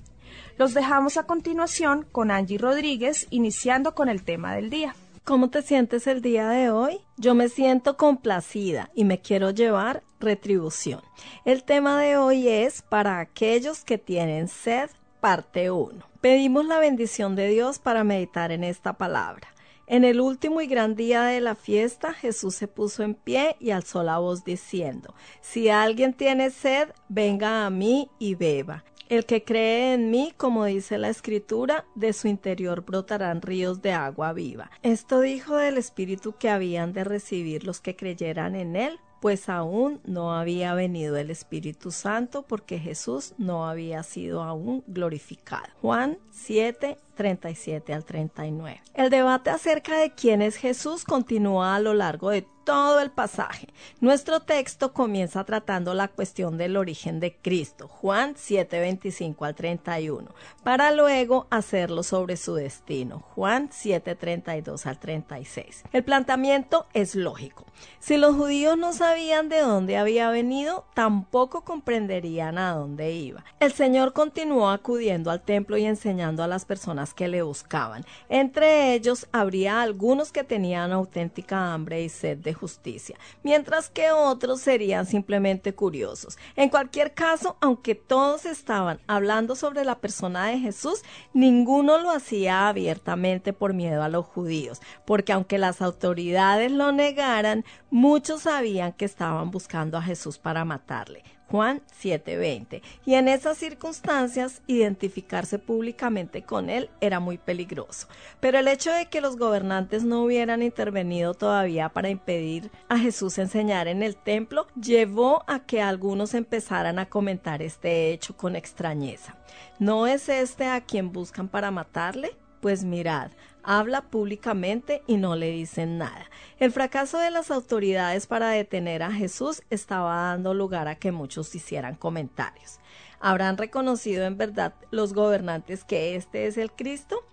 Los 0.56 0.76
dejamos 0.76 1.18
a 1.18 1.24
continuación 1.24 2.06
con 2.12 2.30
Angie 2.30 2.60
Rodríguez, 2.60 3.26
iniciando 3.32 3.96
con 3.96 4.10
el 4.10 4.22
tema 4.22 4.54
del 4.54 4.70
día. 4.70 4.94
¿Cómo 5.24 5.50
te 5.50 5.64
sientes 5.64 6.06
el 6.06 6.22
día 6.22 6.48
de 6.48 6.70
hoy? 6.70 7.00
Yo 7.18 7.34
me 7.34 7.50
siento 7.50 7.98
complacida 7.98 8.92
y 8.94 9.04
me 9.04 9.20
quiero 9.20 9.50
llevar 9.50 10.04
retribución. 10.20 11.02
El 11.44 11.64
tema 11.64 12.00
de 12.00 12.18
hoy 12.18 12.48
es 12.48 12.84
para 12.84 13.20
aquellos 13.20 13.84
que 13.84 13.98
tienen 13.98 14.48
sed 14.48 14.92
parte 15.28 15.72
1. 15.72 16.06
Pedimos 16.22 16.66
la 16.66 16.80
bendición 16.80 17.36
de 17.36 17.50
Dios 17.50 17.80
para 17.80 18.06
meditar 18.06 18.54
en 18.54 18.64
esta 18.64 18.94
palabra. 18.94 19.50
En 19.86 20.06
el 20.06 20.22
último 20.22 20.62
y 20.62 20.68
gran 20.68 20.96
día 20.96 21.24
de 21.24 21.42
la 21.42 21.54
fiesta, 21.54 22.14
Jesús 22.14 22.56
se 22.56 22.70
puso 22.70 23.04
en 23.04 23.14
pie 23.14 23.58
y 23.60 23.72
alzó 23.72 24.04
la 24.04 24.20
voz 24.20 24.46
diciendo, 24.46 25.14
Si 25.42 25.68
alguien 25.68 26.14
tiene 26.14 26.50
sed, 26.50 26.94
venga 27.10 27.66
a 27.66 27.70
mí 27.70 28.10
y 28.20 28.36
beba. 28.36 28.86
El 29.10 29.26
que 29.26 29.44
cree 29.44 29.96
en 29.96 30.12
mí, 30.12 30.34
como 30.38 30.64
dice 30.64 30.98
la 30.98 31.10
escritura, 31.10 31.84
de 31.94 32.14
su 32.14 32.30
interior 32.30 32.86
brotarán 32.86 33.42
ríos 33.42 33.82
de 33.82 33.92
agua 33.92 34.32
viva. 34.32 34.72
Esto 34.82 35.20
dijo 35.20 35.58
del 35.58 35.78
Espíritu 35.78 36.36
que 36.40 36.50
habían 36.50 36.94
de 36.94 37.04
recibir 37.04 37.66
los 37.66 37.82
que 37.82 37.98
creyeran 37.98 38.56
en 38.56 38.78
él, 38.78 38.98
pues 39.20 39.50
aún 39.50 40.00
no 40.06 40.34
había 40.34 40.74
venido 40.74 41.18
el 41.18 41.30
Espíritu 41.30 41.92
Santo 41.92 42.44
porque 42.44 42.80
Jesús 42.80 43.34
no 43.38 43.68
había 43.68 44.04
sido 44.04 44.44
aún 44.44 44.84
glorificado. 44.88 45.68
Juan 45.82 46.18
7, 46.32 46.98
37 47.16 47.94
al 47.94 48.06
39. 48.06 48.82
El 48.94 49.10
debate 49.10 49.50
acerca 49.50 49.98
de 49.98 50.12
quién 50.12 50.42
es 50.42 50.56
Jesús 50.56 51.04
continúa 51.04 51.76
a 51.76 51.80
lo 51.80 51.94
largo 51.94 52.30
de 52.30 52.46
todo 52.68 53.00
el 53.00 53.12
pasaje. 53.12 53.70
Nuestro 54.02 54.42
texto 54.42 54.92
comienza 54.92 55.46
tratando 55.46 55.94
la 55.94 56.10
cuestión 56.10 56.58
del 56.58 56.76
origen 56.76 57.22
de 57.22 57.34
Cristo, 57.34 57.88
Juan 57.88 58.34
7, 58.36 58.82
25 58.82 59.46
al 59.46 59.56
31, 59.56 60.36
para 60.66 60.92
luego 60.92 61.48
hacerlo 61.50 62.04
sobre 62.04 62.36
su 62.36 62.56
destino, 62.56 63.24
Juan 63.36 63.70
7, 63.72 64.16
32 64.16 64.86
al 64.86 65.00
36. 65.00 65.86
El 65.94 66.04
planteamiento 66.04 66.88
es 66.94 67.16
lógico. 67.16 67.66
Si 68.00 68.18
los 68.18 68.36
judíos 68.36 68.78
no 68.78 68.92
sabían 68.92 69.48
de 69.48 69.60
dónde 69.60 69.98
había 69.98 70.30
venido, 70.30 70.86
tampoco 70.94 71.62
comprenderían 71.62 72.58
a 72.58 72.74
dónde 72.74 73.14
iba. 73.14 73.46
El 73.60 73.72
Señor 73.72 74.12
continuó 74.14 74.70
acudiendo 74.70 75.32
al 75.32 75.42
templo 75.42 75.78
y 75.78 75.86
enseñando 75.86 76.44
a 76.44 76.48
las 76.48 76.66
personas 76.66 77.14
que 77.14 77.28
le 77.28 77.44
buscaban. 77.44 78.04
Entre 78.28 78.94
ellos 78.94 79.28
habría 79.32 79.82
algunos 79.82 80.34
que 80.34 80.44
tenían 80.44 80.92
auténtica 80.92 81.74
hambre 81.74 82.02
y 82.02 82.10
sed 82.10 82.40
de 82.40 82.57
justicia, 82.58 83.18
mientras 83.44 83.90
que 83.90 84.12
otros 84.12 84.60
serían 84.60 85.06
simplemente 85.06 85.74
curiosos. 85.74 86.38
En 86.56 86.70
cualquier 86.70 87.14
caso, 87.14 87.56
aunque 87.62 87.96
todos 87.96 88.46
estaban 88.46 89.00
hablando 89.08 89.56
sobre 89.56 89.86
la 89.86 90.00
persona 90.00 90.48
de 90.48 90.60
Jesús, 90.60 91.04
ninguno 91.34 91.98
lo 92.00 92.12
hacía 92.12 92.68
abiertamente 92.68 93.54
por 93.54 93.74
miedo 93.74 94.04
a 94.04 94.10
los 94.10 94.26
judíos, 94.26 94.82
porque 95.06 95.32
aunque 95.32 95.58
las 95.58 95.82
autoridades 95.82 96.72
lo 96.72 96.92
negaran, 96.92 97.64
muchos 97.90 98.42
sabían 98.42 98.94
que 98.94 99.06
estaban 99.06 99.52
buscando 99.52 99.98
a 99.98 100.02
Jesús 100.02 100.38
para 100.38 100.66
matarle. 100.66 101.37
Juan 101.50 101.82
7:20. 102.00 102.82
Y 103.06 103.14
en 103.16 103.28
esas 103.28 103.58
circunstancias, 103.58 104.62
identificarse 104.68 105.60
públicamente 105.60 106.44
con 106.44 106.70
él 106.70 106.90
era 107.00 107.20
muy 107.20 107.38
peligroso. 107.38 108.08
Pero 108.40 108.60
el 108.60 108.68
hecho 108.68 108.92
de 108.92 109.06
que 109.06 109.22
los 109.22 109.38
gobernantes 109.38 110.04
no 110.04 110.24
hubieran 110.24 110.62
intervenido 110.62 111.34
todavía 111.34 111.90
para 111.90 112.10
impedir 112.10 112.70
a 112.90 112.98
Jesús 112.98 113.38
enseñar 113.38 113.88
en 113.88 114.04
el 114.04 114.16
templo, 114.16 114.68
llevó 114.80 115.44
a 115.48 115.60
que 115.60 115.82
algunos 115.82 116.34
empezaran 116.34 117.00
a 117.00 117.10
comentar 117.10 117.62
este 117.62 118.12
hecho 118.12 118.36
con 118.36 118.56
extrañeza. 118.56 119.36
¿No 119.80 120.08
es 120.08 120.30
este 120.30 120.66
a 120.66 120.82
quien 120.82 121.12
buscan 121.12 121.48
para 121.48 121.72
matarle? 121.72 122.36
Pues 122.60 122.84
mirad, 122.84 123.32
habla 123.68 124.04
públicamente 124.04 125.04
y 125.08 125.18
no 125.18 125.36
le 125.36 125.52
dicen 125.52 125.98
nada. 125.98 126.30
El 126.58 126.72
fracaso 126.72 127.20
de 127.20 127.30
las 127.32 127.52
autoridades 127.52 128.26
para 128.26 128.50
detener 128.50 129.04
a 129.04 129.12
Jesús 129.12 129.62
estaba 129.70 130.16
dando 130.16 130.54
lugar 130.54 130.88
a 130.88 130.96
que 130.96 131.12
muchos 131.12 131.54
hicieran 131.54 131.96
comentarios. 131.96 132.80
¿Habrán 133.20 133.58
reconocido 133.58 134.24
en 134.26 134.38
verdad 134.38 134.74
los 134.90 135.14
gobernantes 135.14 135.84
que 135.84 136.16
este 136.16 136.48
es 136.48 136.58
el 136.58 136.72
Cristo? 136.72 137.26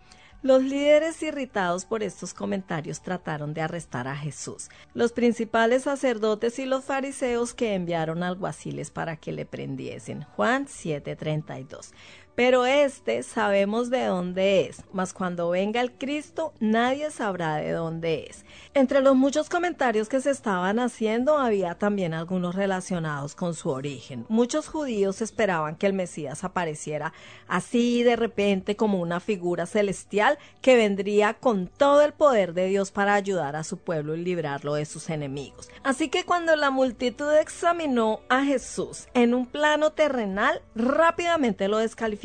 Los 0.45 0.63
líderes 0.63 1.23
irritados 1.23 1.87
por 1.87 2.03
estos 2.03 2.35
comentarios 2.35 3.01
trataron 3.01 3.55
de 3.55 3.63
arrestar 3.63 4.09
a 4.09 4.15
Jesús. 4.15 4.69
Los 4.93 5.13
principales 5.13 5.85
sacerdotes 5.85 6.59
y 6.59 6.67
los 6.67 6.85
fariseos 6.85 7.55
que 7.55 7.73
enviaron 7.73 8.23
alguaciles 8.23 8.91
para 8.91 9.17
que 9.17 9.33
le 9.33 9.47
prendiesen. 9.47 10.25
Juan 10.37 10.67
7:32. 10.67 11.93
Pero 12.35 12.67
este 12.67 13.23
sabemos 13.23 13.91
de 13.91 14.07
dónde 14.07 14.63
es, 14.67 14.83
mas 14.93 15.13
cuando 15.13 15.51
venga 15.51 15.81
el 15.81 15.93
Cristo 15.93 16.53
nadie 16.61 17.11
sabrá 17.11 17.57
de 17.57 17.73
dónde 17.73 18.27
es. 18.29 18.45
Entre 18.75 19.01
los 19.01 19.15
muchos 19.15 19.49
comentarios 19.49 20.09
que 20.09 20.21
se 20.21 20.31
estaban 20.31 20.79
haciendo 20.79 21.39
había 21.39 21.77
también 21.77 22.13
algunos 22.13 22.55
relacionados 22.55 23.35
con 23.35 23.55
su 23.55 23.71
origen. 23.71 24.27
Muchos 24.29 24.69
judíos 24.69 25.23
esperaban 25.23 25.77
que 25.77 25.87
el 25.87 25.93
Mesías 25.93 26.43
apareciera 26.43 27.13
así 27.47 28.03
de 28.03 28.17
repente 28.17 28.77
como 28.77 29.01
una 29.01 29.21
figura 29.21 29.67
celestial 29.67 30.39
que 30.61 30.77
vendría 30.77 31.35
con 31.35 31.69
todo 31.69 32.03
el 32.03 32.13
poder 32.13 32.53
de 32.55 32.67
Dios 32.67 32.91
para 32.91 33.15
ayudar 33.15 33.57
a 33.57 33.65
su 33.65 33.79
pueblo 33.79 34.17
y 34.17 34.25
librarlo 34.25 34.75
de 34.75 34.85
sus 34.85 35.11
enemigos. 35.11 35.69
Así 35.83 36.09
que 36.09 36.25
cuando 36.25 36.57
la 36.57 36.71
multitud 36.71 37.33
examinó 37.37 38.21
a 38.29 38.45
Jesús 38.45 39.07
en 39.15 39.35
un 39.35 39.47
plano 39.47 39.93
terrenal, 39.93 40.63
rápidamente 40.75 41.69
lo 41.69 41.79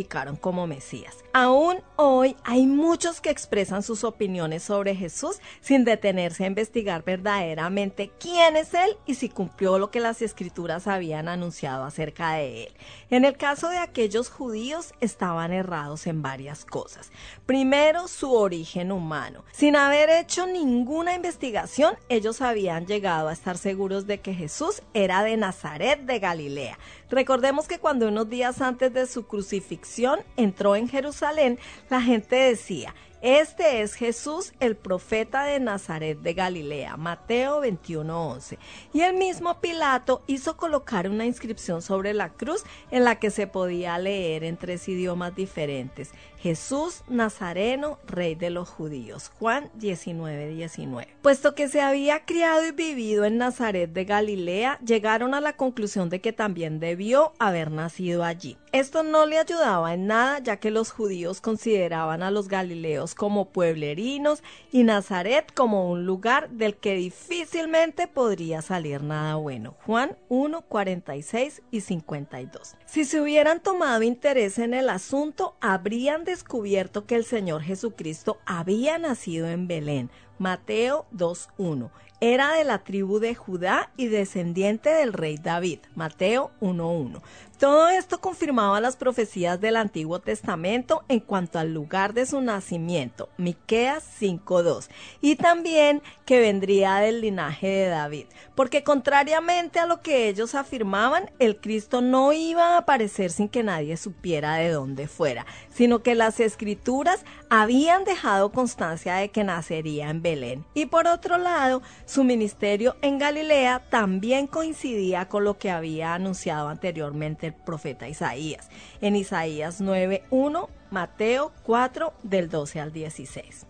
como 0.05 0.67
Mesías. 0.67 1.17
Aún 1.33 1.77
hoy 1.95 2.35
hay 2.43 2.65
muchos 2.65 3.21
que 3.21 3.29
expresan 3.29 3.83
sus 3.83 4.03
opiniones 4.03 4.63
sobre 4.63 4.95
Jesús 4.95 5.39
sin 5.61 5.83
detenerse 5.83 6.43
a 6.43 6.47
investigar 6.47 7.03
verdaderamente 7.03 8.11
quién 8.19 8.55
es 8.55 8.73
Él 8.73 8.97
y 9.05 9.15
si 9.15 9.29
cumplió 9.29 9.77
lo 9.77 9.91
que 9.91 9.99
las 9.99 10.21
escrituras 10.21 10.87
habían 10.87 11.27
anunciado 11.27 11.83
acerca 11.83 12.33
de 12.33 12.63
Él. 12.63 12.73
En 13.09 13.25
el 13.25 13.37
caso 13.37 13.69
de 13.69 13.77
aquellos 13.77 14.29
judíos 14.29 14.93
estaban 15.01 15.51
errados 15.51 16.07
en 16.07 16.21
varias 16.21 16.65
cosas. 16.65 17.11
Primero, 17.45 18.07
su 18.07 18.33
origen 18.33 18.91
humano. 18.91 19.43
Sin 19.51 19.75
haber 19.75 20.09
hecho 20.09 20.45
ninguna 20.45 21.13
investigación, 21.13 21.95
ellos 22.07 22.41
habían 22.41 22.85
llegado 22.85 23.27
a 23.27 23.33
estar 23.33 23.57
seguros 23.57 24.07
de 24.07 24.19
que 24.19 24.33
Jesús 24.33 24.81
era 24.93 25.23
de 25.23 25.37
Nazaret 25.37 26.01
de 26.01 26.19
Galilea. 26.19 26.77
Recordemos 27.09 27.67
que 27.67 27.79
cuando 27.79 28.07
unos 28.07 28.29
días 28.29 28.61
antes 28.61 28.93
de 28.93 29.07
su 29.07 29.25
crucifixión 29.25 30.19
entró 30.37 30.75
en 30.75 30.87
Jerusalén, 30.87 31.57
la 31.89 32.01
gente 32.01 32.35
decía, 32.35 32.93
este 33.21 33.81
es 33.81 33.93
Jesús, 33.95 34.53
el 34.59 34.75
profeta 34.75 35.43
de 35.43 35.59
Nazaret 35.59 36.19
de 36.19 36.33
Galilea, 36.33 36.97
Mateo 36.97 37.61
21:11. 37.61 38.57
Y 38.93 39.01
el 39.01 39.15
mismo 39.15 39.59
Pilato 39.59 40.23
hizo 40.27 40.55
colocar 40.57 41.09
una 41.09 41.25
inscripción 41.25 41.81
sobre 41.81 42.13
la 42.13 42.29
cruz 42.29 42.63
en 42.91 43.03
la 43.03 43.19
que 43.19 43.29
se 43.29 43.47
podía 43.47 43.97
leer 43.97 44.43
en 44.43 44.57
tres 44.57 44.87
idiomas 44.87 45.35
diferentes. 45.35 46.11
Jesús 46.37 47.03
Nazareno, 47.09 47.99
Rey 48.07 48.35
de 48.35 48.49
los 48.49 48.69
Judíos. 48.69 49.31
Juan 49.39 49.69
19:19. 49.77 50.55
19. 50.55 51.07
Puesto 51.21 51.55
que 51.55 51.67
se 51.67 51.81
había 51.81 52.25
criado 52.25 52.65
y 52.65 52.71
vivido 52.71 53.25
en 53.25 53.37
Nazaret 53.37 53.91
de 53.91 54.05
Galilea, 54.05 54.79
llegaron 54.79 55.33
a 55.33 55.41
la 55.41 55.53
conclusión 55.53 56.09
de 56.09 56.21
que 56.21 56.33
también 56.33 56.79
debió 56.79 57.33
haber 57.39 57.71
nacido 57.71 58.23
allí. 58.23 58.57
Esto 58.71 59.01
no 59.01 59.25
le 59.25 59.39
ayudaba 59.39 59.95
en 59.95 60.05
nada, 60.05 60.37
ya 60.37 60.57
que 60.57 60.69
los 60.69 60.91
judíos 60.91 61.41
consideraban 61.41 62.21
a 62.21 62.29
los 62.29 62.47
galileos 62.47 63.15
como 63.15 63.45
pueblerinos 63.45 64.43
y 64.71 64.83
Nazaret 64.83 65.51
como 65.55 65.89
un 65.89 66.05
lugar 66.05 66.51
del 66.51 66.75
que 66.75 66.93
difícilmente 66.93 68.07
podría 68.07 68.61
salir 68.61 69.01
nada 69.01 69.35
bueno. 69.37 69.75
Juan 69.87 70.15
1, 70.29 70.61
46 70.61 71.63
y 71.71 71.81
52. 71.81 72.75
Si 72.85 73.05
se 73.05 73.19
hubieran 73.19 73.59
tomado 73.59 74.03
interés 74.03 74.59
en 74.59 74.75
el 74.75 74.89
asunto, 74.89 75.55
habrían 75.61 76.23
descubierto 76.23 77.07
que 77.07 77.15
el 77.15 77.25
Señor 77.25 77.63
Jesucristo 77.63 78.37
había 78.45 78.99
nacido 78.99 79.47
en 79.47 79.67
Belén. 79.67 80.11
Mateo 80.37 81.05
2.1. 81.13 81.89
Era 82.21 82.53
de 82.53 82.65
la 82.65 82.83
tribu 82.83 83.19
de 83.19 83.33
Judá 83.33 83.91
y 83.95 84.07
descendiente 84.07 84.89
del 84.89 85.13
rey 85.13 85.37
David. 85.37 85.79
Mateo 85.95 86.51
1.1. 86.61 87.21
Todo 87.59 87.89
esto 87.89 88.21
confirmaba 88.21 88.79
las 88.79 88.95
profecías 88.95 89.59
del 89.59 89.75
Antiguo 89.75 90.19
Testamento 90.19 91.03
en 91.09 91.19
cuanto 91.19 91.59
al 91.59 91.73
lugar 91.73 92.13
de 92.13 92.25
su 92.25 92.39
nacimiento, 92.39 93.27
Miqueas 93.35 94.01
5:2, 94.17 94.89
y 95.19 95.35
también 95.35 96.01
que 96.25 96.39
vendría 96.39 96.95
del 96.99 97.19
linaje 97.19 97.67
de 97.67 97.87
David, 97.87 98.27
porque 98.55 98.85
contrariamente 98.85 99.79
a 99.79 99.87
lo 99.87 100.01
que 100.01 100.29
ellos 100.29 100.55
afirmaban, 100.55 101.31
el 101.39 101.57
Cristo 101.57 101.99
no 101.99 102.31
iba 102.31 102.75
a 102.75 102.77
aparecer 102.77 103.29
sin 103.29 103.49
que 103.49 103.61
nadie 103.61 103.97
supiera 103.97 104.55
de 104.55 104.69
dónde 104.69 105.09
fuera, 105.09 105.45
sino 105.69 105.99
que 105.99 106.15
las 106.15 106.39
escrituras 106.39 107.25
habían 107.49 108.05
dejado 108.05 108.53
constancia 108.53 109.15
de 109.15 109.31
que 109.31 109.43
nacería 109.43 110.09
en 110.09 110.21
Belén. 110.21 110.65
Y 110.73 110.85
por 110.85 111.07
otro 111.07 111.37
lado, 111.37 111.81
su 112.05 112.23
ministerio 112.23 112.95
en 113.01 113.17
Galilea 113.17 113.83
también 113.89 114.47
coincidía 114.47 115.27
con 115.27 115.43
lo 115.43 115.57
que 115.57 115.71
había 115.71 116.13
anunciado 116.13 116.69
anteriormente 116.69 117.48
profeta 117.53 118.07
Isaías, 118.07 118.69
en 119.01 119.15
Isaías 119.15 119.81
9.1, 119.81 120.67
Mateo 120.91 121.51
4 121.63 122.13
del 122.23 122.49
12 122.49 122.79
al 122.79 122.91
16. 122.91 123.65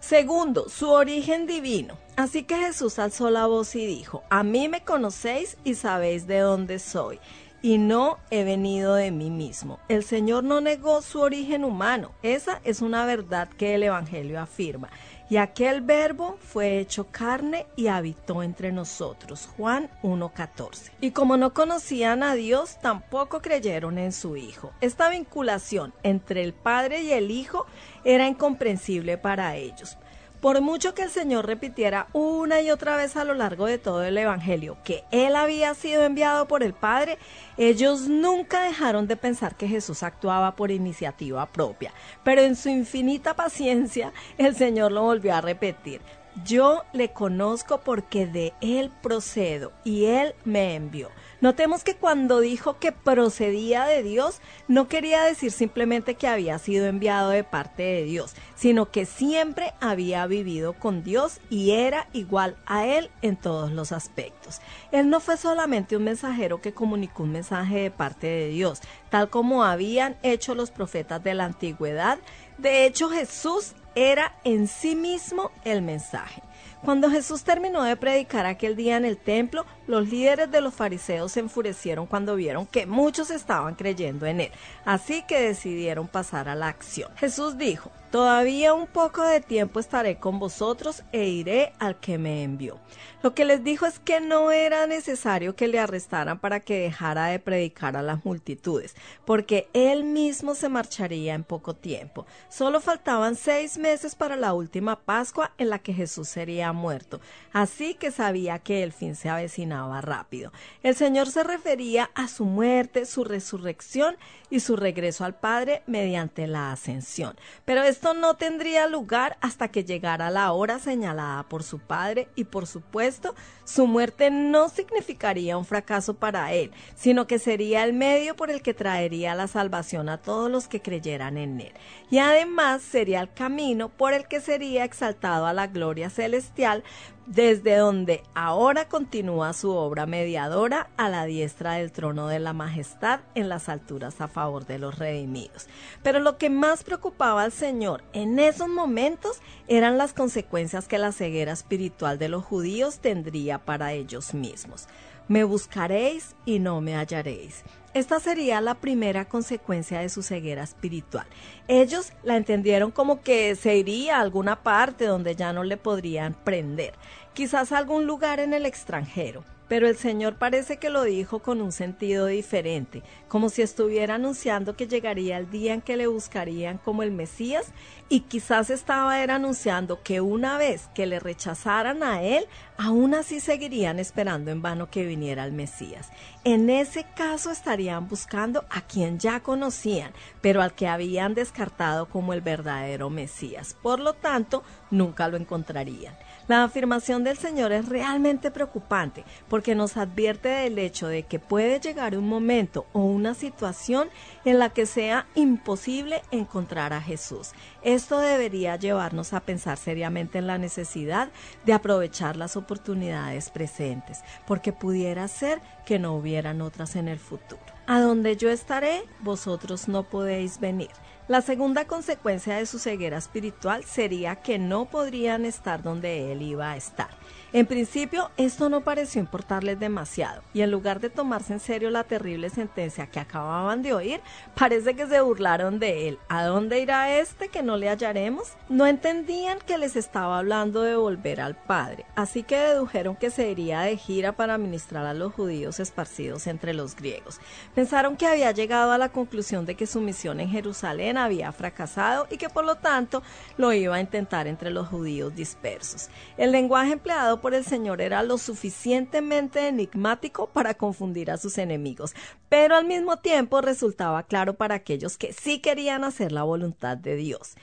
Segundo, 0.00 0.68
su 0.68 0.90
origen 0.90 1.46
divino. 1.46 1.96
Así 2.16 2.42
que 2.42 2.56
Jesús 2.56 2.98
alzó 2.98 3.30
la 3.30 3.46
voz 3.46 3.74
y 3.74 3.86
dijo, 3.86 4.22
a 4.28 4.42
mí 4.42 4.68
me 4.68 4.84
conocéis 4.84 5.56
y 5.64 5.74
sabéis 5.74 6.26
de 6.26 6.40
dónde 6.40 6.78
soy, 6.78 7.18
y 7.64 7.78
no 7.78 8.18
he 8.30 8.44
venido 8.44 8.94
de 8.94 9.10
mí 9.10 9.30
mismo. 9.30 9.78
El 9.88 10.04
Señor 10.04 10.44
no 10.44 10.60
negó 10.60 11.00
su 11.00 11.22
origen 11.22 11.64
humano. 11.64 12.10
Esa 12.22 12.60
es 12.62 12.82
una 12.82 13.06
verdad 13.06 13.48
que 13.48 13.74
el 13.74 13.84
Evangelio 13.84 14.38
afirma. 14.38 14.90
Y 15.30 15.38
aquel 15.38 15.80
verbo 15.80 16.36
fue 16.42 16.78
hecho 16.78 17.06
carne 17.10 17.66
y 17.74 17.86
habitó 17.86 18.42
entre 18.42 18.70
nosotros. 18.70 19.48
Juan 19.56 19.88
1.14. 20.02 20.90
Y 21.00 21.12
como 21.12 21.38
no 21.38 21.54
conocían 21.54 22.22
a 22.22 22.34
Dios, 22.34 22.78
tampoco 22.82 23.40
creyeron 23.40 23.96
en 23.96 24.12
su 24.12 24.36
Hijo. 24.36 24.72
Esta 24.82 25.08
vinculación 25.08 25.94
entre 26.02 26.42
el 26.42 26.52
Padre 26.52 27.00
y 27.00 27.12
el 27.12 27.30
Hijo 27.30 27.64
era 28.04 28.28
incomprensible 28.28 29.16
para 29.16 29.56
ellos. 29.56 29.96
Por 30.44 30.60
mucho 30.60 30.94
que 30.94 31.04
el 31.04 31.08
Señor 31.08 31.46
repitiera 31.46 32.08
una 32.12 32.60
y 32.60 32.70
otra 32.70 32.96
vez 32.96 33.16
a 33.16 33.24
lo 33.24 33.32
largo 33.32 33.64
de 33.64 33.78
todo 33.78 34.04
el 34.04 34.18
Evangelio 34.18 34.76
que 34.84 35.02
Él 35.10 35.36
había 35.36 35.72
sido 35.72 36.02
enviado 36.02 36.46
por 36.46 36.62
el 36.62 36.74
Padre, 36.74 37.16
ellos 37.56 38.08
nunca 38.08 38.60
dejaron 38.60 39.06
de 39.06 39.16
pensar 39.16 39.56
que 39.56 39.68
Jesús 39.68 40.02
actuaba 40.02 40.54
por 40.54 40.70
iniciativa 40.70 41.46
propia. 41.46 41.94
Pero 42.24 42.42
en 42.42 42.56
su 42.56 42.68
infinita 42.68 43.32
paciencia, 43.32 44.12
el 44.36 44.54
Señor 44.54 44.92
lo 44.92 45.00
volvió 45.04 45.34
a 45.34 45.40
repetir. 45.40 46.02
Yo 46.44 46.82
le 46.92 47.10
conozco 47.10 47.80
porque 47.80 48.26
de 48.26 48.52
Él 48.60 48.92
procedo 49.00 49.72
y 49.82 50.04
Él 50.04 50.34
me 50.44 50.74
envió. 50.74 51.08
Notemos 51.44 51.84
que 51.84 51.94
cuando 51.94 52.40
dijo 52.40 52.78
que 52.78 52.90
procedía 52.90 53.84
de 53.84 54.02
Dios, 54.02 54.40
no 54.66 54.88
quería 54.88 55.22
decir 55.24 55.52
simplemente 55.52 56.14
que 56.14 56.26
había 56.26 56.58
sido 56.58 56.86
enviado 56.86 57.28
de 57.28 57.44
parte 57.44 57.82
de 57.82 58.04
Dios, 58.04 58.32
sino 58.54 58.90
que 58.90 59.04
siempre 59.04 59.74
había 59.78 60.26
vivido 60.26 60.72
con 60.72 61.04
Dios 61.04 61.42
y 61.50 61.72
era 61.72 62.08
igual 62.14 62.56
a 62.64 62.86
Él 62.86 63.10
en 63.20 63.36
todos 63.36 63.70
los 63.70 63.92
aspectos. 63.92 64.62
Él 64.90 65.10
no 65.10 65.20
fue 65.20 65.36
solamente 65.36 65.98
un 65.98 66.04
mensajero 66.04 66.62
que 66.62 66.72
comunicó 66.72 67.24
un 67.24 67.32
mensaje 67.32 67.78
de 67.80 67.90
parte 67.90 68.26
de 68.26 68.48
Dios, 68.48 68.80
tal 69.10 69.28
como 69.28 69.64
habían 69.64 70.16
hecho 70.22 70.54
los 70.54 70.70
profetas 70.70 71.22
de 71.22 71.34
la 71.34 71.44
antigüedad. 71.44 72.18
De 72.56 72.86
hecho, 72.86 73.10
Jesús 73.10 73.74
era 73.94 74.34
en 74.44 74.66
sí 74.66 74.96
mismo 74.96 75.50
el 75.66 75.82
mensaje. 75.82 76.40
Cuando 76.84 77.08
Jesús 77.08 77.44
terminó 77.44 77.82
de 77.82 77.96
predicar 77.96 78.44
aquel 78.44 78.76
día 78.76 78.98
en 78.98 79.06
el 79.06 79.16
templo, 79.16 79.64
los 79.86 80.06
líderes 80.10 80.50
de 80.50 80.60
los 80.60 80.74
fariseos 80.74 81.32
se 81.32 81.40
enfurecieron 81.40 82.06
cuando 82.06 82.36
vieron 82.36 82.66
que 82.66 82.84
muchos 82.84 83.30
estaban 83.30 83.74
creyendo 83.74 84.26
en 84.26 84.40
él, 84.42 84.50
así 84.84 85.22
que 85.26 85.40
decidieron 85.40 86.08
pasar 86.08 86.46
a 86.46 86.54
la 86.54 86.68
acción. 86.68 87.10
Jesús 87.16 87.56
dijo, 87.56 87.90
Todavía 88.14 88.74
un 88.74 88.86
poco 88.86 89.24
de 89.24 89.40
tiempo 89.40 89.80
estaré 89.80 90.20
con 90.20 90.38
vosotros 90.38 91.02
e 91.10 91.26
iré 91.26 91.72
al 91.80 91.98
que 91.98 92.16
me 92.16 92.44
envió. 92.44 92.78
Lo 93.24 93.34
que 93.34 93.44
les 93.44 93.64
dijo 93.64 93.86
es 93.86 93.98
que 93.98 94.20
no 94.20 94.52
era 94.52 94.86
necesario 94.86 95.56
que 95.56 95.66
le 95.66 95.80
arrestaran 95.80 96.38
para 96.38 96.60
que 96.60 96.78
dejara 96.78 97.26
de 97.26 97.40
predicar 97.40 97.96
a 97.96 98.02
las 98.02 98.24
multitudes, 98.24 98.94
porque 99.24 99.68
él 99.72 100.04
mismo 100.04 100.54
se 100.54 100.68
marcharía 100.68 101.34
en 101.34 101.42
poco 101.42 101.74
tiempo. 101.74 102.24
Solo 102.48 102.80
faltaban 102.80 103.34
seis 103.34 103.78
meses 103.78 104.14
para 104.14 104.36
la 104.36 104.54
última 104.54 105.00
Pascua 105.00 105.50
en 105.58 105.68
la 105.68 105.80
que 105.80 105.92
Jesús 105.92 106.28
sería 106.28 106.72
muerto, 106.72 107.20
así 107.52 107.94
que 107.94 108.12
sabía 108.12 108.60
que 108.60 108.84
el 108.84 108.92
fin 108.92 109.16
se 109.16 109.28
avecinaba 109.28 110.00
rápido. 110.02 110.52
El 110.84 110.94
Señor 110.94 111.30
se 111.30 111.42
refería 111.42 112.10
a 112.14 112.28
su 112.28 112.44
muerte, 112.44 113.06
su 113.06 113.24
resurrección 113.24 114.16
y 114.50 114.60
su 114.60 114.76
regreso 114.76 115.24
al 115.24 115.34
Padre 115.34 115.82
mediante 115.88 116.46
la 116.46 116.70
ascensión. 116.70 117.34
Pero 117.64 117.82
esto 118.04 118.20
no 118.20 118.34
tendría 118.34 118.86
lugar 118.86 119.38
hasta 119.40 119.68
que 119.68 119.82
llegara 119.82 120.28
la 120.28 120.52
hora 120.52 120.78
señalada 120.78 121.42
por 121.44 121.62
su 121.62 121.78
Padre 121.78 122.28
y 122.34 122.44
por 122.44 122.66
supuesto 122.66 123.34
su 123.64 123.86
muerte 123.86 124.30
no 124.30 124.68
significaría 124.68 125.56
un 125.56 125.64
fracaso 125.64 126.12
para 126.12 126.52
él, 126.52 126.70
sino 126.96 127.26
que 127.26 127.38
sería 127.38 127.82
el 127.82 127.94
medio 127.94 128.36
por 128.36 128.50
el 128.50 128.60
que 128.60 128.74
traería 128.74 129.34
la 129.34 129.46
salvación 129.46 130.10
a 130.10 130.18
todos 130.18 130.50
los 130.50 130.68
que 130.68 130.82
creyeran 130.82 131.38
en 131.38 131.58
él. 131.62 131.72
Y 132.10 132.18
además 132.18 132.82
sería 132.82 133.22
el 133.22 133.32
camino 133.32 133.88
por 133.88 134.12
el 134.12 134.28
que 134.28 134.42
sería 134.42 134.84
exaltado 134.84 135.46
a 135.46 135.54
la 135.54 135.68
gloria 135.68 136.10
celestial 136.10 136.84
desde 137.26 137.76
donde 137.76 138.22
ahora 138.34 138.88
continúa 138.88 139.52
su 139.52 139.70
obra 139.70 140.06
mediadora 140.06 140.90
a 140.96 141.08
la 141.08 141.24
diestra 141.24 141.74
del 141.74 141.92
trono 141.92 142.28
de 142.28 142.38
la 142.38 142.52
majestad 142.52 143.20
en 143.34 143.48
las 143.48 143.68
alturas 143.68 144.20
a 144.20 144.28
favor 144.28 144.66
de 144.66 144.78
los 144.78 144.98
redimidos. 144.98 145.66
Pero 146.02 146.18
lo 146.18 146.36
que 146.38 146.50
más 146.50 146.84
preocupaba 146.84 147.42
al 147.42 147.52
Señor 147.52 148.04
en 148.12 148.38
esos 148.38 148.68
momentos 148.68 149.40
eran 149.68 149.98
las 149.98 150.12
consecuencias 150.12 150.88
que 150.88 150.98
la 150.98 151.12
ceguera 151.12 151.52
espiritual 151.52 152.18
de 152.18 152.28
los 152.28 152.44
judíos 152.44 152.98
tendría 152.98 153.58
para 153.58 153.92
ellos 153.92 154.34
mismos. 154.34 154.86
Me 155.28 155.44
buscaréis 155.44 156.34
y 156.44 156.58
no 156.58 156.80
me 156.80 156.94
hallaréis. 156.96 157.64
Esta 157.94 158.18
sería 158.18 158.60
la 158.60 158.74
primera 158.74 159.24
consecuencia 159.24 160.00
de 160.00 160.08
su 160.08 160.24
ceguera 160.24 160.64
espiritual. 160.64 161.26
Ellos 161.68 162.12
la 162.24 162.36
entendieron 162.36 162.90
como 162.90 163.22
que 163.22 163.54
se 163.54 163.76
iría 163.76 164.16
a 164.16 164.20
alguna 164.20 164.64
parte 164.64 165.04
donde 165.04 165.36
ya 165.36 165.52
no 165.52 165.62
le 165.62 165.76
podrían 165.76 166.34
prender, 166.34 166.94
quizás 167.34 167.70
a 167.70 167.78
algún 167.78 168.04
lugar 168.04 168.40
en 168.40 168.52
el 168.52 168.66
extranjero. 168.66 169.44
Pero 169.68 169.88
el 169.88 169.96
Señor 169.96 170.36
parece 170.36 170.76
que 170.76 170.90
lo 170.90 171.04
dijo 171.04 171.40
con 171.40 171.60
un 171.60 171.72
sentido 171.72 172.26
diferente, 172.26 173.02
como 173.28 173.48
si 173.48 173.62
estuviera 173.62 174.16
anunciando 174.16 174.76
que 174.76 174.86
llegaría 174.86 175.38
el 175.38 175.50
día 175.50 175.74
en 175.74 175.80
que 175.80 175.96
le 175.96 176.06
buscarían 176.06 176.78
como 176.78 177.02
el 177.02 177.10
Mesías 177.10 177.72
y 178.08 178.20
quizás 178.20 178.68
estaba 178.68 179.22
era 179.22 179.36
anunciando 179.36 180.02
que 180.02 180.20
una 180.20 180.58
vez 180.58 180.88
que 180.94 181.06
le 181.06 181.18
rechazaran 181.18 182.02
a 182.02 182.22
él, 182.22 182.46
aún 182.76 183.14
así 183.14 183.40
seguirían 183.40 183.98
esperando 183.98 184.50
en 184.50 184.60
vano 184.60 184.90
que 184.90 185.06
viniera 185.06 185.44
el 185.44 185.52
Mesías. 185.52 186.10
En 186.44 186.68
ese 186.68 187.06
caso 187.16 187.50
estarían 187.50 188.06
buscando 188.08 188.66
a 188.68 188.82
quien 188.82 189.18
ya 189.18 189.40
conocían, 189.40 190.12
pero 190.42 190.60
al 190.60 190.74
que 190.74 190.88
habían 190.88 191.34
descartado 191.34 192.06
como 192.08 192.34
el 192.34 192.42
verdadero 192.42 193.08
Mesías. 193.08 193.74
Por 193.82 194.00
lo 194.00 194.12
tanto, 194.12 194.62
nunca 194.90 195.28
lo 195.28 195.38
encontrarían. 195.38 196.14
La 196.46 196.62
afirmación 196.62 197.24
del 197.24 197.38
Señor 197.38 197.72
es 197.72 197.88
realmente 197.88 198.50
preocupante 198.50 199.24
porque 199.48 199.74
nos 199.74 199.96
advierte 199.96 200.50
del 200.50 200.78
hecho 200.78 201.08
de 201.08 201.22
que 201.22 201.38
puede 201.38 201.80
llegar 201.80 202.18
un 202.18 202.28
momento 202.28 202.86
o 202.92 203.00
una 203.00 203.32
situación 203.32 204.08
en 204.44 204.58
la 204.58 204.68
que 204.68 204.84
sea 204.84 205.26
imposible 205.34 206.20
encontrar 206.30 206.92
a 206.92 207.00
Jesús. 207.00 207.52
Esto 207.82 208.18
debería 208.18 208.76
llevarnos 208.76 209.32
a 209.32 209.40
pensar 209.40 209.78
seriamente 209.78 210.36
en 210.36 210.46
la 210.46 210.58
necesidad 210.58 211.30
de 211.64 211.72
aprovechar 211.72 212.36
las 212.36 212.58
oportunidades 212.58 213.48
presentes, 213.48 214.20
porque 214.46 214.74
pudiera 214.74 215.26
ser 215.28 215.62
que 215.86 215.98
no 215.98 216.14
hubieran 216.14 216.60
otras 216.60 216.94
en 216.96 217.08
el 217.08 217.18
futuro. 217.18 217.62
A 217.86 218.00
donde 218.00 218.36
yo 218.36 218.50
estaré, 218.50 219.04
vosotros 219.20 219.88
no 219.88 220.02
podéis 220.04 220.60
venir. 220.60 220.90
La 221.26 221.40
segunda 221.40 221.86
consecuencia 221.86 222.56
de 222.56 222.66
su 222.66 222.78
ceguera 222.78 223.16
espiritual 223.16 223.82
sería 223.84 224.36
que 224.36 224.58
no 224.58 224.84
podrían 224.84 225.46
estar 225.46 225.82
donde 225.82 226.30
él 226.30 226.42
iba 226.42 226.72
a 226.72 226.76
estar. 226.76 227.08
En 227.54 227.66
principio, 227.66 228.32
esto 228.36 228.68
no 228.68 228.80
pareció 228.80 229.20
importarles 229.20 229.78
demasiado, 229.78 230.42
y 230.52 230.62
en 230.62 230.72
lugar 230.72 230.98
de 230.98 231.08
tomarse 231.08 231.52
en 231.52 231.60
serio 231.60 231.88
la 231.88 232.02
terrible 232.02 232.50
sentencia 232.50 233.06
que 233.06 233.20
acababan 233.20 233.80
de 233.80 233.92
oír, 233.92 234.20
parece 234.56 234.96
que 234.96 235.06
se 235.06 235.20
burlaron 235.20 235.78
de 235.78 236.08
él. 236.08 236.18
¿A 236.28 236.42
dónde 236.42 236.80
irá 236.80 237.16
este 237.16 237.46
que 237.50 237.62
no 237.62 237.76
le 237.76 237.88
hallaremos? 237.88 238.54
No 238.68 238.88
entendían 238.88 239.60
que 239.64 239.78
les 239.78 239.94
estaba 239.94 240.40
hablando 240.40 240.82
de 240.82 240.96
volver 240.96 241.40
al 241.40 241.54
Padre, 241.54 242.06
así 242.16 242.42
que 242.42 242.58
dedujeron 242.58 243.14
que 243.14 243.30
se 243.30 243.48
iría 243.48 243.82
de 243.82 243.98
gira 243.98 244.32
para 244.32 244.58
ministrar 244.58 245.06
a 245.06 245.14
los 245.14 245.32
judíos 245.32 245.78
esparcidos 245.78 246.48
entre 246.48 246.74
los 246.74 246.96
griegos. 246.96 247.38
Pensaron 247.72 248.16
que 248.16 248.26
había 248.26 248.50
llegado 248.50 248.90
a 248.90 248.98
la 248.98 249.10
conclusión 249.10 249.64
de 249.64 249.76
que 249.76 249.86
su 249.86 250.00
misión 250.00 250.40
en 250.40 250.48
Jerusalén 250.48 251.18
había 251.18 251.52
fracasado 251.52 252.26
y 252.32 252.36
que 252.36 252.48
por 252.48 252.64
lo 252.64 252.74
tanto 252.74 253.22
lo 253.58 253.72
iba 253.72 253.94
a 253.94 254.00
intentar 254.00 254.48
entre 254.48 254.72
los 254.72 254.88
judíos 254.88 255.36
dispersos. 255.36 256.08
El 256.36 256.50
lenguaje 256.50 256.94
empleado 256.94 257.43
por 257.44 257.52
el 257.52 257.62
Señor 257.62 258.00
era 258.00 258.22
lo 258.22 258.38
suficientemente 258.38 259.68
enigmático 259.68 260.46
para 260.46 260.72
confundir 260.72 261.30
a 261.30 261.36
sus 261.36 261.58
enemigos, 261.58 262.14
pero 262.48 262.74
al 262.74 262.86
mismo 262.86 263.18
tiempo 263.18 263.60
resultaba 263.60 264.22
claro 264.22 264.54
para 264.54 264.76
aquellos 264.76 265.18
que 265.18 265.34
sí 265.34 265.58
querían 265.58 266.04
hacer 266.04 266.32
la 266.32 266.42
voluntad 266.42 266.96
de 266.96 267.16
Dios. 267.16 267.56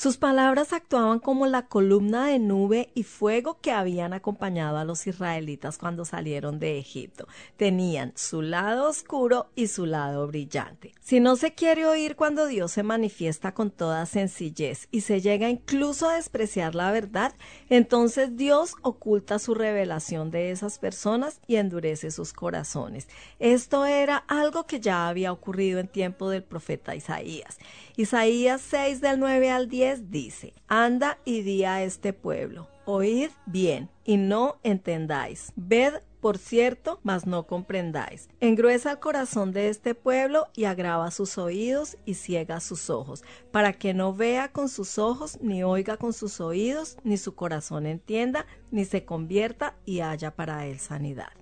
Sus 0.00 0.16
palabras 0.16 0.72
actuaban 0.72 1.18
como 1.18 1.46
la 1.46 1.66
columna 1.66 2.26
de 2.26 2.38
nube 2.38 2.90
y 2.94 3.02
fuego 3.02 3.58
que 3.60 3.70
habían 3.70 4.14
acompañado 4.14 4.78
a 4.78 4.84
los 4.86 5.06
israelitas 5.06 5.76
cuando 5.76 6.06
salieron 6.06 6.58
de 6.58 6.78
Egipto. 6.78 7.28
Tenían 7.58 8.14
su 8.16 8.40
lado 8.40 8.88
oscuro 8.88 9.50
y 9.54 9.66
su 9.66 9.84
lado 9.84 10.26
brillante. 10.26 10.94
Si 11.02 11.20
no 11.20 11.36
se 11.36 11.52
quiere 11.52 11.84
oír 11.84 12.16
cuando 12.16 12.46
Dios 12.46 12.72
se 12.72 12.82
manifiesta 12.82 13.52
con 13.52 13.70
toda 13.70 14.06
sencillez 14.06 14.88
y 14.90 15.02
se 15.02 15.20
llega 15.20 15.50
incluso 15.50 16.08
a 16.08 16.14
despreciar 16.14 16.74
la 16.74 16.90
verdad, 16.92 17.34
entonces 17.68 18.38
Dios 18.38 18.76
oculta 18.80 19.38
su 19.38 19.52
revelación 19.52 20.30
de 20.30 20.50
esas 20.50 20.78
personas 20.78 21.42
y 21.46 21.56
endurece 21.56 22.10
sus 22.10 22.32
corazones. 22.32 23.06
Esto 23.38 23.84
era 23.84 24.16
algo 24.16 24.64
que 24.64 24.80
ya 24.80 25.08
había 25.08 25.30
ocurrido 25.30 25.78
en 25.78 25.88
tiempo 25.88 26.30
del 26.30 26.42
profeta 26.42 26.96
Isaías. 26.96 27.58
Isaías 28.00 28.62
6 28.62 29.02
del 29.02 29.20
9 29.20 29.50
al 29.50 29.68
10 29.68 30.10
dice, 30.10 30.54
Anda 30.68 31.18
y 31.26 31.42
di 31.42 31.64
a 31.64 31.82
este 31.82 32.14
pueblo, 32.14 32.66
oíd 32.86 33.28
bien 33.44 33.90
y 34.06 34.16
no 34.16 34.56
entendáis, 34.62 35.52
ved 35.54 36.00
por 36.22 36.38
cierto, 36.38 36.98
mas 37.02 37.26
no 37.26 37.46
comprendáis. 37.46 38.30
Engruesa 38.40 38.92
el 38.92 39.00
corazón 39.00 39.52
de 39.52 39.68
este 39.68 39.94
pueblo 39.94 40.48
y 40.54 40.64
agrava 40.64 41.10
sus 41.10 41.36
oídos 41.36 41.98
y 42.06 42.14
ciega 42.14 42.60
sus 42.60 42.88
ojos, 42.88 43.22
para 43.52 43.74
que 43.74 43.92
no 43.92 44.14
vea 44.14 44.50
con 44.50 44.70
sus 44.70 44.96
ojos, 44.96 45.38
ni 45.42 45.62
oiga 45.62 45.98
con 45.98 46.14
sus 46.14 46.40
oídos, 46.40 46.96
ni 47.04 47.18
su 47.18 47.34
corazón 47.34 47.84
entienda, 47.84 48.46
ni 48.70 48.86
se 48.86 49.04
convierta 49.04 49.76
y 49.84 50.00
haya 50.00 50.34
para 50.34 50.64
él 50.64 50.78
sanidad. 50.78 51.32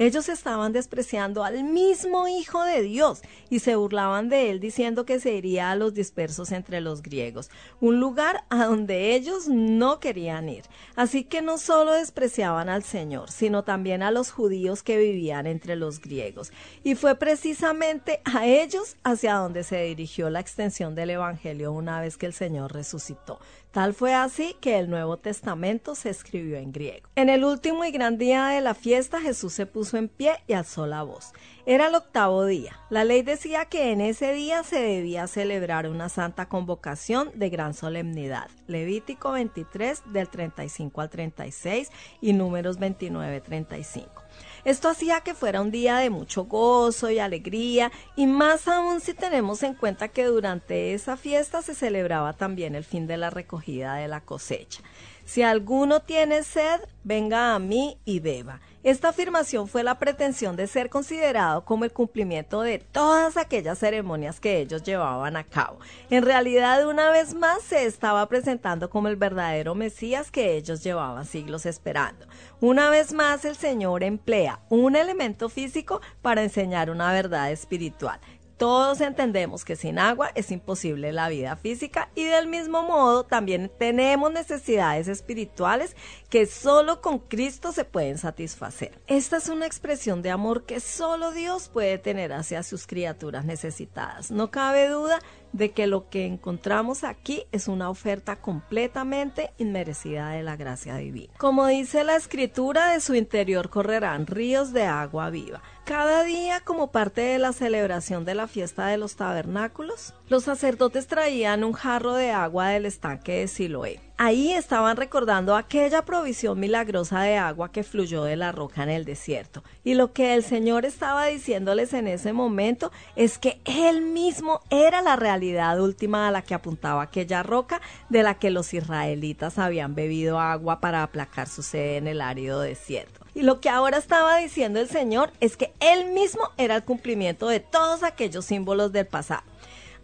Ellos 0.00 0.30
estaban 0.30 0.72
despreciando 0.72 1.44
al 1.44 1.62
mismo 1.62 2.26
Hijo 2.26 2.64
de 2.64 2.80
Dios 2.80 3.20
y 3.50 3.58
se 3.58 3.76
burlaban 3.76 4.30
de 4.30 4.48
él 4.48 4.58
diciendo 4.58 5.04
que 5.04 5.20
se 5.20 5.34
iría 5.34 5.70
a 5.70 5.76
los 5.76 5.92
dispersos 5.92 6.52
entre 6.52 6.80
los 6.80 7.02
griegos, 7.02 7.50
un 7.82 8.00
lugar 8.00 8.44
a 8.48 8.64
donde 8.64 9.14
ellos 9.14 9.46
no 9.48 10.00
querían 10.00 10.48
ir. 10.48 10.64
Así 10.96 11.24
que 11.24 11.42
no 11.42 11.58
solo 11.58 11.92
despreciaban 11.92 12.70
al 12.70 12.82
Señor, 12.82 13.30
sino 13.30 13.62
también 13.62 14.02
a 14.02 14.10
los 14.10 14.30
judíos 14.30 14.82
que 14.82 14.96
vivían 14.96 15.46
entre 15.46 15.76
los 15.76 16.00
griegos. 16.00 16.50
Y 16.82 16.94
fue 16.94 17.14
precisamente 17.16 18.22
a 18.24 18.46
ellos 18.46 18.96
hacia 19.04 19.34
donde 19.34 19.64
se 19.64 19.82
dirigió 19.82 20.30
la 20.30 20.40
extensión 20.40 20.94
del 20.94 21.10
Evangelio 21.10 21.72
una 21.72 22.00
vez 22.00 22.16
que 22.16 22.24
el 22.24 22.32
Señor 22.32 22.72
resucitó. 22.72 23.38
Tal 23.70 23.94
fue 23.94 24.14
así 24.14 24.56
que 24.60 24.78
el 24.78 24.90
Nuevo 24.90 25.18
Testamento 25.18 25.94
se 25.94 26.10
escribió 26.10 26.56
en 26.56 26.72
griego. 26.72 27.08
En 27.14 27.28
el 27.28 27.44
último 27.44 27.84
y 27.84 27.92
gran 27.92 28.18
día 28.18 28.48
de 28.48 28.60
la 28.60 28.74
fiesta 28.74 29.20
Jesús 29.20 29.52
se 29.52 29.64
puso 29.64 29.89
en 29.96 30.08
pie 30.08 30.32
y 30.46 30.52
alzó 30.54 30.86
la 30.86 31.02
voz. 31.02 31.32
Era 31.66 31.88
el 31.88 31.94
octavo 31.94 32.44
día. 32.46 32.78
La 32.88 33.04
ley 33.04 33.22
decía 33.22 33.66
que 33.66 33.92
en 33.92 34.00
ese 34.00 34.32
día 34.32 34.62
se 34.62 34.80
debía 34.80 35.26
celebrar 35.26 35.88
una 35.88 36.08
santa 36.08 36.48
convocación 36.48 37.30
de 37.34 37.50
gran 37.50 37.74
solemnidad. 37.74 38.48
Levítico 38.66 39.32
23 39.32 40.02
del 40.12 40.28
35 40.28 41.00
al 41.00 41.10
36 41.10 41.90
y 42.20 42.32
números 42.32 42.78
29 42.78 43.40
35. 43.40 44.22
Esto 44.64 44.88
hacía 44.88 45.20
que 45.20 45.34
fuera 45.34 45.60
un 45.60 45.70
día 45.70 45.98
de 45.98 46.10
mucho 46.10 46.44
gozo 46.44 47.10
y 47.10 47.18
alegría, 47.18 47.90
y 48.16 48.26
más 48.26 48.68
aún 48.68 49.00
si 49.00 49.14
tenemos 49.14 49.62
en 49.62 49.74
cuenta 49.74 50.08
que 50.08 50.24
durante 50.24 50.92
esa 50.92 51.16
fiesta 51.16 51.62
se 51.62 51.74
celebraba 51.74 52.34
también 52.34 52.74
el 52.74 52.84
fin 52.84 53.06
de 53.06 53.16
la 53.16 53.30
recogida 53.30 53.94
de 53.94 54.08
la 54.08 54.20
cosecha. 54.20 54.82
Si 55.24 55.42
alguno 55.42 56.00
tiene 56.00 56.42
sed, 56.42 56.80
venga 57.04 57.54
a 57.54 57.58
mí 57.58 57.98
y 58.04 58.20
beba. 58.20 58.60
Esta 58.82 59.10
afirmación 59.10 59.68
fue 59.68 59.84
la 59.84 59.98
pretensión 59.98 60.56
de 60.56 60.66
ser 60.66 60.88
considerado 60.88 61.66
como 61.66 61.84
el 61.84 61.92
cumplimiento 61.92 62.62
de 62.62 62.78
todas 62.78 63.36
aquellas 63.36 63.78
ceremonias 63.78 64.40
que 64.40 64.58
ellos 64.58 64.82
llevaban 64.82 65.36
a 65.36 65.44
cabo. 65.44 65.80
En 66.08 66.24
realidad, 66.24 66.88
una 66.88 67.10
vez 67.10 67.34
más, 67.34 67.60
se 67.62 67.84
estaba 67.84 68.26
presentando 68.26 68.88
como 68.88 69.08
el 69.08 69.16
verdadero 69.16 69.74
Mesías 69.74 70.30
que 70.30 70.56
ellos 70.56 70.82
llevaban 70.82 71.26
siglos 71.26 71.66
esperando. 71.66 72.24
Una 72.62 72.88
vez 72.88 73.12
más, 73.12 73.44
el 73.44 73.54
Señor 73.54 74.02
emplea 74.02 74.60
un 74.70 74.96
elemento 74.96 75.50
físico 75.50 76.00
para 76.22 76.42
enseñar 76.42 76.88
una 76.88 77.12
verdad 77.12 77.52
espiritual. 77.52 78.18
Todos 78.60 79.00
entendemos 79.00 79.64
que 79.64 79.74
sin 79.74 79.98
agua 79.98 80.32
es 80.34 80.50
imposible 80.50 81.12
la 81.12 81.30
vida 81.30 81.56
física 81.56 82.10
y 82.14 82.24
del 82.24 82.46
mismo 82.46 82.82
modo 82.82 83.24
también 83.24 83.72
tenemos 83.78 84.30
necesidades 84.30 85.08
espirituales 85.08 85.96
que 86.28 86.44
solo 86.44 87.00
con 87.00 87.20
Cristo 87.20 87.72
se 87.72 87.86
pueden 87.86 88.18
satisfacer. 88.18 89.00
Esta 89.06 89.38
es 89.38 89.48
una 89.48 89.64
expresión 89.64 90.20
de 90.20 90.30
amor 90.30 90.66
que 90.66 90.80
solo 90.80 91.32
Dios 91.32 91.70
puede 91.70 91.96
tener 91.96 92.34
hacia 92.34 92.62
sus 92.62 92.86
criaturas 92.86 93.46
necesitadas. 93.46 94.30
No 94.30 94.50
cabe 94.50 94.90
duda 94.90 95.20
de 95.52 95.72
que 95.72 95.86
lo 95.86 96.08
que 96.10 96.26
encontramos 96.26 97.02
aquí 97.02 97.44
es 97.52 97.66
una 97.66 97.90
oferta 97.90 98.36
completamente 98.36 99.52
inmerecida 99.58 100.30
de 100.30 100.42
la 100.42 100.56
gracia 100.56 100.96
divina. 100.96 101.32
Como 101.38 101.66
dice 101.66 102.04
la 102.04 102.16
escritura, 102.16 102.92
de 102.92 103.00
su 103.00 103.14
interior 103.14 103.70
correrán 103.70 104.26
ríos 104.26 104.72
de 104.72 104.84
agua 104.84 105.30
viva. 105.30 105.62
Cada 105.84 106.22
día, 106.22 106.60
como 106.60 106.92
parte 106.92 107.20
de 107.20 107.38
la 107.38 107.52
celebración 107.52 108.24
de 108.24 108.34
la 108.34 108.46
fiesta 108.46 108.86
de 108.86 108.96
los 108.96 109.16
tabernáculos, 109.16 110.14
los 110.28 110.44
sacerdotes 110.44 111.08
traían 111.08 111.64
un 111.64 111.72
jarro 111.72 112.14
de 112.14 112.30
agua 112.30 112.68
del 112.68 112.86
estanque 112.86 113.40
de 113.40 113.48
Siloé. 113.48 114.00
Ahí 114.16 114.52
estaban 114.52 114.98
recordando 114.98 115.56
aquella 115.56 116.04
provisión 116.04 116.60
milagrosa 116.60 117.22
de 117.22 117.38
agua 117.38 117.72
que 117.72 117.82
fluyó 117.82 118.22
de 118.22 118.36
la 118.36 118.52
roca 118.52 118.82
en 118.82 118.90
el 118.90 119.06
desierto. 119.06 119.64
Y 119.82 119.94
lo 119.94 120.12
que 120.12 120.34
el 120.34 120.44
Señor 120.44 120.84
estaba 120.84 121.26
diciéndoles 121.26 121.94
en 121.94 122.06
ese 122.06 122.34
momento 122.34 122.92
es 123.16 123.38
que 123.38 123.60
Él 123.64 124.02
mismo 124.02 124.60
era 124.68 125.00
la 125.00 125.16
realidad 125.16 125.80
última 125.80 126.28
a 126.28 126.30
la 126.30 126.42
que 126.42 126.54
apuntaba 126.54 127.02
aquella 127.02 127.42
roca 127.42 127.80
de 128.10 128.22
la 128.22 128.34
que 128.34 128.50
los 128.50 128.74
israelitas 128.74 129.58
habían 129.58 129.94
bebido 129.94 130.38
agua 130.38 130.80
para 130.80 131.02
aplacar 131.02 131.48
su 131.48 131.62
sed 131.62 131.96
en 131.96 132.06
el 132.06 132.20
árido 132.20 132.60
desierto. 132.60 133.20
Y 133.34 133.42
lo 133.42 133.60
que 133.60 133.68
ahora 133.68 133.98
estaba 133.98 134.36
diciendo 134.38 134.80
el 134.80 134.88
Señor 134.88 135.32
es 135.40 135.56
que 135.56 135.72
Él 135.80 136.12
mismo 136.12 136.42
era 136.56 136.76
el 136.76 136.84
cumplimiento 136.84 137.48
de 137.48 137.60
todos 137.60 138.02
aquellos 138.02 138.44
símbolos 138.44 138.92
del 138.92 139.06
pasado. 139.06 139.42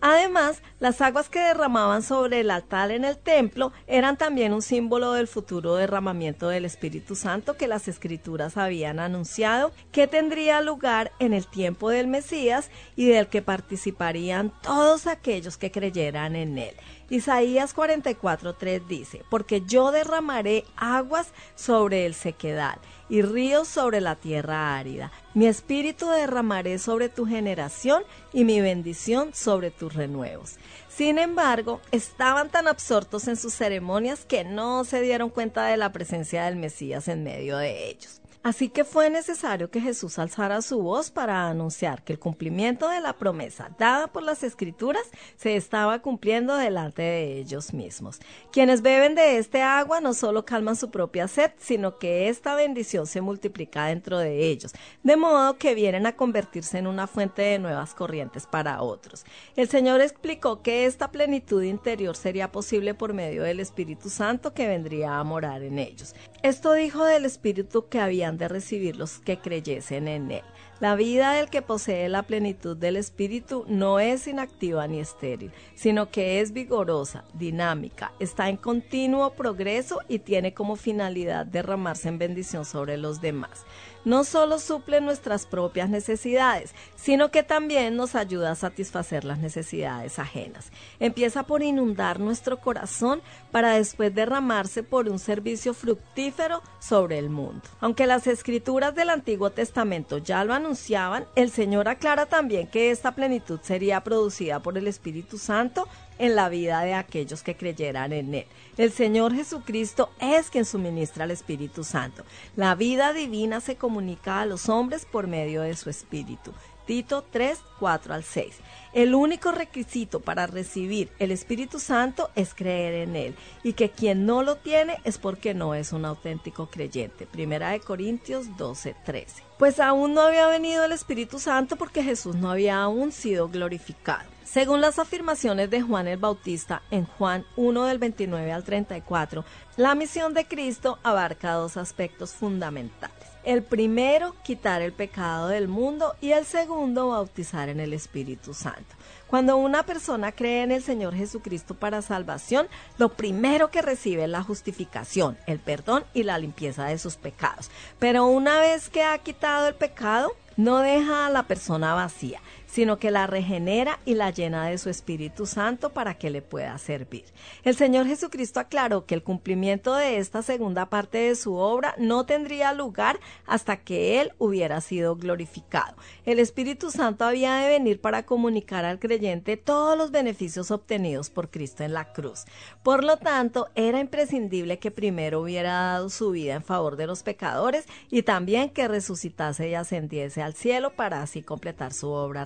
Además, 0.01 0.63
las 0.79 1.01
aguas 1.01 1.31
que 1.31 1.41
derramaban 1.41 2.03
sobre 2.03 2.41
el 2.41 2.51
altar 2.51 2.91
en 2.91 3.05
el 3.05 3.17
templo 3.17 3.73
eran 3.87 4.19
también 4.19 4.53
un 4.53 4.61
símbolo 4.61 5.13
del 5.13 5.27
futuro 5.27 5.75
derramamiento 5.75 6.49
del 6.49 6.67
Espíritu 6.67 7.17
Santo 7.17 7.57
que 7.57 7.67
las 7.67 7.89
escrituras 7.89 8.57
habían 8.57 9.01
anunciado 9.01 9.73
que 9.93 10.07
tendría 10.07 10.61
lugar 10.61 11.13
en 11.19 11.33
el 11.33 11.47
tiempo 11.47 11.89
del 11.89 12.09
Mesías 12.09 12.71
y 12.95 13.07
del 13.07 13.29
que 13.29 13.41
participarían 13.41 14.53
todos 14.63 15.07
aquellos 15.07 15.57
que 15.57 15.71
creyeran 15.71 16.37
en 16.37 16.59
él. 16.59 16.75
Isaías 17.09 17.75
44:3 17.75 18.87
dice, 18.87 19.23
porque 19.31 19.63
yo 19.63 19.93
derramaré 19.93 20.65
aguas 20.77 21.29
sobre 21.55 22.05
el 22.05 22.15
sequedal 22.15 22.79
y 23.09 23.23
ríos 23.23 23.69
sobre 23.69 24.01
la 24.01 24.17
tierra 24.17 24.77
árida. 24.77 25.13
Mi 25.33 25.47
espíritu 25.47 26.09
derramaré 26.09 26.79
sobre 26.79 27.09
tu 27.09 27.25
generación 27.27 28.03
y 28.33 28.45
mi 28.45 28.61
bendición 28.61 29.33
sobre 29.35 29.71
tus 29.71 29.95
renuevos. 29.95 30.57
Sin 30.89 31.19
embargo, 31.19 31.81
estaban 31.93 32.49
tan 32.49 32.67
absortos 32.67 33.29
en 33.29 33.37
sus 33.37 33.55
ceremonias 33.55 34.25
que 34.25 34.45
no 34.45 34.85
se 34.85 35.01
dieron 35.01 35.31
cuenta 35.31 35.67
de 35.67 35.77
la 35.77 35.93
presencia 35.93 36.47
del 36.47 36.57
Mesías 36.57 37.07
en 37.07 37.23
medio 37.23 37.59
de 37.59 37.89
ellos. 37.89 38.21
Así 38.47 38.69
que 38.69 38.85
fue 38.85 39.11
necesario 39.11 39.73
que 39.73 39.81
Jesús 39.81 40.21
alzara 40.21 40.63
su 40.63 40.81
voz 40.81 41.11
para 41.11 41.49
anunciar 41.49 42.05
que 42.05 42.13
el 42.13 42.21
cumplimiento 42.21 42.89
de 42.89 43.01
la 43.01 43.15
promesa 43.15 43.73
dada 43.77 44.07
por 44.07 44.23
las 44.23 44.45
escrituras 44.45 45.03
se 45.35 45.57
estaba 45.57 45.99
cumpliendo 45.99 46.55
delante 46.55 47.03
de 47.03 47.39
ellos 47.41 47.75
mismos. 47.75 48.21
Quienes 48.53 48.83
beben 48.83 49.17
de 49.17 49.39
este 49.39 49.63
agua 49.63 50.01
no 50.01 50.15
solo 50.15 50.45
calman 50.45 50.77
su 50.77 50.93
propia 50.93 51.27
sed, 51.27 51.51
sino 51.59 51.99
que 51.99 52.29
esta 52.29 52.55
bendición 52.55 53.09
se 53.09 53.21
multiplica 53.21 53.87
dentro 53.87 54.17
de 54.17 54.47
ellos, 54.47 54.71
de 55.03 55.17
modo 55.17 55.59
que 55.59 55.75
vienen 55.75 56.07
a 56.07 56.15
convertirse 56.15 56.79
en 56.79 56.87
una 56.87 57.09
fuente 57.09 57.43
de 57.43 57.59
nuevas 57.59 57.95
corrientes 57.95 58.47
para 58.47 58.81
otros. 58.81 59.25
El 59.57 59.69
Señor 59.69 60.01
explicó 60.01 60.63
que 60.63 60.87
esta 60.87 61.11
plenitud 61.11 61.65
interior 61.65 62.15
sería 62.15 62.53
posible 62.53 62.95
por 62.95 63.13
medio 63.13 63.43
del 63.43 63.59
Espíritu 63.59 64.09
Santo 64.09 64.55
que 64.55 64.69
vendría 64.69 65.19
a 65.19 65.25
morar 65.25 65.65
en 65.65 65.81
ellos. 65.81 66.15
Esto 66.45 66.75
dijo 66.75 67.05
del 67.05 67.25
Espíritu 67.25 67.89
que 67.89 67.99
habían 67.99 68.36
de 68.37 68.49
recibir 68.49 68.97
los 68.97 69.19
que 69.19 69.39
creyesen 69.39 70.09
en 70.09 70.31
él. 70.31 70.43
La 70.79 70.95
vida 70.95 71.33
del 71.33 71.49
que 71.49 71.63
posee 71.63 72.09
la 72.11 72.23
plenitud 72.23 72.77
del 72.77 72.97
Espíritu 72.97 73.65
no 73.67 73.99
es 73.99 74.27
inactiva 74.27 74.87
ni 74.87 75.01
estéril, 75.01 75.51
sino 75.75 76.11
que 76.11 76.41
es 76.41 76.53
vigorosa, 76.53 77.25
dinámica, 77.33 78.13
está 78.19 78.51
en 78.51 78.59
continuo 78.59 79.31
progreso 79.33 80.01
y 80.07 80.19
tiene 80.19 80.53
como 80.53 80.77
finalidad 80.77 81.47
derramarse 81.47 82.09
en 82.09 82.19
bendición 82.19 82.67
sobre 82.67 82.99
los 82.99 83.23
demás 83.23 83.65
no 84.07 84.23
solo 84.23 84.61
suple 84.61 85.01
nuestras 85.01 85.47
propias 85.47 85.91
necesidades, 85.91 86.75
sino 86.95 87.33
que 87.33 87.43
también 87.43 87.97
nos 87.97 88.15
ayuda 88.15 88.53
a 88.53 88.55
satisfacer 88.55 89.25
las 89.25 89.41
necesidades 89.41 90.21
ajenas. 90.21 90.71
Empieza 91.01 91.43
por 91.43 91.63
inundar 91.63 92.21
nuestro 92.21 92.61
corazón 92.61 93.21
para 93.51 93.73
después 93.73 94.15
derramarse 94.15 94.85
por 94.85 95.09
un 95.09 95.19
servicio 95.19 95.75
fructífero 95.75 96.63
sobre 96.79 97.19
el 97.19 97.31
mundo. 97.31 97.63
Aunque 97.81 98.07
las 98.07 98.29
escrituras 98.29 98.95
del 98.95 99.11
Antiguo 99.11 99.51
Testamento 99.51 100.19
ya 100.19 100.45
lo 100.45 100.55
anunciaban, 100.55 101.27
el 101.35 101.51
Señor 101.51 101.89
aclara 101.89 102.27
también 102.27 102.69
que 102.69 102.93
esta 102.93 103.17
plenitud 103.17 103.59
sería 103.63 104.05
producida 104.05 104.61
por 104.61 104.79
el 104.79 104.87
Espíritu 104.87 105.37
Santo 105.37 105.89
en 106.19 106.35
la 106.35 106.49
vida 106.49 106.81
de 106.83 106.95
aquellos 106.95 107.43
que 107.43 107.57
creyeran 107.57 108.13
en 108.13 108.35
Él. 108.35 108.47
El 108.77 108.93
Señor 108.93 109.35
Jesucristo 109.35 110.11
es 110.21 110.51
quien 110.51 110.65
suministra 110.65 111.25
el 111.25 111.31
Espíritu 111.31 111.85
Santo. 111.85 112.25
La 112.57 112.75
vida 112.75 113.13
divina 113.13 113.61
se 113.61 113.77
comunica 113.77 114.41
a 114.41 114.47
los 114.47 114.69
hombres 114.69 115.07
por 115.07 115.27
medio 115.27 115.63
de 115.63 115.77
su 115.77 115.91
Espíritu. 115.91 116.53
Tito 116.87 117.25
3, 117.31 117.59
4 117.81 118.15
al 118.15 118.23
6. 118.23 118.55
El 118.93 119.15
único 119.15 119.53
requisito 119.53 120.21
para 120.21 120.47
recibir 120.47 121.11
el 121.19 121.31
Espíritu 121.31 121.79
Santo 121.79 122.31
es 122.35 122.55
creer 122.55 122.95
en 123.09 123.17
Él 123.17 123.35
y 123.63 123.75
que 123.75 123.91
quien 123.91 124.25
no 124.25 124.43
lo 124.43 124.57
tiene 124.57 124.97
es 125.05 125.19
porque 125.19 125.53
no 125.53 125.75
es 125.75 125.93
un 125.93 126.05
auténtico 126.05 126.71
creyente. 126.71 127.27
Primera 127.27 127.71
de 127.71 127.81
Corintios 127.81 128.57
12, 128.57 128.95
13. 129.05 129.43
Pues 129.59 129.81
aún 129.81 130.15
no 130.15 130.23
había 130.23 130.47
venido 130.47 130.85
el 130.85 130.93
Espíritu 130.93 131.39
Santo 131.41 131.77
porque 131.77 132.03
Jesús 132.03 132.37
no 132.37 132.51
había 132.51 132.81
aún 132.81 133.13
sido 133.13 133.49
glorificado. 133.49 134.25
Según 134.45 134.81
las 134.81 134.99
afirmaciones 135.01 135.69
de 135.71 135.83
Juan 135.83 136.07
el 136.07 136.19
Bautista 136.19 136.81
en 136.93 137.05
Juan 137.05 137.45
1 137.57 137.85
del 137.85 137.99
29 137.99 138.53
al 138.53 138.65
34, 138.65 139.45
la 139.77 139.95
misión 139.97 140.35
de 140.35 140.47
Cristo 140.47 140.99
abarca 141.03 141.53
dos 141.55 141.77
aspectos 141.77 142.31
fundamentales. 142.31 143.16
El 143.47 143.63
primero, 143.63 144.35
quitar 144.43 144.83
el 144.83 144.93
pecado 144.93 145.47
del 145.47 145.69
mundo 145.69 146.17
y 146.21 146.33
el 146.33 146.45
segundo, 146.45 147.11
bautizar 147.11 147.69
en 147.69 147.79
el 147.79 147.93
Espíritu 147.93 148.55
Santo. 148.55 148.97
Cuando 149.29 149.57
una 149.57 149.85
persona 149.85 150.33
cree 150.33 150.65
en 150.65 150.73
el 150.73 150.83
Señor 150.83 151.15
Jesucristo 151.15 151.75
para 151.75 152.03
salvación, 152.03 152.67
lo 152.99 153.11
primero 153.11 153.71
que 153.71 153.83
recibe 153.83 154.25
es 154.25 154.29
la 154.29 154.43
justificación, 154.43 155.39
el 155.47 155.61
perdón 155.61 156.03
y 156.13 156.25
la 156.25 156.39
limpieza 156.39 156.87
de 156.87 156.99
sus 156.99 157.15
pecados. 157.15 157.71
Pero 158.01 158.27
una 158.27 158.59
vez 158.59 158.89
que 158.89 159.05
ha 159.05 159.17
quitado 159.19 159.69
el 159.69 159.77
pecado, 159.77 160.33
no 160.57 160.79
deja 160.79 161.27
a 161.27 161.31
la 161.31 161.45
persona 161.45 161.95
vacía, 161.95 162.41
sino 162.67 162.99
que 162.99 163.11
la 163.11 163.27
regenera 163.27 163.99
y 164.05 164.15
la 164.15 164.31
llena 164.31 164.67
de 164.67 164.79
su 164.79 164.91
Espíritu 164.91 165.47
Santo 165.47 165.91
para 165.91 166.15
que 166.15 166.31
le 166.31 166.43
pueda 166.43 166.77
servir. 166.79 167.25
El 167.63 167.77
Señor 167.77 168.07
Jesucristo 168.07 168.61
aclaró 168.61 169.07
que 169.07 169.15
el 169.15 169.23
cumplimiento 169.23 169.95
de 169.95 170.19
esta 170.19 170.43
segunda 170.43 170.91
parte 170.91 171.19
de 171.19 171.35
su 171.35 171.55
obra 171.55 171.95
no 171.99 172.27
tendría 172.27 172.73
lugar 172.73 173.19
hasta 173.47 173.77
que 173.79 174.21
Él 174.21 174.33
hubiera 174.39 174.81
sido 174.81 175.17
glorificado. 175.17 175.97
El 176.25 176.39
Espíritu 176.39 176.91
Santo 176.91 177.25
había 177.25 177.57
de 177.57 177.69
venir 177.69 178.01
para 178.01 178.25
comunicar 178.25 178.85
al 178.85 178.99
creyente 178.99 179.57
todos 179.57 179.97
los 179.97 180.11
beneficios 180.11 180.71
obtenidos 180.71 181.31
por 181.31 181.51
Cristo 181.51 181.85
en 181.85 181.93
la 181.93 182.13
cruz. 182.13 182.45
Por 182.83 183.05
lo 183.05 183.17
tanto, 183.17 183.69
era 183.75 184.01
imprescindible 184.01 184.79
que 184.79 184.91
primero 184.91 185.41
hubiera 185.41 185.73
dado 185.73 186.11
su 186.11 186.31
vida 186.31 186.55
en 186.55 186.65
favor 186.65 186.97
de 186.97 187.07
los 187.07 187.23
pecadores 187.23 187.87
y 188.11 188.23
también 188.23 188.71
que 188.71 188.89
resucitase 188.89 189.69
y 189.69 189.75
ascendiese 189.75 190.43
al 190.43 190.55
cielo 190.55 190.95
para 190.95 191.23
así 191.23 191.43
completar 191.43 191.93
su 191.93 192.09
obra 192.11 192.45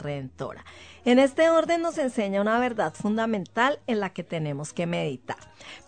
En 1.04 1.18
este 1.18 1.48
orden 1.50 1.82
nos 1.82 1.98
enseña 1.98 2.40
una 2.40 2.58
verdad 2.58 2.92
fundamental 2.94 3.80
en 3.86 4.00
la 4.00 4.10
que 4.12 4.22
tenemos 4.22 4.72
que 4.72 4.86
meditar. 4.86 5.38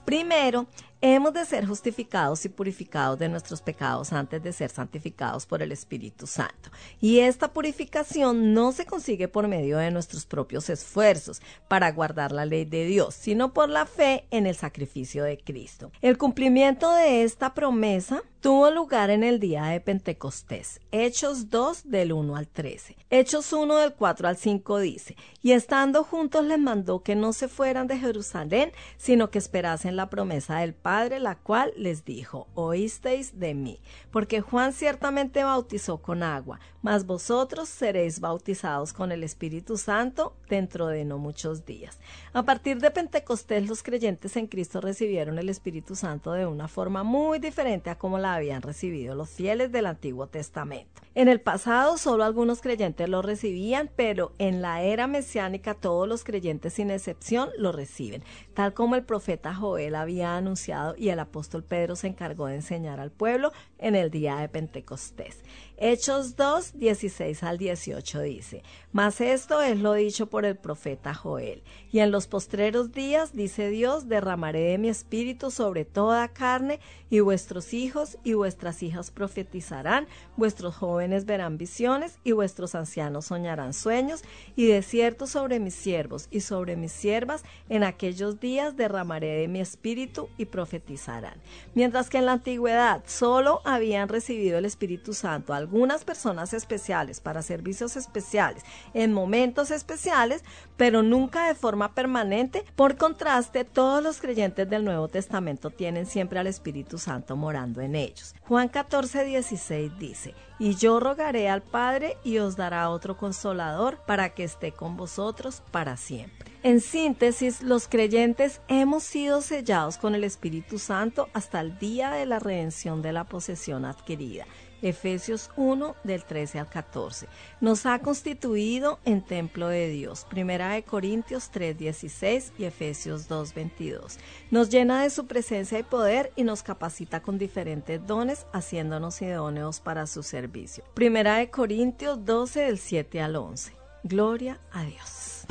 Primero, 0.05 0.67
hemos 1.01 1.33
de 1.35 1.45
ser 1.45 1.67
justificados 1.67 2.45
y 2.45 2.49
purificados 2.49 3.19
de 3.19 3.29
nuestros 3.29 3.61
pecados 3.61 4.13
antes 4.13 4.43
de 4.43 4.53
ser 4.53 4.71
santificados 4.71 5.47
por 5.47 5.61
el 5.63 5.73
Espíritu 5.73 6.27
Santo. 6.27 6.71
Y 7.01 7.19
esta 7.19 7.53
purificación 7.53 8.55
no 8.55 8.73
se 8.73 8.87
consigue 8.87 9.29
por 9.29 9.49
medio 9.49 9.79
de 9.79 9.91
nuestros 9.91 10.25
propios 10.25 10.71
esfuerzos 10.71 11.43
para 11.69 11.91
guardar 11.93 12.33
la 12.33 12.47
ley 12.47 12.65
de 12.65 12.87
Dios, 12.87 13.15
sino 13.15 13.53
por 13.53 13.69
la 13.69 13.85
fe 13.85 14.27
en 14.31 14.47
el 14.47 14.55
sacrificio 14.55 15.25
de 15.25 15.39
Cristo. 15.39 15.91
El 16.01 16.19
cumplimiento 16.19 16.95
de 16.95 17.25
esta 17.25 17.53
promesa 17.53 18.23
tuvo 18.43 18.73
lugar 18.73 19.11
en 19.11 19.23
el 19.23 19.39
día 19.39 19.67
de 19.67 19.81
Pentecostés. 19.81 20.81
Hechos 20.91 21.49
2 21.49 21.89
del 21.89 22.13
1 22.13 22.35
al 22.35 22.49
13. 22.49 22.97
Hechos 23.09 23.53
1 23.53 23.77
del 23.77 23.95
4 23.95 24.27
al 24.27 24.37
5 24.37 24.79
dice, 24.81 25.17
y 25.43 25.53
estando 25.53 26.03
juntos 26.03 26.45
les 26.45 26.59
mandó 26.59 27.05
que 27.05 27.15
no 27.15 27.33
se 27.33 27.47
fueran 27.47 27.87
de 27.87 27.99
Jerusalén, 27.99 28.73
sino 28.97 29.31
que 29.31 29.39
esperasen 29.39 29.95
la 29.95 30.11
promesa 30.11 30.59
del 30.59 30.75
Padre, 30.75 31.21
la 31.21 31.37
cual 31.37 31.73
les 31.77 32.05
dijo, 32.05 32.49
oísteis 32.55 33.39
de 33.39 33.55
mí, 33.55 33.79
porque 34.11 34.41
Juan 34.41 34.73
ciertamente 34.73 35.45
bautizó 35.45 35.99
con 35.99 36.25
agua, 36.25 36.59
mas 36.83 37.07
vosotros 37.07 37.69
seréis 37.69 38.19
bautizados 38.19 38.93
con 38.93 39.13
el 39.13 39.23
Espíritu 39.23 39.77
Santo 39.77 40.35
dentro 40.49 40.89
de 40.89 41.05
no 41.05 41.19
muchos 41.19 41.65
días. 41.65 42.01
A 42.33 42.43
partir 42.43 42.81
de 42.81 42.91
Pentecostés 42.91 43.69
los 43.69 43.85
creyentes 43.85 44.37
en 44.37 44.49
Cristo 44.49 44.81
recibieron 44.81 45.39
el 45.39 45.49
Espíritu 45.49 45.95
Santo 45.95 46.33
de 46.33 46.47
una 46.47 46.67
forma 46.67 47.05
muy 47.05 47.39
diferente 47.39 47.89
a 47.89 47.99
como 47.99 48.19
la 48.19 48.32
habían 48.35 48.63
recibido 48.63 49.15
los 49.15 49.31
fieles 49.31 49.73
del 49.73 49.87
Antiguo 49.87 50.27
Testamento. 50.27 51.03
En 51.15 51.29
el 51.29 51.43
pasado 51.43 51.99
solo 51.99 52.25
algunos 52.25 52.63
creyentes 52.63 53.07
lo 53.07 53.21
recibían, 53.21 53.91
pero 53.95 54.33
en 54.39 54.63
la 54.63 54.83
era 54.83 55.07
mesiánica 55.07 55.75
todos 55.75 56.09
los 56.09 56.25
creyentes 56.25 56.73
sin 56.73 56.91
excepción 56.91 57.51
lo 57.59 57.71
reciben, 57.71 58.25
tal 58.55 58.73
como 58.73 58.95
el 58.95 59.05
profeta 59.05 59.55
Joel 59.55 59.95
había 59.95 60.37
anunciado 60.37 60.95
y 60.97 61.11
el 61.11 61.21
apóstol 61.21 61.65
Pedro 61.65 61.97
se 61.97 62.07
encargó 62.07 62.47
de 62.47 62.55
enseñar 62.55 62.99
al 62.99 63.11
pueblo 63.11 63.53
en 63.79 63.95
el 63.95 64.11
día 64.11 64.37
de 64.37 64.49
Pentecostés. 64.49 65.43
Hechos 65.77 66.37
2, 66.37 66.79
16 66.79 67.43
al 67.43 67.59
18 67.59 68.21
dice, 68.21 68.63
Mas 68.93 69.21
esto 69.21 69.61
es 69.61 69.81
lo 69.81 69.95
dicho 69.95 70.29
por 70.29 70.45
el 70.45 70.57
profeta 70.57 71.13
Joel. 71.13 71.63
Y 71.91 71.99
en 71.99 72.13
los 72.13 72.29
postreros 72.29 72.93
días, 72.93 73.33
dice 73.33 73.69
Dios, 73.69 74.09
derramaré 74.09 74.61
de 74.61 74.79
mi 74.79 74.89
espíritu 74.89 75.51
sobre 75.51 75.85
toda 75.85 76.29
carne, 76.29 76.79
y 77.13 77.21
vuestros 77.21 77.75
hijos 77.75 78.17
y 78.25 78.33
vuestras 78.33 78.83
hijas 78.83 79.11
profetizarán, 79.11 80.09
vuestros 80.39 80.75
jóvenes 80.75 81.27
verán 81.27 81.59
visiones, 81.59 82.19
y 82.25 82.33
vuestros 82.33 82.75
ancianos 82.75 83.27
soñarán 83.27 83.75
sueños, 83.75 84.23
y 84.57 84.69
de 84.69 84.81
cierto 84.81 85.27
sobre 85.27 85.61
mis 85.61 85.75
siervos 85.75 86.29
y 86.31 86.41
sobre 86.41 86.75
mis 86.75 86.91
siervas, 86.91 87.45
en 87.69 87.85
aquellos 87.85 88.41
días 88.41 88.79
derramaré 88.79 89.41
de 89.41 89.49
mi 89.49 89.61
espíritu 89.61 90.31
y 90.39 90.47
profetizarán. 90.47 91.35
Mientras 91.75 92.09
que 92.09 92.17
en 92.17 92.25
la 92.25 92.33
antigüedad 92.33 93.03
solo 93.05 93.61
habían 93.67 94.09
recibido 94.09 94.57
el 94.57 94.65
Espíritu 94.65 95.13
Santo 95.13 95.53
algunas 95.53 96.07
personas 96.07 96.55
especiales 96.55 97.21
para 97.21 97.43
servicios 97.43 97.99
especiales 97.99 98.63
en 98.95 99.13
momentos 99.13 99.71
especiales, 99.71 100.45
pero 100.79 101.03
nunca 101.03 101.47
de 101.47 101.55
forma 101.55 101.95
permanente. 101.95 102.65
Por 102.75 102.97
contraste, 102.97 103.67
todos 103.67 104.03
los 104.03 104.19
creyentes 104.19 104.71
del 104.71 104.83
Nuevo 104.83 105.09
Testamento 105.09 105.69
tienen 105.69 106.07
siempre 106.07 106.39
al 106.39 106.47
Espíritu 106.47 107.02
Santo 107.03 107.37
morando 107.37 107.81
en 107.81 107.95
ellos. 107.97 108.35
Juan 108.49 108.69
14, 108.69 109.25
16 109.25 109.99
dice, 109.99 110.35
y 110.63 110.77
yo 110.77 111.01
rogaré 111.01 111.49
al 111.49 111.61
Padre 111.61 112.19
y 112.23 112.39
os 112.39 112.55
dará 112.55 112.89
otro 112.91 113.17
consolador 113.17 113.99
para 114.07 114.29
que 114.33 114.45
esté 114.45 114.71
con 114.71 114.97
vosotros 114.97 115.61
para 115.73 115.97
siempre. 115.97 116.53
En 116.63 116.81
síntesis, 116.81 117.63
los 117.63 117.89
creyentes 117.89 118.61
hemos 118.69 119.03
sido 119.03 119.43
sellados 119.43 119.99
con 119.99 120.15
el 120.15 120.23
Espíritu 120.23 120.79
Santo 120.79 121.29
hasta 121.33 121.61
el 121.61 121.81
día 121.81 122.13
de 122.13 122.27
la 122.27 122.39
redención 122.39 123.03
de 123.03 123.13
la 123.13 123.25
posesión 123.25 123.85
adquirida. 123.85 124.47
Efesios 124.83 125.51
1 125.57 125.95
del 126.03 126.25
13 126.25 126.59
al 126.59 126.69
14. 126.69 127.29
Nos 127.61 127.87
ha 127.87 128.01
constituido 128.01 128.99
en 129.05 129.23
templo 129.23 129.69
de 129.69 129.89
Dios. 129.89 130.27
Primera 130.29 130.71
de 130.71 130.83
Corintios 130.83 131.51
3 131.51 131.79
16 131.79 132.53
y 132.59 132.65
Efesios 132.65 133.29
2 133.29 133.55
22. 133.55 134.19
Nos 134.51 134.71
llena 134.71 135.03
de 135.03 135.11
su 135.11 135.27
presencia 135.27 135.79
y 135.79 135.85
poder 135.85 136.33
y 136.37 136.43
nos 136.43 136.63
capacita 136.63 137.23
con 137.23 137.39
diferentes 137.39 138.05
dones, 138.07 138.47
haciéndonos 138.53 139.23
idóneos 139.23 139.81
para 139.81 140.07
su 140.07 140.23
servicio. 140.23 140.52
Primera 140.95 141.37
de 141.37 141.51
Corintios 141.51 142.25
12 142.25 142.61
del 142.61 142.79
7 142.79 143.21
al 143.21 143.37
11. 143.37 143.73
Gloria 144.05 144.61
a 144.73 144.85
Dios. 144.85 145.47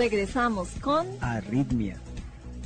Regresamos 0.00 0.70
con 0.80 1.06
Arritmia. 1.20 2.00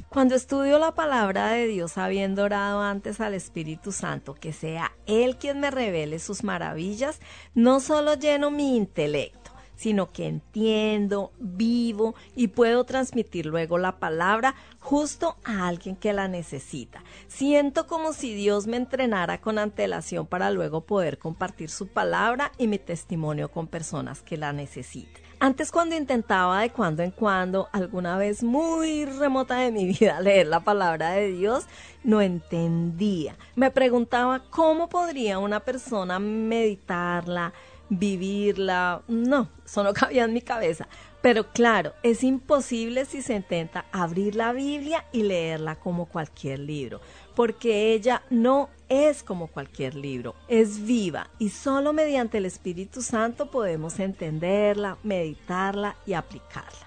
Cuando 0.09 0.37
estudio 0.37 0.79
la 0.79 0.95
palabra 0.95 1.49
de 1.49 1.67
Dios 1.67 1.99
habiendo 1.99 2.45
orado 2.45 2.81
antes 2.81 3.21
al 3.21 3.35
Espíritu 3.35 3.91
Santo, 3.91 4.35
que 4.35 4.53
sea 4.53 4.93
Él 5.07 5.37
quien 5.37 5.59
me 5.59 5.73
revele 5.73 6.21
sus 6.21 6.45
maravillas, 6.45 7.19
no 7.53 7.81
solo 7.81 8.15
lleno 8.15 8.53
mi 8.53 8.77
intelecto, 8.77 9.51
sino 9.75 10.13
que 10.13 10.29
entiendo, 10.29 11.33
vivo 11.41 12.15
y 12.37 12.47
puedo 12.47 12.85
transmitir 12.85 13.47
luego 13.47 13.79
la 13.79 13.99
palabra 13.99 14.55
justo 14.79 15.37
a 15.43 15.67
alguien 15.67 15.97
que 15.97 16.13
la 16.13 16.29
necesita. 16.29 17.03
Siento 17.27 17.89
como 17.89 18.13
si 18.13 18.33
Dios 18.33 18.69
me 18.69 18.77
entrenara 18.77 19.41
con 19.41 19.59
antelación 19.59 20.29
para 20.29 20.53
luego 20.53 20.83
poder 20.83 21.19
compartir 21.19 21.69
su 21.69 21.89
palabra 21.89 22.53
y 22.59 22.69
mi 22.69 22.79
testimonio 22.79 23.51
con 23.51 23.67
personas 23.67 24.23
que 24.23 24.37
la 24.37 24.53
necesiten. 24.53 25.25
Antes 25.45 25.71
cuando 25.71 25.95
intentaba 25.95 26.63
de 26.63 26.71
cuando 26.71 27.03
en 27.03 27.11
cuando, 27.11 27.69
alguna 27.71 28.17
vez 28.17 28.43
muy 28.43 29.05
remota 29.05 29.57
de 29.57 29.71
mi 29.71 29.85
vida, 29.85 30.19
leer 30.23 30.47
la 30.47 30.61
palabra 30.61 31.11
de 31.11 31.33
Dios, 31.33 31.67
no 32.03 32.23
entendía. 32.23 33.37
Me 33.55 33.71
preguntaba 33.71 34.43
cómo 34.49 34.89
podría 34.89 35.39
una 35.39 35.61
persona 35.61 36.19
meditarla, 36.19 37.53
vivirla. 37.91 39.03
No, 39.07 39.51
eso 39.63 39.85
no 39.85 39.93
cabía 39.93 40.25
en 40.25 40.33
mi 40.33 40.41
cabeza. 40.41 40.89
Pero 41.21 41.53
claro, 41.53 41.93
es 42.03 42.25
imposible 42.25 43.05
si 43.05 43.21
se 43.21 43.35
intenta 43.35 43.85
abrir 43.93 44.37
la 44.37 44.55
Biblia 44.55 45.05
y 45.13 45.25
leerla 45.25 45.77
como 45.77 46.07
cualquier 46.07 46.61
libro, 46.61 47.03
porque 47.35 47.93
ella 47.93 48.23
no 48.31 48.69
es 48.89 49.23
como 49.23 49.49
cualquier 49.49 49.95
libro, 49.95 50.35
es 50.49 50.85
viva 50.85 51.29
y 51.39 51.49
solo 51.51 51.93
mediante 51.93 52.39
el 52.39 52.47
Espíritu 52.47 53.03
Santo 53.03 53.51
podemos 53.51 53.99
entenderla, 53.99 54.99
meditarla 55.03 55.97
y 56.07 56.13
aplicarla. 56.13 56.87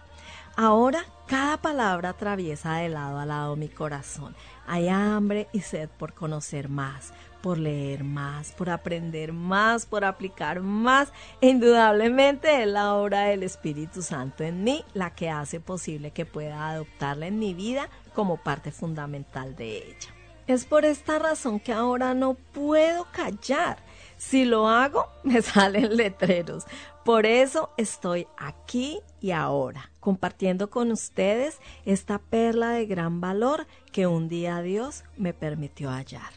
Ahora 0.55 1.05
cada 1.27 1.57
palabra 1.57 2.09
atraviesa 2.09 2.77
de 2.77 2.89
lado 2.89 3.19
a 3.19 3.25
lado 3.25 3.55
mi 3.55 3.67
corazón. 3.67 4.33
Hay 4.65 4.87
hambre 4.87 5.47
y 5.51 5.59
sed 5.59 5.89
por 5.89 6.13
conocer 6.13 6.69
más, 6.69 7.13
por 7.41 7.57
leer 7.57 8.03
más, 8.03 8.53
por 8.53 8.69
aprender 8.69 9.33
más, 9.33 9.85
por 9.85 10.05
aplicar 10.05 10.61
más. 10.61 11.11
Indudablemente 11.41 12.63
es 12.63 12.67
la 12.67 12.93
obra 12.95 13.25
del 13.25 13.43
Espíritu 13.43 14.01
Santo 14.01 14.43
en 14.43 14.63
mí 14.63 14.83
la 14.93 15.13
que 15.13 15.29
hace 15.29 15.59
posible 15.59 16.11
que 16.11 16.25
pueda 16.25 16.69
adoptarla 16.69 17.27
en 17.27 17.39
mi 17.39 17.53
vida 17.53 17.89
como 18.15 18.37
parte 18.37 18.71
fundamental 18.71 19.55
de 19.55 19.77
ella. 19.77 20.16
Es 20.47 20.65
por 20.65 20.85
esta 20.85 21.19
razón 21.19 21.59
que 21.59 21.73
ahora 21.73 22.13
no 22.13 22.35
puedo 22.35 23.05
callar. 23.11 23.77
Si 24.17 24.45
lo 24.45 24.69
hago, 24.69 25.07
me 25.23 25.41
salen 25.41 25.97
letreros. 25.97 26.63
Por 27.03 27.25
eso 27.25 27.69
estoy 27.77 28.27
aquí 28.37 28.99
y 29.21 29.31
ahora, 29.31 29.91
compartiendo 29.99 30.69
con 30.69 30.91
ustedes 30.91 31.59
esta 31.85 32.19
perla 32.19 32.71
de 32.71 32.85
gran 32.85 33.21
valor 33.21 33.67
que 33.91 34.07
un 34.07 34.27
día 34.27 34.61
Dios 34.61 35.03
me 35.17 35.33
permitió 35.33 35.89
hallar. 35.89 36.31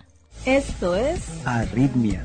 Esto 0.44 0.96
es 0.96 1.29
Arritmia. 1.46 2.25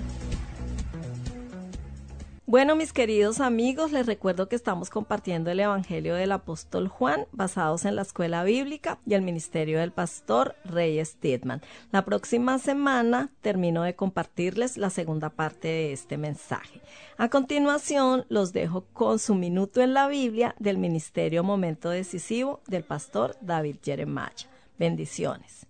Bueno, 2.48 2.76
mis 2.76 2.94
queridos 2.94 3.40
amigos, 3.40 3.92
les 3.92 4.06
recuerdo 4.06 4.48
que 4.48 4.56
estamos 4.56 4.92
compartiendo 4.92 5.50
el 5.50 5.60
Evangelio 5.60 6.14
del 6.14 6.32
Apóstol 6.32 6.88
Juan 6.88 7.26
basados 7.32 7.86
en 7.86 7.96
la 7.96 8.04
Escuela 8.04 8.44
Bíblica 8.44 9.00
y 9.08 9.16
el 9.16 9.24
Ministerio 9.24 9.80
del 9.80 9.92
Pastor 9.92 10.56
Rey 10.64 11.04
Stedman. 11.04 11.62
La 11.92 12.06
próxima 12.06 12.60
semana 12.60 13.32
termino 13.42 13.82
de 13.82 13.96
compartirles 13.96 14.78
la 14.78 14.92
segunda 14.92 15.32
parte 15.32 15.70
de 15.70 15.94
este 15.94 16.18
mensaje. 16.18 16.82
A 17.18 17.30
continuación, 17.30 18.26
los 18.30 18.54
dejo 18.54 18.86
con 18.94 19.18
su 19.18 19.34
minuto 19.34 19.82
en 19.82 19.96
la 19.96 20.08
Biblia 20.08 20.54
del 20.60 20.78
Ministerio 20.78 21.44
Momento 21.44 21.90
Decisivo 21.90 22.62
del 22.68 22.84
Pastor 22.84 23.36
David 23.42 23.78
Jeremiah. 23.84 24.30
Bendiciones. 24.78 25.66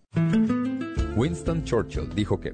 Winston 1.16 1.64
Churchill 1.64 2.14
dijo 2.14 2.42
que 2.42 2.54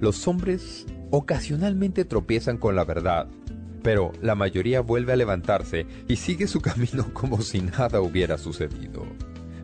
los 0.00 0.28
hombres 0.28 0.84
ocasionalmente 1.10 2.04
tropiezan 2.04 2.58
con 2.58 2.76
la 2.76 2.84
verdad, 2.84 3.28
pero 3.86 4.10
la 4.20 4.34
mayoría 4.34 4.80
vuelve 4.80 5.12
a 5.12 5.16
levantarse 5.16 5.86
y 6.08 6.16
sigue 6.16 6.48
su 6.48 6.60
camino 6.70 7.06
como 7.12 7.40
si 7.40 7.60
nada 7.60 8.00
hubiera 8.00 8.36
sucedido. 8.36 9.06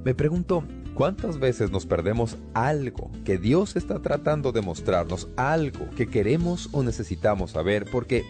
Me 0.05 0.15
pregunto, 0.15 0.63
¿cuántas 0.95 1.41
veces 1.41 1.73
nos 1.73 1.87
perdemos 1.87 2.39
algo 2.55 3.11
que 3.25 3.37
Dios 3.37 3.75
está 3.75 4.01
tratando 4.01 4.53
de 4.53 4.61
mostrarnos, 4.61 5.29
algo 5.35 5.91
que 5.97 6.07
queremos 6.07 6.69
o 6.71 6.85
necesitamos 6.85 7.51
saber 7.51 7.85
porque 7.91 8.25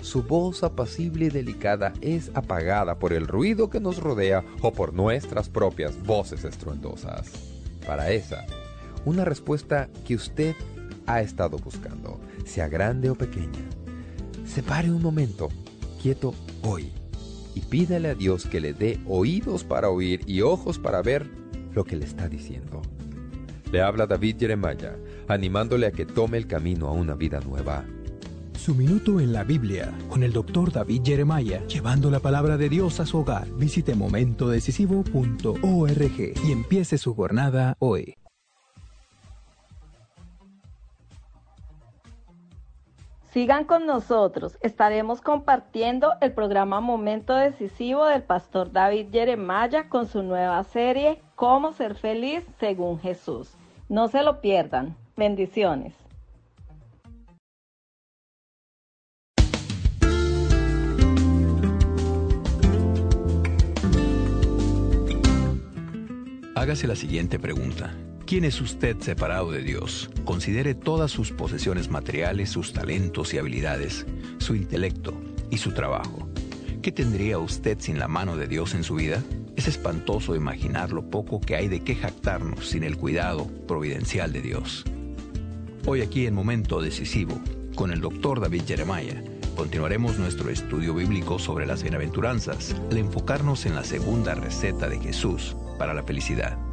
su 0.00 0.24
voz 0.24 0.64
apacible 0.64 1.26
y 1.26 1.30
delicada 1.30 1.92
es 2.00 2.32
apagada 2.34 2.98
por 2.98 3.12
el 3.12 3.28
ruido 3.28 3.70
que 3.70 3.78
nos 3.78 3.98
rodea 3.98 4.44
o 4.60 4.72
por 4.72 4.92
nuestras 4.92 5.48
propias 5.48 6.02
voces 6.02 6.42
estruendosas? 6.42 7.30
Para 7.86 8.10
esa 8.10 8.44
una 9.04 9.24
respuesta 9.24 9.88
que 10.04 10.16
usted 10.16 10.56
ha 11.06 11.20
estado 11.20 11.58
buscando, 11.58 12.18
sea 12.44 12.66
grande 12.66 13.08
o 13.08 13.14
pequeña. 13.14 13.77
Separe 14.48 14.90
un 14.90 15.02
momento, 15.02 15.50
quieto 16.02 16.34
hoy, 16.62 16.90
y 17.54 17.60
pídale 17.60 18.08
a 18.08 18.14
Dios 18.14 18.46
que 18.46 18.60
le 18.60 18.72
dé 18.72 18.98
oídos 19.06 19.62
para 19.62 19.90
oír 19.90 20.22
y 20.26 20.40
ojos 20.40 20.78
para 20.78 21.02
ver 21.02 21.30
lo 21.74 21.84
que 21.84 21.96
le 21.96 22.06
está 22.06 22.28
diciendo. 22.28 22.80
Le 23.70 23.82
habla 23.82 24.06
David 24.06 24.36
Jeremiah, 24.40 24.96
animándole 25.28 25.86
a 25.86 25.92
que 25.92 26.06
tome 26.06 26.38
el 26.38 26.46
camino 26.46 26.88
a 26.88 26.92
una 26.92 27.14
vida 27.14 27.40
nueva. 27.40 27.84
Su 28.58 28.74
minuto 28.74 29.20
en 29.20 29.34
la 29.34 29.44
Biblia 29.44 29.92
con 30.08 30.22
el 30.22 30.32
doctor 30.32 30.72
David 30.72 31.02
Jeremiah, 31.04 31.66
llevando 31.66 32.10
la 32.10 32.20
palabra 32.20 32.56
de 32.56 32.70
Dios 32.70 33.00
a 33.00 33.06
su 33.06 33.18
hogar. 33.18 33.46
Visite 33.56 33.94
momentodecisivo.org 33.94 36.32
y 36.44 36.52
empiece 36.52 36.98
su 36.98 37.14
jornada 37.14 37.76
hoy. 37.78 38.17
Sigan 43.38 43.66
con 43.66 43.86
nosotros, 43.86 44.58
estaremos 44.62 45.20
compartiendo 45.20 46.14
el 46.20 46.32
programa 46.32 46.80
Momento 46.80 47.36
Decisivo 47.36 48.04
del 48.04 48.24
pastor 48.24 48.72
David 48.72 49.12
Jeremiah 49.12 49.88
con 49.88 50.08
su 50.08 50.24
nueva 50.24 50.64
serie 50.64 51.22
Cómo 51.36 51.72
ser 51.72 51.94
feliz 51.94 52.44
según 52.58 52.98
Jesús. 52.98 53.52
No 53.88 54.08
se 54.08 54.24
lo 54.24 54.40
pierdan. 54.40 54.96
Bendiciones. 55.16 55.94
Hágase 66.56 66.88
la 66.88 66.96
siguiente 66.96 67.38
pregunta. 67.38 67.94
¿Quién 68.28 68.44
es 68.44 68.60
usted 68.60 69.00
separado 69.00 69.52
de 69.52 69.62
Dios? 69.62 70.10
Considere 70.26 70.74
todas 70.74 71.10
sus 71.10 71.32
posesiones 71.32 71.88
materiales, 71.88 72.50
sus 72.50 72.74
talentos 72.74 73.32
y 73.32 73.38
habilidades, 73.38 74.04
su 74.36 74.54
intelecto 74.54 75.14
y 75.48 75.56
su 75.56 75.72
trabajo. 75.72 76.28
¿Qué 76.82 76.92
tendría 76.92 77.38
usted 77.38 77.78
sin 77.80 77.98
la 77.98 78.06
mano 78.06 78.36
de 78.36 78.46
Dios 78.46 78.74
en 78.74 78.84
su 78.84 78.96
vida? 78.96 79.24
Es 79.56 79.66
espantoso 79.66 80.36
imaginar 80.36 80.92
lo 80.92 81.08
poco 81.08 81.40
que 81.40 81.56
hay 81.56 81.68
de 81.68 81.80
qué 81.80 81.94
jactarnos 81.94 82.68
sin 82.68 82.84
el 82.84 82.98
cuidado 82.98 83.46
providencial 83.66 84.30
de 84.30 84.42
Dios. 84.42 84.84
Hoy 85.86 86.02
aquí 86.02 86.26
en 86.26 86.34
Momento 86.34 86.82
Decisivo, 86.82 87.40
con 87.74 87.90
el 87.90 88.02
doctor 88.02 88.42
David 88.42 88.64
Jeremiah, 88.66 89.24
continuaremos 89.56 90.18
nuestro 90.18 90.50
estudio 90.50 90.92
bíblico 90.92 91.38
sobre 91.38 91.64
las 91.64 91.82
bienaventuranzas 91.82 92.76
al 92.90 92.98
enfocarnos 92.98 93.64
en 93.64 93.74
la 93.74 93.84
segunda 93.84 94.34
receta 94.34 94.86
de 94.86 95.00
Jesús 95.00 95.56
para 95.78 95.94
la 95.94 96.02
felicidad. 96.02 96.67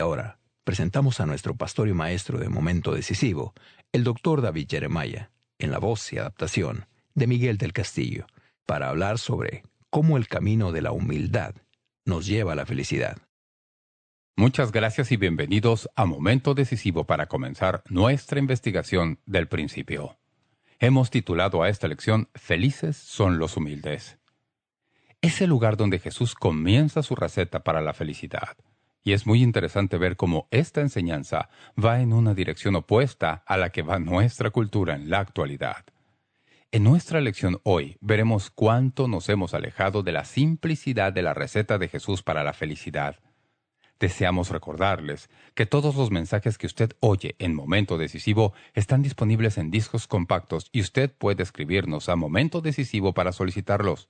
Ahora, 0.00 0.38
presentamos 0.64 1.20
a 1.20 1.26
nuestro 1.26 1.56
pastor 1.56 1.88
y 1.88 1.92
maestro 1.92 2.38
de 2.38 2.48
momento 2.48 2.92
decisivo, 2.92 3.54
el 3.92 4.04
doctor 4.04 4.42
David 4.42 4.66
Jeremiah, 4.68 5.30
en 5.58 5.70
la 5.70 5.78
voz 5.78 6.12
y 6.12 6.18
adaptación 6.18 6.86
de 7.14 7.26
Miguel 7.26 7.58
del 7.58 7.72
Castillo, 7.72 8.26
para 8.66 8.88
hablar 8.88 9.18
sobre 9.18 9.62
cómo 9.90 10.16
el 10.16 10.28
camino 10.28 10.72
de 10.72 10.82
la 10.82 10.92
humildad 10.92 11.54
nos 12.04 12.26
lleva 12.26 12.52
a 12.52 12.56
la 12.56 12.66
felicidad. 12.66 13.18
Muchas 14.36 14.72
gracias 14.72 15.12
y 15.12 15.16
bienvenidos 15.16 15.88
a 15.96 16.06
Momento 16.06 16.54
Decisivo 16.54 17.04
para 17.04 17.26
comenzar 17.26 17.82
nuestra 17.88 18.38
investigación 18.38 19.18
del 19.26 19.48
principio. 19.48 20.16
Hemos 20.78 21.10
titulado 21.10 21.62
a 21.62 21.68
esta 21.68 21.88
lección 21.88 22.30
Felices 22.34 22.96
son 22.96 23.38
los 23.38 23.58
humildes. 23.58 24.18
Es 25.20 25.42
el 25.42 25.50
lugar 25.50 25.76
donde 25.76 25.98
Jesús 25.98 26.34
comienza 26.34 27.02
su 27.02 27.14
receta 27.16 27.62
para 27.62 27.82
la 27.82 27.92
felicidad. 27.92 28.56
Y 29.02 29.12
es 29.12 29.26
muy 29.26 29.42
interesante 29.42 29.96
ver 29.96 30.16
cómo 30.16 30.46
esta 30.50 30.80
enseñanza 30.80 31.48
va 31.82 32.00
en 32.00 32.12
una 32.12 32.34
dirección 32.34 32.76
opuesta 32.76 33.42
a 33.46 33.56
la 33.56 33.70
que 33.70 33.82
va 33.82 33.98
nuestra 33.98 34.50
cultura 34.50 34.94
en 34.94 35.08
la 35.08 35.20
actualidad. 35.20 35.84
En 36.72 36.84
nuestra 36.84 37.20
lección 37.20 37.58
hoy 37.64 37.96
veremos 38.00 38.50
cuánto 38.50 39.08
nos 39.08 39.28
hemos 39.28 39.54
alejado 39.54 40.02
de 40.02 40.12
la 40.12 40.24
simplicidad 40.24 41.12
de 41.12 41.22
la 41.22 41.34
receta 41.34 41.78
de 41.78 41.88
Jesús 41.88 42.22
para 42.22 42.44
la 42.44 42.52
felicidad. 42.52 43.18
Deseamos 43.98 44.50
recordarles 44.50 45.28
que 45.54 45.66
todos 45.66 45.96
los 45.96 46.10
mensajes 46.10 46.58
que 46.58 46.66
usted 46.66 46.92
oye 47.00 47.34
en 47.38 47.54
Momento 47.54 47.98
Decisivo 47.98 48.54
están 48.72 49.02
disponibles 49.02 49.58
en 49.58 49.70
discos 49.70 50.06
compactos 50.06 50.68
y 50.72 50.80
usted 50.80 51.12
puede 51.12 51.42
escribirnos 51.42 52.08
a 52.08 52.16
Momento 52.16 52.60
Decisivo 52.60 53.14
para 53.14 53.32
solicitarlos. 53.32 54.08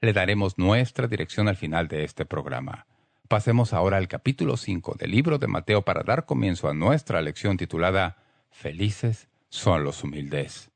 Le 0.00 0.12
daremos 0.12 0.58
nuestra 0.58 1.08
dirección 1.08 1.48
al 1.48 1.56
final 1.56 1.88
de 1.88 2.04
este 2.04 2.26
programa. 2.26 2.86
Pasemos 3.28 3.72
ahora 3.72 3.96
al 3.96 4.06
capítulo 4.06 4.58
5 4.58 4.96
del 4.98 5.10
libro 5.10 5.38
de 5.38 5.46
Mateo 5.46 5.82
para 5.82 6.02
dar 6.02 6.26
comienzo 6.26 6.68
a 6.68 6.74
nuestra 6.74 7.22
lección 7.22 7.56
titulada 7.56 8.18
Felices 8.50 9.28
son 9.48 9.82
los 9.82 10.04
humildes. 10.04 10.70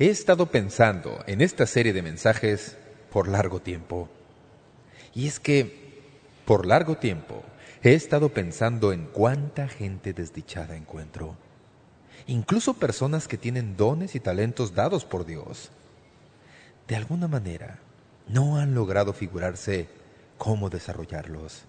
He 0.00 0.10
estado 0.10 0.46
pensando 0.46 1.24
en 1.26 1.40
esta 1.40 1.66
serie 1.66 1.92
de 1.92 2.02
mensajes 2.02 2.76
por 3.10 3.26
largo 3.26 3.60
tiempo. 3.60 4.08
Y 5.12 5.26
es 5.26 5.40
que, 5.40 6.04
por 6.44 6.66
largo 6.66 6.98
tiempo, 6.98 7.42
he 7.82 7.94
estado 7.94 8.28
pensando 8.28 8.92
en 8.92 9.06
cuánta 9.06 9.66
gente 9.66 10.12
desdichada 10.12 10.76
encuentro. 10.76 11.34
Incluso 12.28 12.74
personas 12.74 13.26
que 13.26 13.38
tienen 13.38 13.76
dones 13.76 14.14
y 14.14 14.20
talentos 14.20 14.72
dados 14.72 15.04
por 15.04 15.26
Dios. 15.26 15.70
De 16.86 16.94
alguna 16.94 17.26
manera, 17.26 17.80
no 18.28 18.56
han 18.56 18.76
logrado 18.76 19.12
figurarse 19.12 19.88
cómo 20.36 20.70
desarrollarlos. 20.70 21.64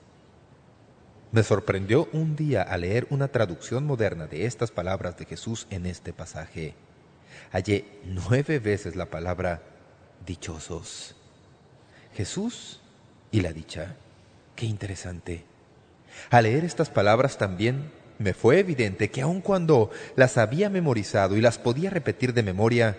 Me 1.31 1.41
sorprendió 1.41 2.07
un 2.13 2.35
día 2.35 2.61
al 2.61 2.81
leer 2.81 3.07
una 3.09 3.29
traducción 3.29 3.87
moderna 3.87 4.27
de 4.27 4.45
estas 4.45 4.69
palabras 4.69 5.17
de 5.17 5.25
Jesús 5.25 5.65
en 5.71 5.87
este 5.87 6.13
pasaje 6.13 6.75
hallé 7.51 7.85
nueve 8.05 8.59
veces 8.59 8.95
la 8.95 9.05
palabra 9.05 9.61
dichosos. 10.25 11.15
Jesús 12.15 12.79
y 13.31 13.41
la 13.41 13.53
dicha. 13.53 13.95
Qué 14.55 14.65
interesante. 14.65 15.45
Al 16.29 16.43
leer 16.43 16.65
estas 16.65 16.89
palabras 16.89 17.37
también 17.37 17.91
me 18.17 18.33
fue 18.33 18.59
evidente 18.59 19.09
que 19.09 19.21
aun 19.21 19.41
cuando 19.41 19.89
las 20.15 20.37
había 20.37 20.69
memorizado 20.69 21.37
y 21.37 21.41
las 21.41 21.57
podía 21.57 21.89
repetir 21.89 22.33
de 22.33 22.43
memoria, 22.43 22.97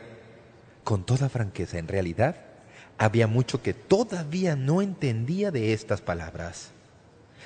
con 0.85 1.05
toda 1.05 1.29
franqueza, 1.29 1.79
en 1.79 1.89
realidad, 1.89 2.37
había 2.97 3.27
mucho 3.27 3.63
que 3.63 3.75
todavía 3.75 4.57
no 4.57 4.81
entendía 4.81 5.51
de 5.51 5.73
estas 5.75 6.01
palabras. 6.01 6.71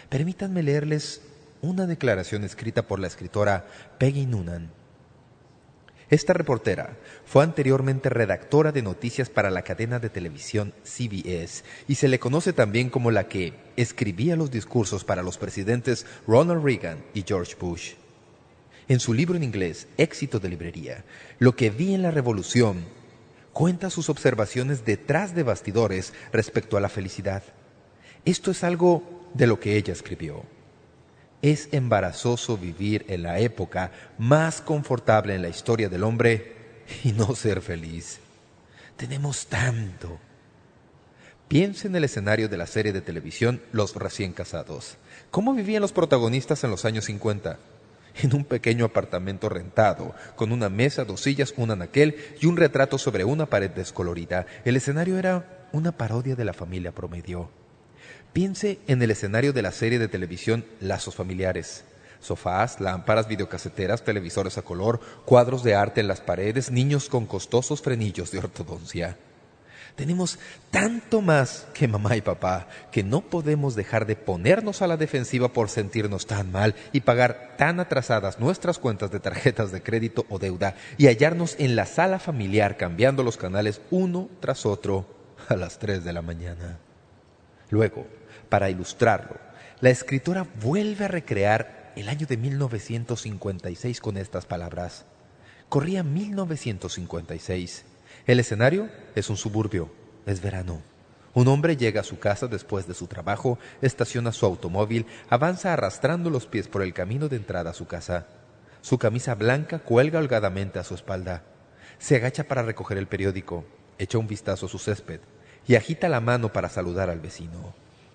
Permítanme 0.09 0.63
leerles 0.63 1.23
una 1.63 1.87
declaración 1.87 2.45
escrita 2.45 2.83
por 2.83 3.01
la 3.01 3.09
escritora 3.09 3.67
Peggy 3.99 4.27
Noonan 4.27 4.71
esta 6.11 6.35
reportera 6.35 6.97
fue 7.25 7.45
anteriormente 7.45 8.11
redactora 8.11 8.73
de 8.73 8.83
noticias 8.83 9.31
para 9.31 9.51
la 9.51 9.63
cadena 9.63 9.99
de 9.99 10.11
televisión 10.11 10.75
CBS 10.85 11.65
y 11.89 11.95
se 11.95 12.09
le 12.09 12.19
conoce 12.19 12.53
también 12.53 12.91
como 12.91 13.11
la 13.11 13.29
que 13.29 13.55
escribía 13.77 14.37
los 14.37 14.51
discursos 14.51 15.03
para 15.05 15.23
los 15.23 15.39
presidentes 15.39 16.05
Ronald 16.27 16.63
Reagan 16.63 17.03
y 17.15 17.25
George 17.27 17.55
Bush. 17.59 17.95
En 18.87 19.01
su 19.01 19.15
libro 19.15 19.37
en 19.37 19.45
inglés, 19.45 19.89
Éxito 19.97 20.41
de 20.41 20.51
Librería, 20.51 21.05
Lo 21.39 21.57
que 21.57 21.71
vi 21.71 21.95
en 21.95 22.03
la 22.03 22.11
Revolución, 22.11 22.85
cuenta 23.55 23.89
sus 23.89 24.11
observaciones 24.11 24.85
detrás 24.85 25.35
de 25.35 25.43
bastidores 25.43 26.13
respecto 26.33 26.77
a 26.77 26.81
la 26.81 26.91
felicidad. 26.91 27.43
Esto 28.27 28.51
es 28.51 28.63
algo 28.63 29.31
de 29.33 29.47
lo 29.47 29.59
que 29.59 29.77
ella 29.79 29.95
escribió. 29.95 30.43
Es 31.45 31.69
embarazoso 31.73 32.57
vivir 32.57 33.05
en 33.11 33.23
la 33.23 33.39
época 33.39 33.93
más 34.17 34.63
confortable 34.63 35.35
en 35.35 35.43
la 35.43 35.51
historia 35.51 35.91
del 35.91 36.03
hombre 36.03 36.57
y 37.05 37.13
no 37.13 37.35
ser 37.35 37.61
feliz. 37.61 38.19
Tenemos 38.97 39.47
tanto. 39.49 40.19
Piense 41.47 41.89
en 41.89 41.97
el 41.97 42.05
escenario 42.05 42.49
de 42.49 42.57
la 42.57 42.67
serie 42.67 42.95
de 42.95 43.03
televisión 43.03 43.61
Los 43.73 43.95
recién 43.95 44.33
casados. 44.33 44.97
¿Cómo 45.31 45.53
vivían 45.53 45.83
los 45.83 45.93
protagonistas 45.93 46.65
en 46.65 46.71
los 46.71 46.87
años 46.87 47.05
50? 47.05 47.59
En 48.23 48.35
un 48.35 48.47
pequeño 48.47 48.87
apartamento 48.87 49.51
rentado, 49.51 50.15
con 50.37 50.51
una 50.51 50.71
mesa, 50.71 51.05
dos 51.05 51.21
sillas, 51.21 51.53
un 51.59 51.71
anaquel 51.71 52.17
y 52.41 52.47
un 52.47 52.57
retrato 52.57 52.97
sobre 52.97 53.25
una 53.25 53.45
pared 53.45 53.71
descolorida. 53.71 54.47
El 54.65 54.77
escenario 54.77 55.19
era 55.19 55.67
una 55.73 55.93
parodia 55.93 56.37
de 56.37 56.45
la 56.47 56.55
familia 56.55 56.93
promedio. 56.93 57.51
Piense 58.35 58.81
en 58.89 59.01
el 59.01 59.13
escenario 59.13 59.53
de 59.53 59.63
la 59.63 59.71
serie 59.71 60.01
de 60.01 60.09
televisión 60.09 60.65
Lazos 60.81 61.15
Familiares. 61.15 61.85
Sofás, 62.19 62.81
lámparas, 62.81 63.29
videocaseteras, 63.29 64.03
televisores 64.03 64.59
a 64.59 64.63
color, 64.63 64.99
cuadros 65.25 65.63
de 65.63 65.77
arte 65.77 66.01
en 66.01 66.09
las 66.09 66.21
paredes, 66.21 66.73
niños 66.73 67.09
con 67.09 67.27
costosos 67.27 67.81
frenillos 67.81 68.33
de 68.33 68.39
ortodoncia. 68.41 69.17
Tenemos 69.95 70.41
tanto 70.73 71.21
más 71.21 71.69
que 71.75 71.87
mamá 71.87 72.17
y 72.17 72.23
papá 72.23 72.67
que 72.91 73.05
no 73.05 73.21
podemos 73.21 73.77
dejar 73.77 74.05
de 74.05 74.17
ponernos 74.17 74.83
a 74.83 74.89
la 74.89 74.97
defensiva 74.97 75.53
por 75.53 75.69
sentirnos 75.69 76.27
tan 76.27 76.51
mal 76.51 76.75
y 76.91 77.03
pagar 77.03 77.55
tan 77.57 77.79
atrasadas 77.79 78.41
nuestras 78.41 78.81
cuentas 78.81 79.13
de 79.13 79.21
tarjetas 79.21 79.71
de 79.71 79.81
crédito 79.81 80.27
o 80.29 80.41
deuda 80.41 80.75
y 80.99 81.07
hallarnos 81.07 81.55
en 81.61 81.77
la 81.77 81.87
sala 81.87 82.19
familiar 82.19 82.79
cambiando 82.79 83.23
los 83.23 83.37
canales 83.37 83.81
uno 83.93 84.29
tras 84.41 84.67
otro 84.67 85.07
a 85.49 85.55
las 85.55 85.79
tres 85.79 86.03
de 86.03 86.13
la 86.13 86.23
mañana. 86.23 86.81
Luego, 87.71 88.07
para 88.45 88.71
ilustrarlo, 88.71 89.37
la 89.81 89.91
escritora 89.91 90.47
vuelve 90.63 91.05
a 91.05 91.09
recrear 91.09 91.93
el 91.97 92.09
año 92.09 92.27
de 92.27 92.37
1956 92.37 94.01
con 94.01 94.17
estas 94.17 94.47
palabras. 94.47 95.05
Corría 95.69 96.03
1956. 96.03 97.85
El 98.27 98.41
escenario 98.41 98.89
es 99.15 99.29
un 99.31 99.37
suburbio. 99.37 99.93
Es 100.27 100.41
verano. 100.41 100.81
Un 101.35 101.49
hombre 101.49 101.77
llega 101.77 102.01
a 102.01 102.05
su 102.05 102.19
casa 102.19 102.47
después 102.47 102.87
de 102.87 102.95
su 102.95 103.09
trabajo, 103.09 103.59
estaciona 103.83 104.31
su 104.31 104.47
automóvil, 104.47 105.07
avanza 105.29 105.73
arrastrando 105.73 106.31
los 106.31 106.47
pies 106.47 106.69
por 106.69 106.83
el 106.83 106.95
camino 106.95 107.29
de 107.29 107.37
entrada 107.37 107.71
a 107.71 107.75
su 107.75 107.87
casa. 107.87 108.29
Su 108.81 108.99
camisa 108.99 109.35
blanca 109.35 109.81
cuelga 109.81 110.21
holgadamente 110.21 110.79
a 110.79 110.85
su 110.85 110.95
espalda. 110.95 111.43
Se 111.99 112.17
agacha 112.17 112.45
para 112.45 112.63
recoger 112.63 112.99
el 112.99 113.09
periódico, 113.09 113.65
echa 113.99 114.19
un 114.19 114.29
vistazo 114.29 114.67
a 114.67 114.69
su 114.69 114.79
césped 114.79 115.21
y 115.67 115.75
agita 115.75 116.09
la 116.09 116.21
mano 116.21 116.53
para 116.53 116.69
saludar 116.69 117.11
al 117.11 117.21
vecino. 117.21 117.75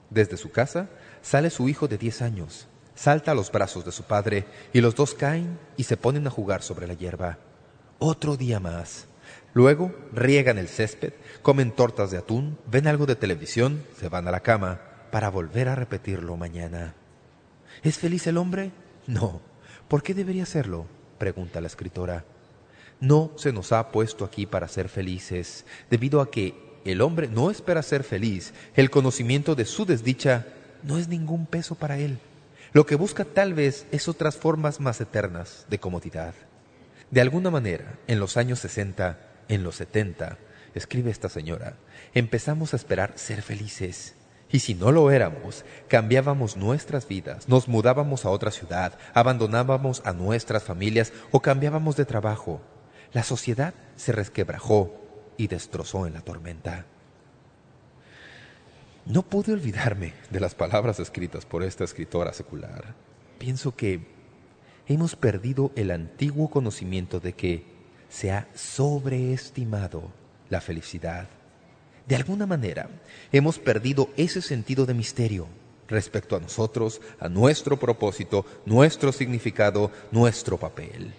Desde 0.10 0.38
su 0.38 0.52
casa 0.52 0.89
sale 1.22 1.50
su 1.50 1.69
hijo 1.69 1.88
de 1.88 1.98
diez 1.98 2.22
años, 2.22 2.67
salta 2.95 3.32
a 3.32 3.36
los 3.36 3.52
brazos 3.52 3.86
de 3.86 3.91
su 3.91 4.04
padre 4.04 4.45
y 4.74 4.82
los 4.82 4.95
dos 4.95 5.13
caen 5.13 5.60
y 5.78 5.84
se 5.84 5.98
ponen 5.98 6.28
a 6.28 6.32
jugar 6.32 6.62
sobre 6.63 6.88
la 6.88 6.93
hierba. 6.93 7.38
Otro 8.00 8.38
día 8.38 8.60
más. 8.60 9.08
Luego 9.54 9.93
riegan 10.13 10.58
el 10.58 10.67
césped, 10.67 11.13
comen 11.41 11.72
tortas 11.72 12.12
de 12.12 12.17
atún, 12.17 12.58
ven 12.67 12.88
algo 12.88 13.06
de 13.06 13.15
televisión, 13.15 13.84
se 13.98 14.10
van 14.10 14.28
a 14.28 14.32
la 14.32 14.41
cama 14.41 14.80
para 15.12 15.30
volver 15.30 15.69
a 15.69 15.76
repetirlo 15.76 16.38
mañana. 16.38 16.95
¿Es 17.84 17.98
feliz 17.98 18.28
el 18.28 18.38
hombre? 18.38 18.72
No. 19.08 19.41
¿Por 19.88 20.04
qué 20.04 20.13
debería 20.13 20.45
serlo? 20.45 20.86
pregunta 21.17 21.62
la 21.62 21.67
escritora. 21.67 22.26
No 23.00 23.32
se 23.38 23.52
nos 23.52 23.72
ha 23.72 23.91
puesto 23.91 24.26
aquí 24.26 24.45
para 24.45 24.67
ser 24.67 24.89
felices, 24.89 25.65
debido 25.89 26.22
a 26.22 26.30
que 26.30 26.68
el 26.89 27.02
hombre 27.02 27.28
no 27.28 27.52
espera 27.52 27.82
ser 27.82 28.04
feliz, 28.04 28.54
el 28.75 28.89
conocimiento 28.89 29.56
de 29.56 29.65
su 29.65 29.86
desdicha 29.86 30.47
no 30.84 30.97
es 30.97 31.08
ningún 31.08 31.45
peso 31.45 31.75
para 31.75 31.97
él. 31.97 32.19
Lo 32.71 32.86
que 32.86 32.95
busca 32.95 33.25
tal 33.25 33.54
vez 33.54 33.88
es 33.91 34.08
otras 34.08 34.38
formas 34.38 34.80
más 34.80 35.02
eternas 35.02 35.65
de 35.69 35.80
comodidad. 35.80 36.34
De 37.10 37.21
alguna 37.21 37.49
manera, 37.49 37.97
en 38.08 38.19
los 38.19 38.38
años 38.38 38.60
60, 38.60 39.17
en 39.47 39.63
los 39.63 39.75
70, 39.75 40.38
escribe 40.75 41.10
esta 41.10 41.30
señora, 41.30 41.78
empezamos 42.13 42.73
a 42.73 42.75
esperar 42.75 43.13
ser 43.15 43.41
felices. 43.41 44.15
Y 44.52 44.60
si 44.60 44.73
no 44.73 44.91
lo 44.91 45.12
éramos, 45.12 45.63
cambiábamos 45.88 46.58
nuestras 46.58 47.08
vidas, 47.08 47.47
nos 47.47 47.67
mudábamos 47.67 48.25
a 48.25 48.30
otra 48.30 48.52
ciudad, 48.52 48.97
abandonábamos 49.13 50.02
a 50.06 50.13
nuestras 50.13 50.63
familias 50.63 51.13
o 51.32 51.41
cambiábamos 51.41 51.95
de 51.95 52.06
trabajo. 52.06 52.62
La 53.12 53.23
sociedad 53.23 53.73
se 53.95 54.12
resquebrajó, 54.12 54.98
y 55.39 55.47
destrozó 55.47 56.06
en 56.06 56.13
la 56.13 56.21
tormenta. 56.21 56.86
No 59.06 59.23
pude 59.23 59.54
olvidarme 59.54 60.13
de 60.30 60.41
las 60.41 60.54
palabras 60.54 60.99
escritas 60.99 61.45
por 61.45 61.63
esta 61.63 61.86
escritora 61.86 62.34
secular. 62.34 62.93
Pienso 63.39 63.73
que 63.73 64.06
hemos 64.86 65.15
perdido 65.15 65.71
el 65.78 65.91
antiguo 65.91 66.49
conocimiento 66.49 67.21
de 67.21 67.34
que 67.34 67.63
se 68.10 68.32
ha 68.32 68.49
sobreestimado 68.54 70.12
la 70.49 70.60
felicidad. 70.60 71.30
De 72.06 72.17
alguna 72.17 72.45
manera, 72.45 72.89
hemos 73.32 73.60
perdido 73.60 74.10
ese 74.17 74.41
sentido 74.41 74.86
de 74.86 74.93
misterio 74.93 75.47
respecto 75.88 76.36
a 76.36 76.39
nosotros, 76.41 76.99
a 77.17 77.30
nuestro 77.30 77.80
propósito, 77.80 78.45
nuestro 78.65 79.13
significado, 79.13 79.89
nuestro 80.12 80.58
papel. 80.58 81.13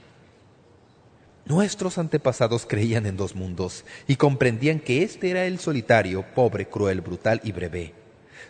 Nuestros 1.51 1.99
antepasados 1.99 2.65
creían 2.65 3.07
en 3.07 3.17
dos 3.17 3.35
mundos 3.35 3.85
y 4.07 4.15
comprendían 4.15 4.79
que 4.79 5.03
este 5.03 5.31
era 5.31 5.47
el 5.47 5.59
solitario, 5.59 6.25
pobre, 6.33 6.69
cruel, 6.69 7.01
brutal 7.01 7.41
y 7.43 7.51
breve. 7.51 7.93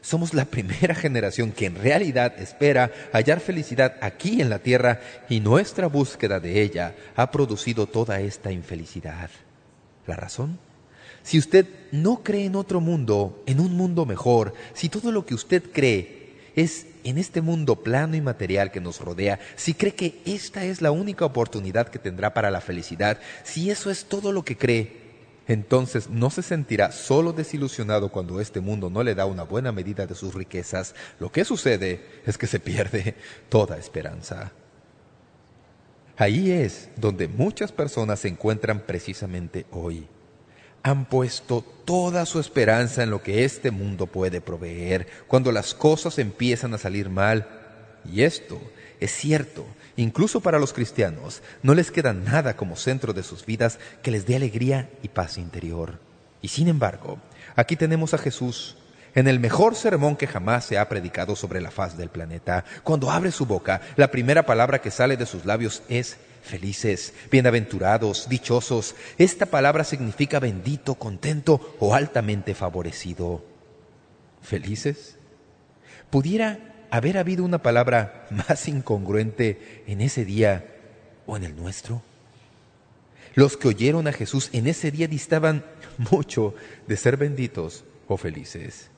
Somos 0.02 0.34
la 0.34 0.44
primera 0.50 0.94
generación 0.94 1.50
que 1.50 1.64
en 1.64 1.76
realidad 1.76 2.38
espera 2.38 2.92
hallar 3.14 3.40
felicidad 3.40 3.96
aquí 4.02 4.42
en 4.42 4.50
la 4.50 4.58
tierra 4.58 5.00
y 5.30 5.40
nuestra 5.40 5.86
búsqueda 5.86 6.40
de 6.40 6.60
ella 6.60 6.94
ha 7.16 7.30
producido 7.30 7.86
toda 7.86 8.20
esta 8.20 8.52
infelicidad. 8.52 9.30
¿La 10.06 10.16
razón? 10.16 10.58
Si 11.22 11.38
usted 11.38 11.66
no 11.92 12.22
cree 12.22 12.44
en 12.44 12.54
otro 12.54 12.82
mundo, 12.82 13.42
en 13.46 13.60
un 13.60 13.78
mundo 13.78 14.04
mejor, 14.04 14.52
si 14.74 14.90
todo 14.90 15.10
lo 15.10 15.24
que 15.24 15.34
usted 15.34 15.62
cree 15.72 16.36
es 16.54 16.84
en 17.04 17.18
este 17.18 17.40
mundo 17.40 17.76
plano 17.76 18.16
y 18.16 18.20
material 18.20 18.70
que 18.70 18.80
nos 18.80 19.00
rodea, 19.00 19.38
si 19.56 19.74
cree 19.74 19.94
que 19.94 20.20
esta 20.24 20.64
es 20.64 20.82
la 20.82 20.90
única 20.90 21.24
oportunidad 21.24 21.88
que 21.88 21.98
tendrá 21.98 22.34
para 22.34 22.50
la 22.50 22.60
felicidad, 22.60 23.18
si 23.44 23.70
eso 23.70 23.90
es 23.90 24.04
todo 24.04 24.32
lo 24.32 24.44
que 24.44 24.56
cree, 24.56 25.00
entonces 25.48 26.08
no 26.08 26.30
se 26.30 26.42
sentirá 26.42 26.92
solo 26.92 27.32
desilusionado 27.32 28.10
cuando 28.10 28.40
este 28.40 28.60
mundo 28.60 28.88
no 28.88 29.02
le 29.02 29.16
da 29.16 29.26
una 29.26 29.42
buena 29.42 29.72
medida 29.72 30.06
de 30.06 30.14
sus 30.14 30.34
riquezas. 30.34 30.94
Lo 31.18 31.32
que 31.32 31.44
sucede 31.44 32.00
es 32.24 32.38
que 32.38 32.46
se 32.46 32.60
pierde 32.60 33.16
toda 33.48 33.76
esperanza. 33.76 34.52
Ahí 36.16 36.52
es 36.52 36.90
donde 36.96 37.26
muchas 37.26 37.72
personas 37.72 38.20
se 38.20 38.28
encuentran 38.28 38.80
precisamente 38.80 39.66
hoy. 39.72 40.06
Han 40.82 41.04
puesto 41.04 41.62
toda 41.84 42.24
su 42.26 42.40
esperanza 42.40 43.02
en 43.02 43.10
lo 43.10 43.22
que 43.22 43.44
este 43.44 43.70
mundo 43.70 44.06
puede 44.06 44.40
proveer 44.40 45.06
cuando 45.26 45.52
las 45.52 45.74
cosas 45.74 46.18
empiezan 46.18 46.72
a 46.74 46.78
salir 46.78 47.10
mal. 47.10 47.46
Y 48.10 48.22
esto 48.22 48.60
es 49.00 49.12
cierto, 49.12 49.66
incluso 49.96 50.40
para 50.40 50.58
los 50.58 50.72
cristianos, 50.72 51.42
no 51.62 51.74
les 51.74 51.90
queda 51.90 52.12
nada 52.12 52.56
como 52.56 52.76
centro 52.76 53.12
de 53.12 53.22
sus 53.22 53.44
vidas 53.44 53.78
que 54.02 54.10
les 54.10 54.26
dé 54.26 54.36
alegría 54.36 54.90
y 55.02 55.08
paz 55.08 55.38
interior. 55.38 55.98
Y 56.42 56.48
sin 56.48 56.68
embargo, 56.68 57.18
aquí 57.56 57.76
tenemos 57.76 58.14
a 58.14 58.18
Jesús 58.18 58.76
en 59.14 59.28
el 59.28 59.40
mejor 59.40 59.74
sermón 59.74 60.16
que 60.16 60.26
jamás 60.26 60.64
se 60.64 60.78
ha 60.78 60.88
predicado 60.88 61.36
sobre 61.36 61.60
la 61.60 61.70
faz 61.70 61.96
del 61.96 62.10
planeta. 62.10 62.64
Cuando 62.82 63.10
abre 63.10 63.32
su 63.32 63.46
boca, 63.46 63.80
la 63.96 64.10
primera 64.10 64.44
palabra 64.46 64.80
que 64.80 64.90
sale 64.90 65.16
de 65.16 65.26
sus 65.26 65.44
labios 65.44 65.82
es 65.88 66.18
felices, 66.42 67.12
bienaventurados, 67.30 68.28
dichosos. 68.28 68.94
Esta 69.18 69.46
palabra 69.46 69.84
significa 69.84 70.40
bendito, 70.40 70.94
contento 70.94 71.76
o 71.78 71.94
altamente 71.94 72.54
favorecido. 72.54 73.44
¿Felices? 74.42 75.16
¿Pudiera 76.10 76.58
haber 76.90 77.18
habido 77.18 77.44
una 77.44 77.58
palabra 77.58 78.26
más 78.30 78.68
incongruente 78.68 79.84
en 79.86 80.00
ese 80.00 80.24
día 80.24 80.66
o 81.26 81.36
en 81.36 81.44
el 81.44 81.56
nuestro? 81.56 82.02
Los 83.34 83.56
que 83.56 83.68
oyeron 83.68 84.08
a 84.08 84.12
Jesús 84.12 84.50
en 84.52 84.66
ese 84.66 84.90
día 84.90 85.06
distaban 85.06 85.64
mucho 86.10 86.54
de 86.88 86.96
ser 86.96 87.16
benditos 87.16 87.84
o 88.08 88.16
felices. 88.16 88.90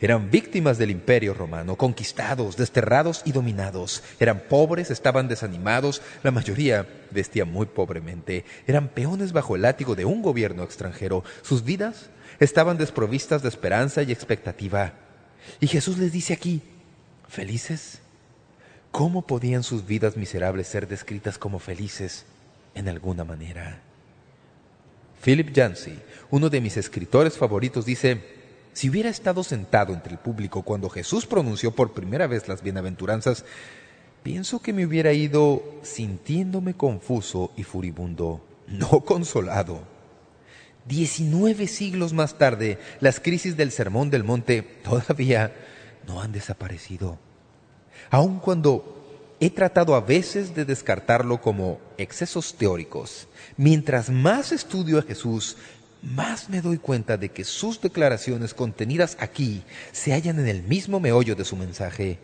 Eran 0.00 0.30
víctimas 0.30 0.78
del 0.78 0.90
imperio 0.90 1.34
romano, 1.34 1.76
conquistados, 1.76 2.56
desterrados 2.56 3.20
y 3.26 3.32
dominados. 3.32 4.02
Eran 4.18 4.40
pobres, 4.48 4.90
estaban 4.90 5.28
desanimados, 5.28 6.00
la 6.22 6.30
mayoría 6.30 6.88
vestía 7.10 7.44
muy 7.44 7.66
pobremente. 7.66 8.46
Eran 8.66 8.88
peones 8.88 9.32
bajo 9.32 9.56
el 9.56 9.62
látigo 9.62 9.94
de 9.94 10.06
un 10.06 10.22
gobierno 10.22 10.62
extranjero. 10.62 11.22
Sus 11.42 11.64
vidas 11.64 12.08
estaban 12.38 12.78
desprovistas 12.78 13.42
de 13.42 13.50
esperanza 13.50 14.02
y 14.02 14.10
expectativa. 14.10 14.94
Y 15.60 15.66
Jesús 15.66 15.98
les 15.98 16.12
dice 16.12 16.32
aquí, 16.32 16.62
¿felices? 17.28 18.00
¿Cómo 18.90 19.26
podían 19.26 19.62
sus 19.62 19.86
vidas 19.86 20.16
miserables 20.16 20.66
ser 20.66 20.88
descritas 20.88 21.36
como 21.36 21.58
felices 21.58 22.24
en 22.74 22.88
alguna 22.88 23.24
manera? 23.24 23.82
Philip 25.22 25.52
Yancey, 25.52 26.00
uno 26.30 26.48
de 26.48 26.62
mis 26.62 26.78
escritores 26.78 27.36
favoritos, 27.36 27.84
dice... 27.84 28.39
Si 28.72 28.88
hubiera 28.88 29.10
estado 29.10 29.42
sentado 29.42 29.92
entre 29.92 30.12
el 30.12 30.18
público 30.18 30.62
cuando 30.62 30.88
Jesús 30.88 31.26
pronunció 31.26 31.72
por 31.74 31.92
primera 31.92 32.26
vez 32.26 32.48
las 32.48 32.62
bienaventuranzas, 32.62 33.44
pienso 34.22 34.60
que 34.60 34.72
me 34.72 34.86
hubiera 34.86 35.12
ido 35.12 35.62
sintiéndome 35.82 36.74
confuso 36.74 37.52
y 37.56 37.64
furibundo, 37.64 38.40
no 38.68 39.00
consolado. 39.04 39.80
Diecinueve 40.86 41.66
siglos 41.66 42.12
más 42.12 42.38
tarde, 42.38 42.78
las 43.00 43.20
crisis 43.20 43.56
del 43.56 43.70
Sermón 43.70 44.10
del 44.10 44.24
Monte 44.24 44.62
todavía 44.62 45.52
no 46.06 46.22
han 46.22 46.32
desaparecido. 46.32 47.18
Aun 48.10 48.38
cuando 48.38 49.36
he 49.40 49.50
tratado 49.50 49.94
a 49.94 50.00
veces 50.00 50.54
de 50.54 50.64
descartarlo 50.64 51.40
como 51.40 51.80
excesos 51.98 52.54
teóricos, 52.54 53.28
mientras 53.56 54.10
más 54.10 54.52
estudio 54.52 54.98
a 54.98 55.02
Jesús, 55.02 55.56
más 56.02 56.48
me 56.48 56.60
doy 56.60 56.78
cuenta 56.78 57.16
de 57.16 57.30
que 57.30 57.44
sus 57.44 57.80
declaraciones 57.80 58.54
contenidas 58.54 59.16
aquí 59.20 59.62
se 59.92 60.12
hallan 60.12 60.38
en 60.38 60.48
el 60.48 60.62
mismo 60.62 61.00
meollo 61.00 61.36
de 61.36 61.44
su 61.44 61.56
mensaje. 61.56 62.18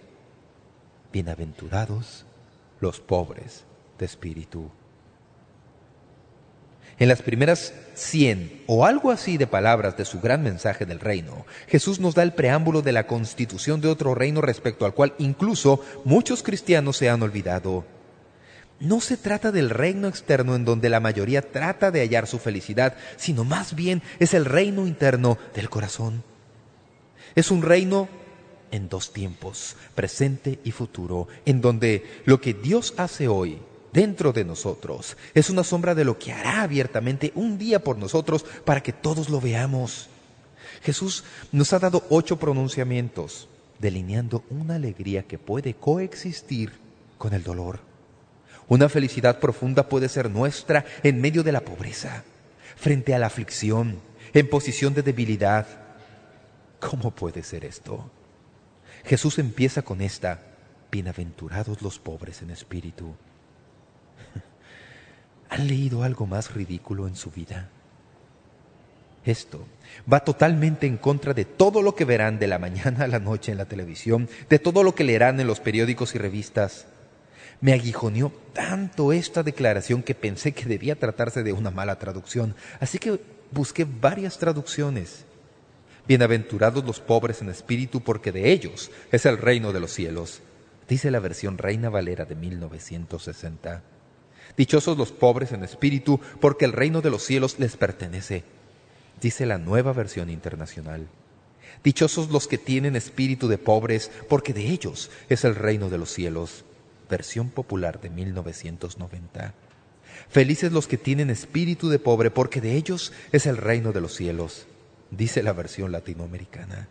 Bienaventurados 1.12 2.26
los 2.80 3.00
pobres 3.00 3.64
de 3.98 4.06
espíritu. 4.06 4.70
En 6.98 7.08
las 7.08 7.20
primeras 7.20 7.74
cien 7.94 8.62
o 8.66 8.86
algo 8.86 9.10
así 9.10 9.36
de 9.36 9.46
palabras 9.46 9.98
de 9.98 10.06
su 10.06 10.20
gran 10.20 10.42
mensaje 10.42 10.86
del 10.86 10.98
reino, 10.98 11.44
Jesús 11.68 12.00
nos 12.00 12.14
da 12.14 12.22
el 12.22 12.32
preámbulo 12.32 12.80
de 12.80 12.92
la 12.92 13.06
constitución 13.06 13.82
de 13.82 13.88
otro 13.88 14.14
reino 14.14 14.40
respecto 14.40 14.86
al 14.86 14.94
cual 14.94 15.14
incluso 15.18 15.82
muchos 16.04 16.42
cristianos 16.42 16.96
se 16.96 17.10
han 17.10 17.22
olvidado. 17.22 17.84
No 18.78 19.00
se 19.00 19.16
trata 19.16 19.52
del 19.52 19.70
reino 19.70 20.06
externo 20.06 20.54
en 20.54 20.64
donde 20.64 20.90
la 20.90 21.00
mayoría 21.00 21.40
trata 21.40 21.90
de 21.90 22.00
hallar 22.00 22.26
su 22.26 22.38
felicidad, 22.38 22.96
sino 23.16 23.44
más 23.44 23.74
bien 23.74 24.02
es 24.18 24.34
el 24.34 24.44
reino 24.44 24.86
interno 24.86 25.38
del 25.54 25.70
corazón. 25.70 26.22
Es 27.34 27.50
un 27.50 27.62
reino 27.62 28.08
en 28.70 28.88
dos 28.88 29.12
tiempos, 29.12 29.76
presente 29.94 30.58
y 30.64 30.72
futuro, 30.72 31.28
en 31.46 31.60
donde 31.60 32.04
lo 32.26 32.40
que 32.40 32.52
Dios 32.52 32.94
hace 32.98 33.28
hoy 33.28 33.58
dentro 33.92 34.34
de 34.34 34.44
nosotros 34.44 35.16
es 35.32 35.48
una 35.48 35.64
sombra 35.64 35.94
de 35.94 36.04
lo 36.04 36.18
que 36.18 36.32
hará 36.32 36.62
abiertamente 36.62 37.32
un 37.34 37.56
día 37.56 37.82
por 37.82 37.96
nosotros 37.96 38.44
para 38.64 38.82
que 38.82 38.92
todos 38.92 39.30
lo 39.30 39.40
veamos. 39.40 40.08
Jesús 40.82 41.24
nos 41.50 41.72
ha 41.72 41.78
dado 41.78 42.04
ocho 42.10 42.38
pronunciamientos, 42.38 43.48
delineando 43.78 44.44
una 44.50 44.74
alegría 44.74 45.22
que 45.22 45.38
puede 45.38 45.74
coexistir 45.74 46.72
con 47.16 47.32
el 47.32 47.42
dolor. 47.42 47.80
Una 48.68 48.88
felicidad 48.88 49.38
profunda 49.38 49.88
puede 49.88 50.08
ser 50.08 50.30
nuestra 50.30 50.84
en 51.02 51.20
medio 51.20 51.42
de 51.42 51.52
la 51.52 51.60
pobreza, 51.60 52.24
frente 52.76 53.14
a 53.14 53.18
la 53.18 53.26
aflicción, 53.26 54.00
en 54.34 54.48
posición 54.48 54.92
de 54.94 55.02
debilidad. 55.02 55.66
¿Cómo 56.80 57.12
puede 57.12 57.42
ser 57.42 57.64
esto? 57.64 58.10
Jesús 59.04 59.38
empieza 59.38 59.82
con 59.82 60.00
esta, 60.00 60.40
bienaventurados 60.90 61.80
los 61.80 61.98
pobres 62.00 62.42
en 62.42 62.50
espíritu. 62.50 63.14
¿Han 65.48 65.68
leído 65.68 66.02
algo 66.02 66.26
más 66.26 66.52
ridículo 66.52 67.06
en 67.06 67.14
su 67.14 67.30
vida? 67.30 67.70
Esto 69.24 69.66
va 70.12 70.20
totalmente 70.20 70.86
en 70.86 70.96
contra 70.96 71.34
de 71.34 71.44
todo 71.44 71.82
lo 71.82 71.94
que 71.94 72.04
verán 72.04 72.38
de 72.38 72.46
la 72.46 72.58
mañana 72.58 73.04
a 73.04 73.08
la 73.08 73.18
noche 73.18 73.52
en 73.52 73.58
la 73.58 73.64
televisión, 73.66 74.28
de 74.48 74.58
todo 74.58 74.82
lo 74.82 74.94
que 74.94 75.04
leerán 75.04 75.38
en 75.40 75.46
los 75.46 75.60
periódicos 75.60 76.14
y 76.14 76.18
revistas. 76.18 76.86
Me 77.60 77.72
aguijoneó 77.72 78.32
tanto 78.52 79.12
esta 79.12 79.42
declaración 79.42 80.02
que 80.02 80.14
pensé 80.14 80.52
que 80.52 80.66
debía 80.66 80.98
tratarse 80.98 81.42
de 81.42 81.52
una 81.52 81.70
mala 81.70 81.98
traducción, 81.98 82.54
así 82.80 82.98
que 82.98 83.20
busqué 83.50 83.84
varias 83.84 84.38
traducciones. 84.38 85.24
Bienaventurados 86.06 86.84
los 86.84 87.00
pobres 87.00 87.40
en 87.42 87.48
espíritu, 87.48 88.00
porque 88.00 88.30
de 88.30 88.52
ellos 88.52 88.90
es 89.10 89.26
el 89.26 89.38
reino 89.38 89.72
de 89.72 89.80
los 89.80 89.92
cielos, 89.92 90.40
dice 90.88 91.10
la 91.10 91.18
versión 91.18 91.58
Reina 91.58 91.88
Valera 91.88 92.26
de 92.26 92.34
1960. 92.34 93.82
Dichosos 94.56 94.96
los 94.96 95.10
pobres 95.10 95.52
en 95.52 95.64
espíritu, 95.64 96.20
porque 96.40 96.66
el 96.66 96.72
reino 96.72 97.00
de 97.00 97.10
los 97.10 97.24
cielos 97.24 97.58
les 97.58 97.76
pertenece, 97.76 98.44
dice 99.20 99.46
la 99.46 99.58
nueva 99.58 99.92
versión 99.92 100.30
internacional. 100.30 101.08
Dichosos 101.82 102.30
los 102.30 102.46
que 102.46 102.58
tienen 102.58 102.96
espíritu 102.96 103.48
de 103.48 103.58
pobres, 103.58 104.10
porque 104.28 104.52
de 104.52 104.66
ellos 104.66 105.10
es 105.28 105.44
el 105.44 105.54
reino 105.54 105.88
de 105.88 105.98
los 105.98 106.12
cielos, 106.12 106.64
versión 107.08 107.50
popular 107.50 108.00
de 108.00 108.10
1990. 108.10 109.54
Felices 110.28 110.72
los 110.72 110.86
que 110.86 110.98
tienen 110.98 111.30
espíritu 111.30 111.88
de 111.88 111.98
pobre, 111.98 112.30
porque 112.30 112.60
de 112.60 112.74
ellos 112.74 113.12
es 113.32 113.46
el 113.46 113.56
reino 113.56 113.92
de 113.92 114.00
los 114.00 114.14
cielos, 114.14 114.66
dice 115.10 115.42
la 115.42 115.52
versión 115.52 115.92
latinoamericana. 115.92 116.88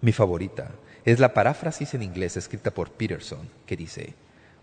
Mi 0.00 0.12
favorita 0.12 0.72
es 1.04 1.20
la 1.20 1.34
paráfrasis 1.34 1.94
en 1.94 2.02
inglés 2.02 2.36
escrita 2.36 2.72
por 2.72 2.90
Peterson, 2.90 3.48
que 3.66 3.76
dice, 3.76 4.14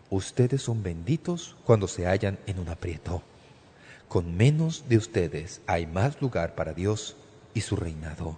Ustedes 0.09 0.61
son 0.61 0.83
benditos 0.83 1.55
cuando 1.63 1.87
se 1.87 2.05
hallan 2.05 2.37
en 2.45 2.59
un 2.59 2.67
aprieto. 2.67 3.23
Con 4.09 4.35
menos 4.35 4.89
de 4.89 4.97
ustedes 4.97 5.61
hay 5.67 5.87
más 5.87 6.21
lugar 6.21 6.53
para 6.53 6.73
Dios 6.73 7.15
y 7.53 7.61
su 7.61 7.77
reinado. 7.77 8.37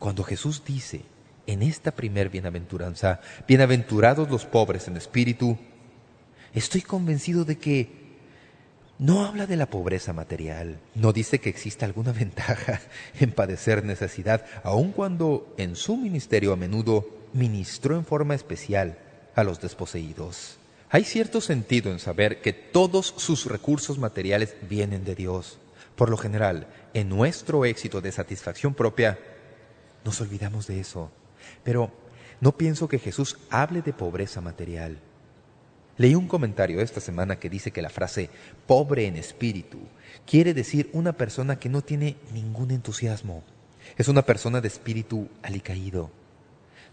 Cuando 0.00 0.24
Jesús 0.24 0.64
dice, 0.64 1.02
en 1.46 1.62
esta 1.62 1.90
primer 1.90 2.30
bienaventuranza, 2.30 3.20
bienaventurados 3.46 4.30
los 4.30 4.46
pobres 4.46 4.88
en 4.88 4.96
espíritu, 4.96 5.58
estoy 6.54 6.82
convencido 6.82 7.44
de 7.44 7.58
que 7.58 8.04
no 8.98 9.24
habla 9.24 9.46
de 9.46 9.56
la 9.56 9.66
pobreza 9.66 10.12
material, 10.12 10.78
no 10.94 11.12
dice 11.12 11.40
que 11.40 11.50
exista 11.50 11.84
alguna 11.84 12.12
ventaja 12.24 12.80
en 13.18 13.32
padecer 13.32 13.84
necesidad, 13.84 14.44
aun 14.62 14.92
cuando 14.92 15.52
en 15.58 15.76
su 15.76 15.96
ministerio 15.96 16.52
a 16.52 16.56
menudo 16.56 17.08
ministró 17.32 17.96
en 17.96 18.04
forma 18.04 18.34
especial 18.34 18.98
a 19.34 19.42
los 19.42 19.60
desposeídos. 19.60 20.58
Hay 20.90 21.02
cierto 21.02 21.40
sentido 21.40 21.90
en 21.90 21.98
saber 21.98 22.40
que 22.40 22.52
todos 22.52 23.14
sus 23.16 23.46
recursos 23.46 23.98
materiales 23.98 24.54
vienen 24.68 25.04
de 25.04 25.16
Dios. 25.16 25.58
Por 25.96 26.08
lo 26.08 26.16
general, 26.16 26.68
en 26.92 27.08
nuestro 27.08 27.64
éxito 27.64 28.00
de 28.00 28.12
satisfacción 28.12 28.74
propia, 28.74 29.18
nos 30.04 30.20
olvidamos 30.20 30.68
de 30.68 30.78
eso. 30.78 31.10
Pero 31.62 31.90
no 32.40 32.56
pienso 32.56 32.88
que 32.88 32.98
Jesús 32.98 33.38
hable 33.50 33.82
de 33.82 33.92
pobreza 33.92 34.40
material. 34.40 34.98
Leí 35.96 36.14
un 36.14 36.26
comentario 36.26 36.80
esta 36.80 37.00
semana 37.00 37.38
que 37.38 37.48
dice 37.48 37.70
que 37.70 37.82
la 37.82 37.88
frase 37.88 38.28
pobre 38.66 39.06
en 39.06 39.16
espíritu 39.16 39.78
quiere 40.26 40.52
decir 40.52 40.90
una 40.92 41.12
persona 41.12 41.58
que 41.58 41.68
no 41.68 41.82
tiene 41.82 42.16
ningún 42.32 42.72
entusiasmo. 42.72 43.44
Es 43.96 44.08
una 44.08 44.22
persona 44.22 44.60
de 44.60 44.68
espíritu 44.68 45.28
alicaído. 45.42 46.10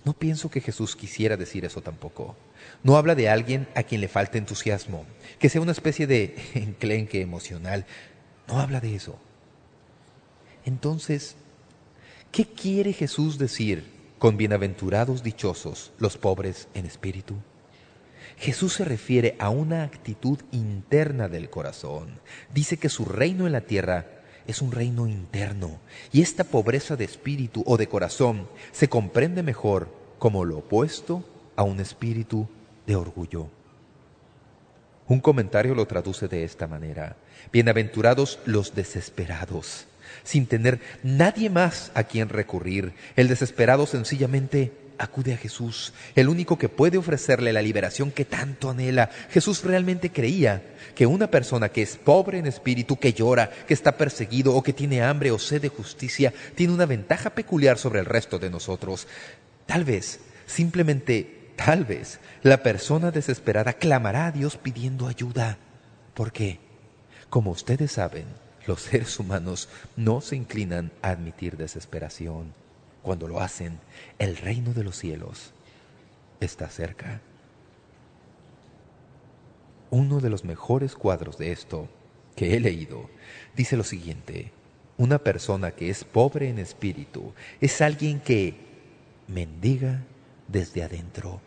No 0.04 0.14
pienso 0.14 0.50
que 0.50 0.62
Jesús 0.62 0.96
quisiera 0.96 1.38
decir 1.38 1.66
eso 1.66 1.82
tampoco. 1.82 2.36
No 2.84 2.96
habla 2.98 3.16
de 3.16 3.30
alguien 3.30 3.68
a 3.76 3.84
quien 3.84 4.02
le 4.02 4.08
falta 4.08 4.38
entusiasmo, 4.38 5.06
que 5.40 5.50
sea 5.50 5.62
una 5.62 5.72
especie 5.72 6.08
de 6.08 6.36
enclenque 6.54 7.22
emocional. 7.22 7.86
No 8.48 8.60
habla 8.60 8.80
de 8.80 8.96
eso. 8.96 9.20
Entonces, 10.66 11.36
¿qué 12.32 12.46
quiere 12.46 12.94
Jesús 12.94 13.38
decir 13.38 14.01
con 14.22 14.38
bienaventurados 14.38 15.24
dichosos 15.24 15.94
los 15.98 16.16
pobres 16.16 16.68
en 16.76 16.86
espíritu? 16.86 17.34
Jesús 18.38 18.74
se 18.74 18.86
refiere 18.86 19.36
a 19.40 19.50
una 19.50 19.82
actitud 19.84 20.38
interna 20.52 21.28
del 21.28 21.50
corazón. 21.50 22.20
Dice 22.54 22.78
que 22.78 22.88
su 22.88 23.06
reino 23.06 23.48
en 23.48 23.54
la 23.54 23.62
tierra 23.62 24.06
es 24.46 24.62
un 24.62 24.72
reino 24.72 25.08
interno 25.08 25.80
y 26.12 26.22
esta 26.22 26.44
pobreza 26.44 26.96
de 26.96 27.06
espíritu 27.06 27.64
o 27.66 27.78
de 27.78 27.88
corazón 27.88 28.48
se 28.72 28.90
comprende 28.90 29.42
mejor 29.42 29.90
como 30.20 30.46
lo 30.46 30.60
opuesto 30.60 31.26
a 31.56 31.64
un 31.64 31.80
espíritu 31.80 32.48
de 32.86 32.96
orgullo. 32.96 33.50
Un 35.08 35.20
comentario 35.20 35.74
lo 35.74 35.88
traduce 35.88 36.28
de 36.28 36.44
esta 36.44 36.68
manera. 36.68 37.18
Bienaventurados 37.52 38.38
los 38.46 38.76
desesperados, 38.76 39.88
sin 40.24 40.46
tener 40.46 40.80
nadie 41.04 41.50
más 41.50 41.92
a 41.94 42.04
quien 42.04 42.30
recurrir. 42.30 42.94
El 43.16 43.28
desesperado 43.28 43.86
sencillamente 43.86 44.72
acude 45.02 45.34
a 45.34 45.38
Jesús, 45.38 45.94
el 46.16 46.30
único 46.30 46.58
que 46.58 46.70
puede 46.70 46.98
ofrecerle 46.98 47.54
la 47.54 47.62
liberación 47.62 48.12
que 48.12 48.24
tanto 48.24 48.70
anhela. 48.70 49.10
Jesús 49.32 49.64
realmente 49.64 50.12
creía 50.12 50.64
que 50.96 51.08
una 51.08 51.28
persona 51.28 51.70
que 51.70 51.82
es 51.82 51.98
pobre 51.98 52.38
en 52.38 52.46
espíritu, 52.46 52.98
que 52.98 53.14
llora, 53.14 53.50
que 53.68 53.74
está 53.74 53.98
perseguido 53.98 54.54
o 54.54 54.62
que 54.62 54.74
tiene 54.74 55.02
hambre 55.02 55.32
o 55.32 55.40
sed 55.40 55.62
de 55.62 55.70
justicia, 55.70 56.34
tiene 56.56 56.74
una 56.74 56.86
ventaja 56.86 57.32
peculiar 57.32 57.78
sobre 57.78 58.00
el 58.00 58.06
resto 58.06 58.38
de 58.38 58.50
nosotros. 58.50 59.08
Tal 59.66 59.84
vez, 59.84 60.20
simplemente 60.46 61.54
tal 61.56 61.86
vez, 61.86 62.20
la 62.44 62.64
persona 62.64 63.12
desesperada 63.12 63.74
clamará 63.74 64.28
a 64.28 64.32
Dios 64.32 64.58
pidiendo 64.58 65.08
ayuda. 65.08 65.58
¿Por 66.14 66.32
qué? 66.32 66.60
Como 67.30 67.52
ustedes 67.52 67.94
saben, 67.94 68.26
los 68.68 68.82
seres 68.82 69.20
humanos 69.20 69.70
no 69.96 70.22
se 70.22 70.36
inclinan 70.36 70.92
a 71.02 71.10
admitir 71.10 71.58
desesperación. 71.58 72.54
Cuando 73.02 73.28
lo 73.28 73.40
hacen, 73.40 73.80
el 74.20 74.38
reino 74.38 74.74
de 74.74 74.84
los 74.84 74.98
cielos 74.98 75.54
está 76.40 76.70
cerca. 76.70 77.22
Uno 79.90 80.20
de 80.20 80.30
los 80.30 80.46
mejores 80.46 80.96
cuadros 80.96 81.38
de 81.38 81.52
esto 81.52 81.90
que 82.36 82.56
he 82.56 82.60
leído 82.60 83.10
dice 83.56 83.76
lo 83.76 83.84
siguiente. 83.84 84.52
Una 84.98 85.18
persona 85.20 85.72
que 85.72 85.90
es 85.90 86.04
pobre 86.04 86.50
en 86.50 86.60
espíritu 86.60 87.34
es 87.60 87.82
alguien 87.82 88.20
que 88.20 88.56
mendiga 89.28 90.04
desde 90.48 90.84
adentro. 90.84 91.42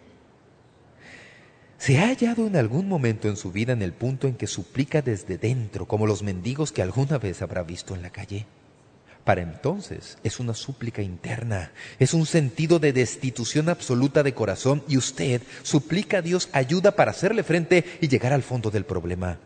¿Se 1.84 1.98
ha 1.98 2.06
hallado 2.06 2.46
en 2.46 2.56
algún 2.56 2.88
momento 2.88 3.28
en 3.28 3.36
su 3.36 3.52
vida 3.52 3.74
en 3.74 3.82
el 3.82 3.92
punto 3.92 4.26
en 4.26 4.36
que 4.36 4.46
suplica 4.46 5.02
desde 5.02 5.36
dentro, 5.36 5.86
como 5.86 6.06
los 6.06 6.22
mendigos 6.22 6.72
que 6.72 6.80
alguna 6.80 7.18
vez 7.18 7.42
habrá 7.42 7.62
visto 7.62 7.94
en 7.94 8.00
la 8.00 8.08
calle? 8.08 8.46
Para 9.22 9.42
entonces 9.42 10.16
es 10.24 10.40
una 10.40 10.54
súplica 10.54 11.02
interna, 11.02 11.72
es 11.98 12.14
un 12.14 12.24
sentido 12.24 12.78
de 12.78 12.94
destitución 12.94 13.68
absoluta 13.68 14.22
de 14.22 14.32
corazón 14.32 14.82
y 14.88 14.96
usted 14.96 15.42
suplica 15.62 16.16
a 16.16 16.22
Dios 16.22 16.48
ayuda 16.52 16.96
para 16.96 17.10
hacerle 17.10 17.42
frente 17.42 17.84
y 18.00 18.08
llegar 18.08 18.32
al 18.32 18.42
fondo 18.42 18.70
del 18.70 18.86
problema. 18.86 19.38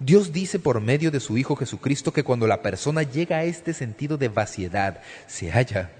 Dios 0.00 0.32
dice 0.32 0.58
por 0.58 0.80
medio 0.80 1.12
de 1.12 1.20
su 1.20 1.38
Hijo 1.38 1.54
Jesucristo 1.54 2.12
que 2.12 2.24
cuando 2.24 2.48
la 2.48 2.62
persona 2.62 3.04
llega 3.04 3.36
a 3.36 3.44
este 3.44 3.74
sentido 3.74 4.18
de 4.18 4.26
vaciedad, 4.26 5.02
se 5.28 5.52
halla 5.52 5.92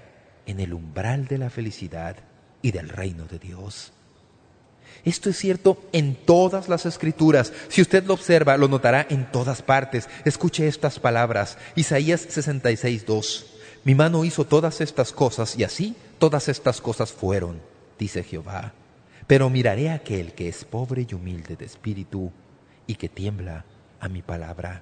en 0.47 0.59
el 0.59 0.73
umbral 0.73 1.27
de 1.27 1.37
la 1.37 1.49
felicidad 1.49 2.17
y 2.61 2.71
del 2.71 2.89
reino 2.89 3.25
de 3.25 3.39
Dios. 3.39 3.94
Esto 5.05 5.29
es 5.29 5.37
cierto 5.37 5.77
en 5.91 6.15
todas 6.15 6.67
las 6.67 6.87
escrituras. 6.87 7.53
Si 7.69 7.81
usted 7.81 8.03
lo 8.05 8.15
observa, 8.15 8.57
lo 8.57 8.67
notará 8.67 9.05
en 9.07 9.31
todas 9.31 9.61
partes. 9.61 10.09
Escuche 10.25 10.67
estas 10.67 10.99
palabras. 10.99 11.59
Isaías 11.75 12.25
66, 12.27 13.05
2. 13.05 13.45
Mi 13.83 13.93
mano 13.93 14.25
hizo 14.25 14.45
todas 14.45 14.81
estas 14.81 15.11
cosas 15.11 15.57
y 15.57 15.63
así 15.63 15.95
todas 16.17 16.49
estas 16.49 16.81
cosas 16.81 17.13
fueron, 17.13 17.61
dice 17.99 18.23
Jehová. 18.23 18.73
Pero 19.27 19.51
miraré 19.51 19.91
a 19.91 19.95
aquel 19.95 20.33
que 20.33 20.49
es 20.49 20.65
pobre 20.65 21.05
y 21.07 21.13
humilde 21.13 21.55
de 21.55 21.65
espíritu 21.65 22.31
y 22.87 22.95
que 22.95 23.07
tiembla 23.07 23.63
a 23.99 24.09
mi 24.09 24.23
palabra. 24.23 24.81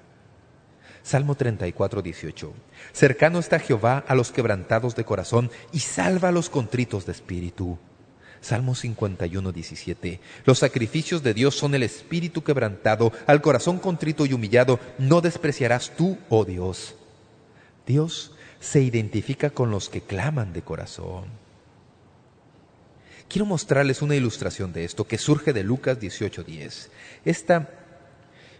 Salmo 1.02 1.34
34, 1.34 2.00
18. 2.00 2.54
Cercano 2.94 3.38
está 3.38 3.58
Jehová 3.58 4.02
a 4.08 4.14
los 4.14 4.32
quebrantados 4.32 4.96
de 4.96 5.04
corazón 5.04 5.50
y 5.70 5.80
salva 5.80 6.28
a 6.30 6.32
los 6.32 6.48
contritos 6.48 7.04
de 7.04 7.12
espíritu. 7.12 7.78
Salmo 8.44 8.74
51, 8.74 9.52
17. 9.52 10.20
Los 10.44 10.58
sacrificios 10.58 11.22
de 11.22 11.32
Dios 11.32 11.54
son 11.54 11.74
el 11.74 11.82
espíritu 11.82 12.44
quebrantado, 12.44 13.10
al 13.26 13.40
corazón 13.40 13.78
contrito 13.78 14.26
y 14.26 14.34
humillado, 14.34 14.78
no 14.98 15.22
despreciarás 15.22 15.92
tú, 15.96 16.18
oh 16.28 16.44
Dios. 16.44 16.94
Dios 17.86 18.32
se 18.60 18.82
identifica 18.82 19.48
con 19.48 19.70
los 19.70 19.88
que 19.88 20.02
claman 20.02 20.52
de 20.52 20.60
corazón. 20.60 21.24
Quiero 23.28 23.46
mostrarles 23.46 24.02
una 24.02 24.14
ilustración 24.14 24.74
de 24.74 24.84
esto 24.84 25.06
que 25.06 25.16
surge 25.16 25.54
de 25.54 25.64
Lucas 25.64 25.98
18.10. 25.98 26.88
Esta 27.24 27.70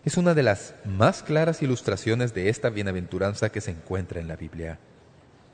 es 0.07 0.16
una 0.16 0.32
de 0.32 0.43
las 0.43 0.74
más 0.87 1.22
claras 1.22 1.61
ilustraciones 1.61 2.32
de 2.32 2.49
esta 2.49 2.70
bienaventuranza 2.70 3.51
que 3.51 3.61
se 3.61 3.72
encuentra 3.72 4.18
en 4.18 4.28
la 4.28 4.37
Biblia. 4.37 4.78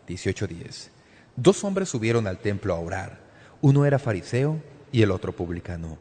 18.10. 0.08 0.90
Dos 1.34 1.64
hombres 1.64 1.88
subieron 1.88 2.28
al 2.28 2.38
templo 2.38 2.74
a 2.74 2.78
orar. 2.78 3.29
Uno 3.62 3.84
era 3.84 3.98
fariseo 3.98 4.58
y 4.90 5.02
el 5.02 5.10
otro 5.10 5.32
publicano. 5.32 5.98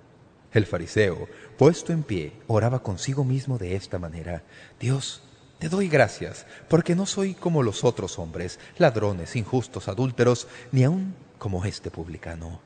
El 0.53 0.65
fariseo, 0.65 1.27
puesto 1.57 1.91
en 1.91 2.03
pie, 2.03 2.31
oraba 2.47 2.81
consigo 2.81 3.25
mismo 3.25 3.57
de 3.57 3.75
esta 3.75 3.99
manera. 3.99 4.43
Dios, 4.79 5.21
te 5.59 5.67
doy 5.67 5.89
gracias, 5.89 6.45
porque 6.69 6.95
no 6.95 7.05
soy 7.05 7.33
como 7.33 7.61
los 7.61 7.83
otros 7.83 8.17
hombres, 8.17 8.59
ladrones, 8.77 9.35
injustos, 9.35 9.89
adúlteros, 9.89 10.47
ni 10.71 10.85
aun 10.85 11.13
como 11.37 11.65
este 11.65 11.91
publicano. 11.91 12.61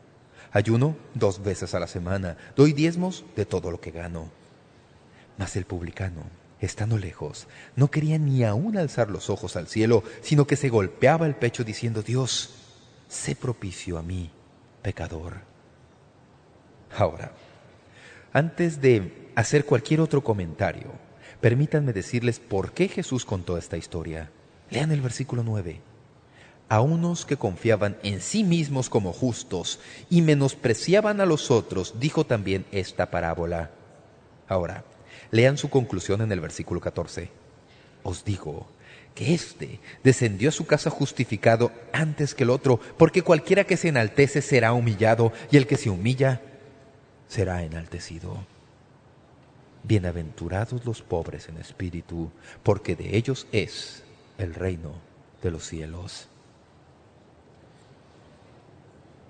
Ayuno 0.51 0.95
dos 1.15 1.41
veces 1.41 1.73
a 1.73 1.79
la 1.79 1.87
semana, 1.87 2.37
doy 2.55 2.71
diezmos 2.73 3.25
de 3.35 3.47
todo 3.47 3.71
lo 3.71 3.81
que 3.81 3.89
gano. 3.89 4.29
Mas 5.39 5.55
el 5.55 5.65
publicano, 5.65 6.21
estando 6.61 6.99
lejos, 6.99 7.47
no 7.75 7.89
quería 7.89 8.19
ni 8.19 8.43
aun 8.43 8.77
alzar 8.77 9.09
los 9.09 9.31
ojos 9.31 9.55
al 9.55 9.67
cielo, 9.67 10.03
sino 10.21 10.45
que 10.45 10.55
se 10.55 10.69
golpeaba 10.69 11.25
el 11.25 11.35
pecho 11.35 11.63
diciendo, 11.63 12.03
Dios, 12.03 12.51
sé 13.09 13.35
propicio 13.35 13.97
a 13.97 14.03
mí, 14.03 14.29
pecador. 14.83 15.37
Ahora, 16.95 17.31
antes 18.33 18.81
de 18.81 19.31
hacer 19.35 19.65
cualquier 19.65 20.01
otro 20.01 20.23
comentario, 20.23 20.91
permítanme 21.41 21.93
decirles 21.93 22.39
por 22.39 22.73
qué 22.73 22.87
Jesús 22.87 23.25
contó 23.25 23.57
esta 23.57 23.77
historia. 23.77 24.29
Lean 24.69 24.91
el 24.91 25.01
versículo 25.01 25.43
9. 25.43 25.81
A 26.69 26.81
unos 26.81 27.25
que 27.25 27.37
confiaban 27.37 27.97
en 28.03 28.21
sí 28.21 28.43
mismos 28.43 28.89
como 28.89 29.13
justos 29.13 29.79
y 30.09 30.21
menospreciaban 30.21 31.19
a 31.21 31.25
los 31.25 31.49
otros, 31.49 31.99
dijo 31.99 32.25
también 32.25 32.65
esta 32.71 33.09
parábola. 33.09 33.71
Ahora, 34.47 34.83
lean 35.31 35.57
su 35.57 35.69
conclusión 35.69 36.21
en 36.21 36.31
el 36.31 36.39
versículo 36.39 36.79
14. 36.79 37.29
Os 38.03 38.23
digo 38.23 38.67
que 39.15 39.33
éste 39.33 39.79
descendió 40.03 40.49
a 40.49 40.53
su 40.53 40.65
casa 40.65 40.89
justificado 40.89 41.71
antes 41.91 42.33
que 42.33 42.43
el 42.43 42.49
otro, 42.49 42.79
porque 42.97 43.21
cualquiera 43.21 43.63
que 43.63 43.77
se 43.77 43.89
enaltece 43.89 44.41
será 44.41 44.73
humillado, 44.73 45.31
y 45.51 45.57
el 45.57 45.67
que 45.67 45.77
se 45.77 45.89
humilla 45.89 46.41
será 47.27 47.63
enaltecido. 47.63 48.45
Bienaventurados 49.83 50.85
los 50.85 51.01
pobres 51.01 51.49
en 51.49 51.57
espíritu, 51.57 52.31
porque 52.63 52.95
de 52.95 53.17
ellos 53.17 53.47
es 53.51 54.03
el 54.37 54.53
reino 54.53 54.93
de 55.41 55.51
los 55.51 55.67
cielos. 55.67 56.27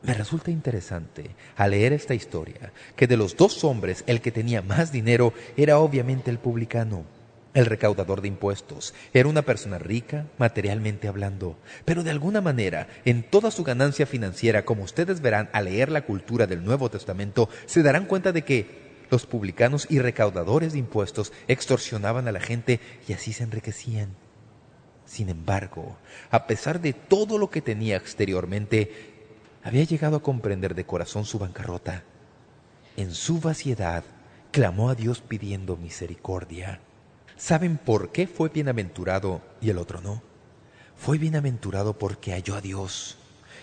Me 0.04 0.14
resulta 0.14 0.52
interesante, 0.52 1.32
al 1.56 1.72
leer 1.72 1.94
esta 1.94 2.14
historia, 2.14 2.74
que 2.96 3.08
de 3.08 3.16
los 3.16 3.38
dos 3.38 3.64
hombres 3.64 4.04
el 4.06 4.22
que 4.22 4.32
tenía 4.32 4.62
más 4.62 4.92
dinero 4.92 5.34
era 5.56 5.80
obviamente 5.80 6.30
el 6.30 6.40
publicano. 6.40 7.06
El 7.54 7.66
recaudador 7.66 8.22
de 8.22 8.28
impuestos. 8.28 8.94
Era 9.14 9.30
una 9.30 9.44
persona 9.44 9.78
rica, 9.78 10.28
materialmente 10.38 11.08
hablando, 11.08 11.58
pero 11.86 12.04
de 12.04 12.12
alguna 12.12 12.42
manera, 12.42 12.88
en 13.06 13.24
toda 13.24 13.52
su 13.52 13.64
ganancia 13.64 14.06
financiera, 14.06 14.66
como 14.66 14.84
ustedes 14.84 15.22
verán 15.22 15.50
al 15.54 15.66
leer 15.66 15.92
la 15.92 16.02
cultura 16.02 16.48
del 16.48 16.64
Nuevo 16.64 16.90
Testamento, 16.90 17.50
se 17.66 17.84
darán 17.84 18.06
cuenta 18.06 18.32
de 18.32 18.44
que 18.44 18.84
los 19.10 19.26
publicanos 19.26 19.86
y 19.90 20.00
recaudadores 20.00 20.74
de 20.74 20.80
impuestos 20.80 21.32
extorsionaban 21.48 22.28
a 22.28 22.32
la 22.32 22.40
gente 22.40 22.80
y 23.08 23.14
así 23.14 23.34
se 23.34 23.44
enriquecían. 23.44 24.16
Sin 25.06 25.30
embargo, 25.30 25.98
a 26.32 26.48
pesar 26.48 26.82
de 26.82 26.94
todo 26.94 27.38
lo 27.38 27.50
que 27.50 27.62
tenía 27.62 27.98
exteriormente, 27.98 29.14
había 29.64 29.84
llegado 29.84 30.18
a 30.18 30.24
comprender 30.24 30.74
de 30.74 30.86
corazón 30.86 31.26
su 31.26 31.38
bancarrota. 31.38 32.04
En 32.98 33.12
su 33.14 33.40
vaciedad, 33.40 34.04
clamó 34.52 34.90
a 34.90 34.96
Dios 34.96 35.22
pidiendo 35.22 35.78
misericordia. 35.78 36.80
¿Saben 37.38 37.78
por 37.78 38.12
qué 38.12 38.28
fue 38.28 38.50
bienaventurado 38.50 39.42
y 39.62 39.70
el 39.70 39.78
otro 39.78 40.02
no? 40.02 40.22
Fue 40.96 41.18
bienaventurado 41.18 41.98
porque 41.98 42.32
halló 42.32 42.56
a 42.56 42.62
Dios. 42.62 43.18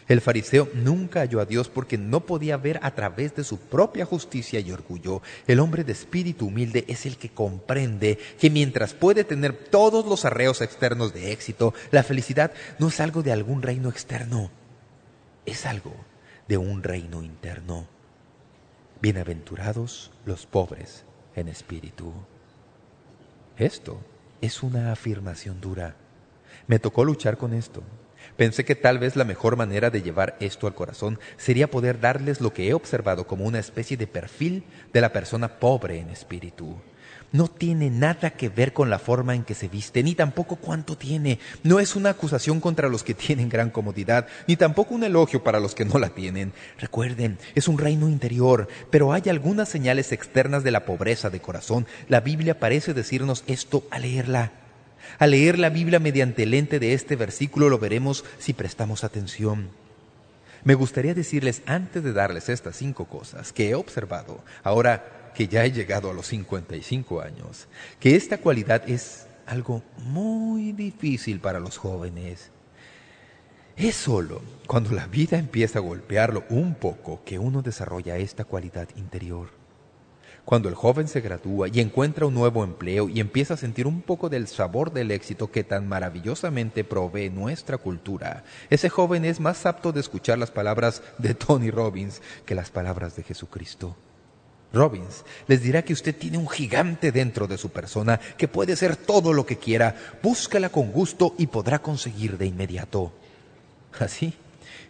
El 0.09 0.21
fariseo 0.21 0.69
nunca 0.75 1.21
halló 1.21 1.41
a 1.41 1.45
Dios 1.45 1.69
porque 1.69 1.97
no 1.97 2.27
podía 2.27 2.57
ver 2.57 2.81
a 2.83 2.97
través 2.97 3.37
de 3.37 3.45
su 3.45 3.61
propia 3.61 4.05
justicia 4.05 4.59
y 4.59 4.73
orgullo. 4.73 5.23
El 5.47 5.61
hombre 5.61 5.85
de 5.85 5.93
espíritu 5.93 6.47
humilde 6.47 6.85
es 6.89 7.07
el 7.07 7.17
que 7.17 7.29
comprende 7.29 8.19
que 8.41 8.51
mientras 8.51 8.93
puede 8.93 9.23
tener 9.23 9.53
todos 9.53 10.05
los 10.07 10.25
arreos 10.25 10.63
externos 10.63 11.15
de 11.15 11.31
éxito, 11.31 11.75
la 11.93 12.03
felicidad 12.03 12.53
no 12.81 12.89
es 12.89 12.99
algo 12.99 13.23
de 13.23 13.31
algún 13.31 13.63
reino 13.63 13.89
externo, 13.89 14.51
es 15.47 15.65
algo 15.65 15.95
de 16.49 16.59
un 16.59 16.83
reino 16.83 17.23
interno. 17.23 17.87
Bienaventurados 19.01 20.11
los 20.25 20.45
pobres 20.45 21.05
en 21.37 21.47
espíritu. 21.47 22.13
Esto 23.61 24.01
es 24.41 24.63
una 24.63 24.91
afirmación 24.91 25.61
dura. 25.61 25.95
Me 26.67 26.79
tocó 26.79 27.05
luchar 27.05 27.37
con 27.37 27.53
esto. 27.53 27.83
Pensé 28.39 28.65
que 28.65 28.75
tal 28.75 28.99
vez 28.99 29.17
la 29.17 29.25
mejor 29.25 29.57
manera 29.57 29.91
de 29.91 30.01
llevar 30.01 30.35
esto 30.41 30.67
al 30.67 30.75
corazón 30.75 31.19
sería 31.37 31.71
poder 31.71 32.01
darles 32.01 32.41
lo 32.41 32.55
que 32.55 32.69
he 32.69 32.73
observado 32.73 33.27
como 33.27 33.45
una 33.45 33.59
especie 33.59 33.99
de 33.99 34.07
perfil 34.07 34.65
de 34.95 35.03
la 35.03 35.13
persona 35.13 35.59
pobre 35.59 35.99
en 35.99 36.09
espíritu. 36.09 36.81
No 37.33 37.47
tiene 37.47 37.91
nada 37.91 38.31
que 38.31 38.49
ver 38.49 38.73
con 38.73 38.91
la 38.91 38.99
forma 38.99 39.37
en 39.37 39.45
que 39.45 39.55
se 39.55 39.69
viste, 39.69 40.03
ni 40.03 40.17
tampoco 40.17 40.57
cuánto 40.57 40.97
tiene. 40.97 41.39
No 41.63 41.79
es 41.79 41.95
una 41.95 42.11
acusación 42.11 42.61
contra 42.61 42.89
los 42.89 43.05
que 43.05 43.15
tienen 43.15 43.49
gran 43.49 43.71
comodidad, 43.71 44.27
ni 44.49 44.57
tampoco 44.57 44.95
un 44.95 45.05
elogio 45.05 45.45
para 45.45 45.61
los 45.61 45.77
que 45.77 45.85
no 45.85 45.99
la 46.01 46.09
tienen. 46.09 46.53
Recuerden, 46.79 47.39
es 47.55 47.69
un 47.69 47.79
reino 47.79 48.09
interior, 48.09 48.67
pero 48.91 49.13
hay 49.13 49.23
algunas 49.29 49.69
señales 49.69 50.11
externas 50.11 50.65
de 50.65 50.73
la 50.73 50.85
pobreza 50.85 51.31
de 51.31 51.41
corazón. 51.41 51.87
La 52.09 52.21
Biblia 52.21 52.59
parece 52.59 52.95
decirnos 52.95 53.45
esto 53.47 53.85
al 53.91 54.03
leerla. 54.03 54.53
Al 55.19 55.31
leer 55.31 55.59
la 55.59 55.71
Biblia 55.71 56.01
mediante 56.01 56.43
el 56.43 56.51
lente 56.51 56.81
de 56.81 56.95
este 56.95 57.15
versículo 57.15 57.69
lo 57.69 57.79
veremos 57.79 58.25
si 58.39 58.55
prestamos 58.55 59.05
atención. 59.05 59.71
Me 60.65 60.75
gustaría 60.75 61.15
decirles 61.15 61.63
antes 61.65 62.03
de 62.03 62.13
darles 62.13 62.49
estas 62.49 62.77
cinco 62.77 63.07
cosas 63.07 63.53
que 63.53 63.71
he 63.71 63.75
observado, 63.75 64.45
ahora 64.63 65.20
que 65.35 65.49
ya 65.49 65.65
he 65.65 65.73
llegado 65.73 66.11
a 66.11 66.15
los 66.15 66.27
55 66.27 67.21
años, 67.21 67.69
que 67.99 68.17
esta 68.17 68.39
cualidad 68.39 68.89
es 68.89 69.27
algo 69.47 69.83
muy 70.05 70.73
difícil 70.73 71.41
para 71.41 71.61
los 71.61 71.77
jóvenes. 71.77 72.51
Es 73.77 73.97
solo 73.97 74.43
cuando 74.67 74.93
la 74.93 75.07
vida 75.07 75.39
empieza 75.39 75.79
a 75.79 75.83
golpearlo 75.83 76.45
un 76.51 76.75
poco 76.75 77.23
que 77.25 77.39
uno 77.39 77.63
desarrolla 77.63 78.19
esta 78.19 78.45
cualidad 78.45 78.89
interior. 78.97 79.49
Cuando 80.45 80.69
el 80.69 80.75
joven 80.75 81.09
se 81.09 81.21
gradúa 81.21 81.69
y 81.69 81.81
encuentra 81.81 82.27
un 82.27 82.35
nuevo 82.35 82.65
empleo 82.65 83.09
y 83.09 83.21
empieza 83.21 83.55
a 83.55 83.57
sentir 83.57 83.87
un 83.87 84.03
poco 84.03 84.29
del 84.29 84.49
sabor 84.49 84.93
del 84.93 85.11
éxito 85.11 85.51
que 85.51 85.65
tan 85.65 85.89
maravillosamente 85.89 86.83
provee 86.85 87.31
nuestra 87.31 87.79
cultura, 87.79 88.45
ese 88.69 88.89
joven 88.89 89.25
es 89.25 89.39
más 89.41 89.65
apto 89.65 89.93
de 89.93 90.01
escuchar 90.01 90.39
las 90.39 90.51
palabras 90.51 91.03
de 91.19 91.35
Tony 91.35 91.71
Robbins 91.71 92.21
que 92.47 92.55
las 92.55 92.71
palabras 92.71 93.17
de 93.17 93.23
Jesucristo. 93.23 93.97
Robbins 94.73 95.25
les 95.49 95.63
dirá 95.63 95.83
que 95.83 95.93
usted 95.93 96.15
tiene 96.15 96.39
un 96.39 96.49
gigante 96.49 97.13
dentro 97.13 97.47
de 97.47 97.59
su 97.59 97.71
persona 97.71 98.21
que 98.37 98.49
puede 98.49 98.77
ser 98.77 98.97
todo 98.97 99.33
lo 99.33 99.47
que 99.47 99.59
quiera. 99.59 99.97
Búscala 100.23 100.69
con 100.69 100.93
gusto 100.93 101.35
y 101.39 101.49
podrá 101.49 101.81
conseguir 101.81 102.39
de 102.39 102.47
inmediato. 102.47 103.13
Así, 103.99 104.35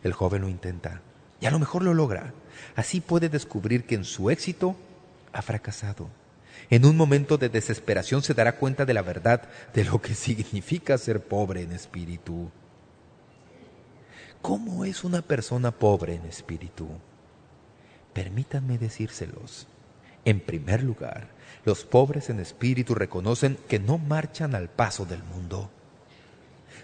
el 0.02 0.12
joven 0.12 0.42
lo 0.42 0.48
intenta 0.48 1.00
y 1.40 1.46
a 1.46 1.50
lo 1.50 1.58
mejor 1.58 1.82
lo 1.82 1.94
logra. 1.94 2.34
Así 2.76 3.00
puede 3.00 3.28
descubrir 3.28 3.84
que 3.84 3.94
en 3.94 4.04
su 4.04 4.30
éxito 4.30 4.76
ha 5.32 5.42
fracasado. 5.42 6.08
En 6.68 6.84
un 6.84 6.96
momento 6.96 7.38
de 7.38 7.48
desesperación 7.48 8.22
se 8.22 8.34
dará 8.34 8.56
cuenta 8.56 8.84
de 8.84 8.94
la 8.94 9.02
verdad 9.02 9.48
de 9.74 9.84
lo 9.84 10.00
que 10.00 10.14
significa 10.14 10.98
ser 10.98 11.20
pobre 11.20 11.62
en 11.62 11.72
espíritu. 11.72 12.50
¿Cómo 14.42 14.84
es 14.84 15.04
una 15.04 15.22
persona 15.22 15.70
pobre 15.70 16.14
en 16.14 16.26
espíritu? 16.26 16.88
Permítanme 18.12 18.78
decírselos. 18.78 19.66
En 20.24 20.40
primer 20.40 20.82
lugar, 20.82 21.28
los 21.64 21.84
pobres 21.84 22.28
en 22.30 22.40
espíritu 22.40 22.94
reconocen 22.94 23.56
que 23.68 23.78
no 23.78 23.98
marchan 23.98 24.54
al 24.54 24.68
paso 24.68 25.06
del 25.06 25.22
mundo. 25.22 25.70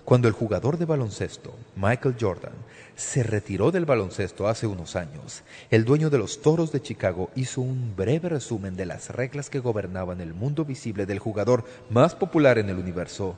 Cuando 0.05 0.29
el 0.29 0.35
jugador 0.35 0.79
de 0.79 0.85
baloncesto, 0.85 1.57
Michael 1.75 2.15
Jordan, 2.21 2.53
se 2.95 3.25
retiró 3.25 3.73
del 3.73 3.87
baloncesto 3.87 4.47
hace 4.47 4.69
unos 4.69 4.95
años, 4.95 5.43
el 5.69 5.85
dueño 5.85 6.11
de 6.11 6.19
los 6.19 6.43
Toros 6.43 6.71
de 6.71 6.81
Chicago 6.81 7.31
hizo 7.35 7.61
un 7.61 7.97
breve 7.97 8.29
resumen 8.29 8.77
de 8.77 8.87
las 8.87 9.11
reglas 9.11 9.51
que 9.51 9.59
gobernaban 9.59 10.21
el 10.21 10.33
mundo 10.33 10.65
visible 10.65 11.07
del 11.07 11.19
jugador 11.19 11.65
más 11.91 12.15
popular 12.15 12.57
en 12.59 12.69
el 12.69 12.79
universo. 12.79 13.37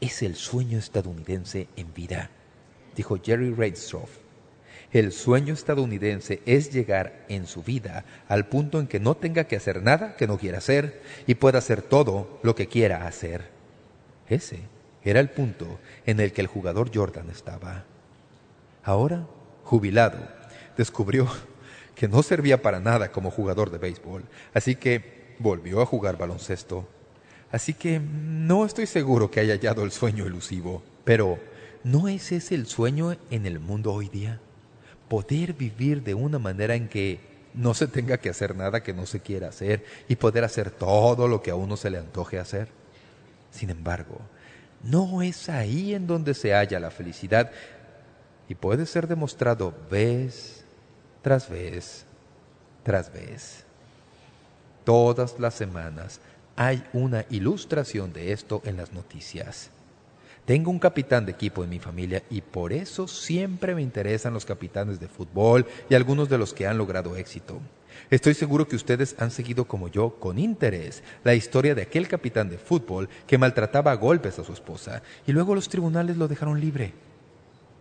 Es 0.00 0.22
el 0.22 0.34
sueño 0.34 0.78
estadounidense 0.78 1.68
en 1.76 1.92
vida, 1.92 2.30
dijo 2.96 3.18
Jerry 3.22 3.52
Reinstroff 3.52 4.25
el 4.98 5.12
sueño 5.12 5.52
estadounidense 5.52 6.40
es 6.46 6.72
llegar 6.72 7.24
en 7.28 7.46
su 7.46 7.62
vida 7.62 8.04
al 8.28 8.46
punto 8.46 8.80
en 8.80 8.86
que 8.86 9.00
no 9.00 9.14
tenga 9.14 9.44
que 9.44 9.56
hacer 9.56 9.82
nada 9.82 10.16
que 10.16 10.26
no 10.26 10.38
quiera 10.38 10.58
hacer 10.58 11.02
y 11.26 11.34
pueda 11.34 11.58
hacer 11.58 11.82
todo 11.82 12.38
lo 12.42 12.54
que 12.54 12.66
quiera 12.66 13.06
hacer. 13.06 13.50
Ese 14.28 14.60
era 15.02 15.20
el 15.20 15.28
punto 15.30 15.78
en 16.06 16.20
el 16.20 16.32
que 16.32 16.40
el 16.40 16.46
jugador 16.46 16.90
Jordan 16.94 17.28
estaba. 17.30 17.84
Ahora, 18.82 19.26
jubilado, 19.64 20.18
descubrió 20.76 21.28
que 21.94 22.08
no 22.08 22.22
servía 22.22 22.62
para 22.62 22.80
nada 22.80 23.12
como 23.12 23.30
jugador 23.30 23.70
de 23.70 23.78
béisbol, 23.78 24.24
así 24.54 24.76
que 24.76 25.34
volvió 25.38 25.82
a 25.82 25.86
jugar 25.86 26.16
baloncesto. 26.16 26.88
Así 27.50 27.74
que 27.74 28.00
no 28.00 28.64
estoy 28.64 28.86
seguro 28.86 29.30
que 29.30 29.40
haya 29.40 29.54
hallado 29.54 29.84
el 29.84 29.92
sueño 29.92 30.26
elusivo, 30.26 30.82
pero 31.04 31.38
¿no 31.84 32.08
es 32.08 32.32
ese 32.32 32.54
el 32.54 32.66
sueño 32.66 33.16
en 33.30 33.46
el 33.46 33.60
mundo 33.60 33.92
hoy 33.92 34.08
día? 34.08 34.40
Poder 35.08 35.52
vivir 35.52 36.02
de 36.02 36.14
una 36.14 36.38
manera 36.38 36.74
en 36.74 36.88
que 36.88 37.20
no 37.54 37.74
se 37.74 37.86
tenga 37.86 38.18
que 38.18 38.28
hacer 38.28 38.54
nada 38.54 38.82
que 38.82 38.92
no 38.92 39.06
se 39.06 39.20
quiera 39.20 39.48
hacer 39.48 39.84
y 40.08 40.16
poder 40.16 40.44
hacer 40.44 40.70
todo 40.70 41.26
lo 41.26 41.42
que 41.42 41.50
a 41.50 41.54
uno 41.54 41.76
se 41.76 41.90
le 41.90 41.98
antoje 41.98 42.38
hacer. 42.38 42.68
Sin 43.50 43.70
embargo, 43.70 44.20
no 44.82 45.22
es 45.22 45.48
ahí 45.48 45.94
en 45.94 46.06
donde 46.06 46.34
se 46.34 46.52
halla 46.52 46.78
la 46.80 46.90
felicidad 46.90 47.50
y 48.48 48.54
puede 48.54 48.86
ser 48.86 49.06
demostrado 49.06 49.74
vez 49.90 50.64
tras 51.22 51.48
vez 51.48 52.06
tras 52.86 53.12
vez. 53.12 53.64
Todas 54.84 55.40
las 55.40 55.54
semanas 55.54 56.20
hay 56.54 56.86
una 56.92 57.24
ilustración 57.30 58.12
de 58.12 58.30
esto 58.30 58.62
en 58.64 58.76
las 58.76 58.92
noticias. 58.92 59.70
Tengo 60.46 60.70
un 60.70 60.78
capitán 60.78 61.26
de 61.26 61.32
equipo 61.32 61.64
en 61.64 61.70
mi 61.70 61.80
familia 61.80 62.22
y 62.30 62.40
por 62.40 62.72
eso 62.72 63.08
siempre 63.08 63.74
me 63.74 63.82
interesan 63.82 64.32
los 64.32 64.46
capitanes 64.46 65.00
de 65.00 65.08
fútbol 65.08 65.66
y 65.90 65.96
algunos 65.96 66.28
de 66.28 66.38
los 66.38 66.54
que 66.54 66.68
han 66.68 66.78
logrado 66.78 67.16
éxito. 67.16 67.60
Estoy 68.10 68.34
seguro 68.34 68.68
que 68.68 68.76
ustedes 68.76 69.16
han 69.18 69.32
seguido 69.32 69.64
como 69.64 69.88
yo, 69.88 70.20
con 70.20 70.38
interés, 70.38 71.02
la 71.24 71.34
historia 71.34 71.74
de 71.74 71.82
aquel 71.82 72.06
capitán 72.06 72.48
de 72.48 72.58
fútbol 72.58 73.08
que 73.26 73.38
maltrataba 73.38 73.90
a 73.90 73.96
golpes 73.96 74.38
a 74.38 74.44
su 74.44 74.52
esposa 74.52 75.02
y 75.26 75.32
luego 75.32 75.52
los 75.56 75.68
tribunales 75.68 76.16
lo 76.16 76.28
dejaron 76.28 76.60
libre. 76.60 76.92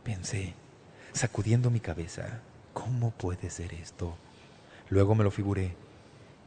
Pensé, 0.04 0.56
sacudiendo 1.14 1.70
mi 1.70 1.80
cabeza, 1.80 2.42
¿cómo 2.74 3.12
puede 3.12 3.52
ser 3.52 3.76
esto? 3.76 4.18
Luego 4.90 5.14
me 5.14 5.24
lo 5.24 5.30
figuré. 5.30 5.76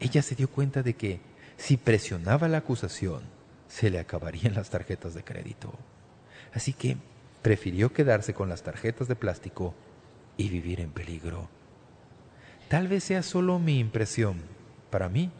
Ella 0.01 0.23
se 0.23 0.35
dio 0.35 0.51
cuenta 0.51 0.83
de 0.83 0.95
que 0.95 1.21
si 1.57 1.77
presionaba 1.77 2.49
la 2.49 2.59
acusación, 2.59 3.21
se 3.69 3.89
le 3.89 4.01
acabarían 4.01 4.55
las 4.55 4.71
tarjetas 4.71 5.14
de 5.14 5.23
crédito. 5.23 5.73
Así 6.55 6.73
que 6.73 6.97
prefirió 7.43 7.93
quedarse 7.93 8.35
con 8.35 8.49
las 8.49 8.63
tarjetas 8.63 9.09
de 9.09 9.17
plástico 9.17 9.75
y 10.37 10.49
vivir 10.49 10.81
en 10.81 10.91
peligro. 10.91 11.49
Tal 12.69 12.89
vez 12.89 13.05
sea 13.05 13.23
solo 13.23 13.59
mi 13.59 13.79
impresión. 13.79 14.43
Para 14.91 15.09
mí, 15.09 15.31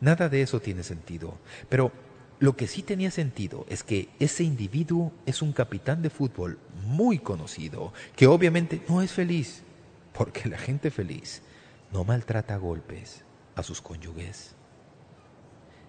nada 0.00 0.28
de 0.28 0.42
eso 0.42 0.60
tiene 0.60 0.82
sentido. 0.82 1.38
Pero 1.68 1.92
lo 2.38 2.56
que 2.56 2.66
sí 2.66 2.82
tenía 2.82 3.10
sentido 3.10 3.64
es 3.68 3.82
que 3.82 4.08
ese 4.18 4.44
individuo 4.44 5.12
es 5.24 5.40
un 5.40 5.52
capitán 5.52 6.02
de 6.02 6.10
fútbol 6.10 6.58
muy 6.84 7.18
conocido, 7.18 7.92
que 8.16 8.26
obviamente 8.26 8.82
no 8.88 9.02
es 9.02 9.12
feliz, 9.12 9.62
porque 10.12 10.48
la 10.48 10.58
gente 10.58 10.90
feliz 10.90 11.42
no 11.92 12.04
maltrata 12.04 12.54
a 12.54 12.58
golpes 12.58 13.24
a 13.54 13.62
sus 13.62 13.80
cónyuges. 13.80 14.54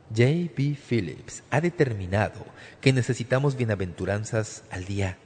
J.B. 0.10 0.78
Phillips 0.88 1.44
ha 1.50 1.62
determinado 1.62 2.46
que 2.82 2.94
necesitamos 2.94 3.58
bienaventuranzas 3.58 4.64
al 4.70 4.86
día. 4.86 5.18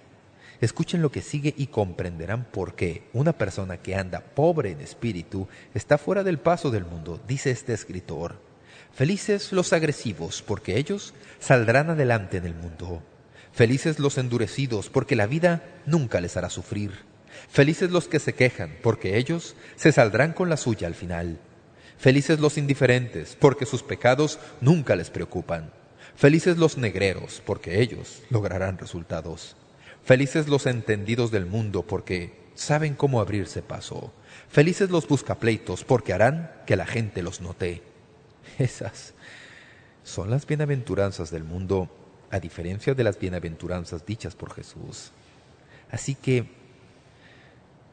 Escuchen 0.62 1.02
lo 1.02 1.12
que 1.12 1.22
sigue 1.22 1.54
y 1.58 1.68
comprenderán 1.68 2.46
por 2.46 2.76
qué 2.76 3.04
una 3.14 3.34
persona 3.34 3.78
que 3.78 3.96
anda 3.96 4.22
pobre 4.22 4.72
en 4.72 4.82
espíritu 4.82 5.48
está 5.74 5.98
fuera 5.98 6.24
del 6.24 6.40
paso 6.40 6.70
del 6.70 6.86
mundo, 6.86 7.22
dice 7.28 7.52
este 7.52 7.74
escritor. 7.74 8.42
Felices 8.94 9.52
los 9.54 9.72
agresivos, 9.72 10.42
porque 10.42 10.78
ellos 10.78 11.14
saldrán 11.40 11.90
adelante 11.90 12.38
en 12.38 12.46
el 12.46 12.56
mundo. 12.56 13.02
Felices 13.54 14.00
los 14.00 14.18
endurecidos, 14.18 14.90
porque 14.90 15.16
la 15.16 15.28
vida 15.28 15.64
nunca 15.86 16.20
les 16.20 16.36
hará 16.36 16.50
sufrir. 16.50 16.92
Felices 17.50 17.92
los 17.92 18.08
que 18.08 18.20
se 18.20 18.34
quejan, 18.34 18.76
porque 18.82 19.18
ellos 19.18 19.56
se 19.76 19.92
saldrán 19.92 20.34
con 20.34 20.50
la 20.50 20.58
suya 20.58 20.88
al 20.88 20.96
final. 20.96 21.40
Felices 22.00 22.40
los 22.40 22.58
indiferentes, 22.58 23.36
porque 23.38 23.66
sus 23.66 23.84
pecados 23.84 24.40
nunca 24.62 24.96
les 24.96 25.10
preocupan. 25.10 25.70
Felices 26.16 26.58
los 26.58 26.78
negreros, 26.78 27.42
porque 27.46 27.82
ellos 27.82 28.24
lograrán 28.30 28.78
resultados. 28.78 29.58
Felices 30.06 30.48
los 30.48 30.66
entendidos 30.66 31.30
del 31.30 31.46
mundo, 31.46 31.84
porque 31.84 32.34
saben 32.56 32.96
cómo 32.96 33.20
abrirse 33.20 33.62
paso. 33.62 34.14
Felices 34.48 34.90
los 34.90 35.10
buscapleitos, 35.10 35.84
porque 35.84 36.14
harán 36.14 36.50
que 36.66 36.78
la 36.78 36.86
gente 36.86 37.22
los 37.22 37.42
note. 37.42 37.84
Esas 38.58 39.14
son 40.06 40.30
las 40.30 40.48
bienaventuranzas 40.48 41.32
del 41.32 41.44
mundo, 41.44 41.90
a 42.32 42.40
diferencia 42.40 42.94
de 42.94 43.04
las 43.04 43.20
bienaventuranzas 43.20 44.06
dichas 44.06 44.36
por 44.36 44.54
Jesús. 44.54 45.12
Así 45.92 46.16
que, 46.16 46.50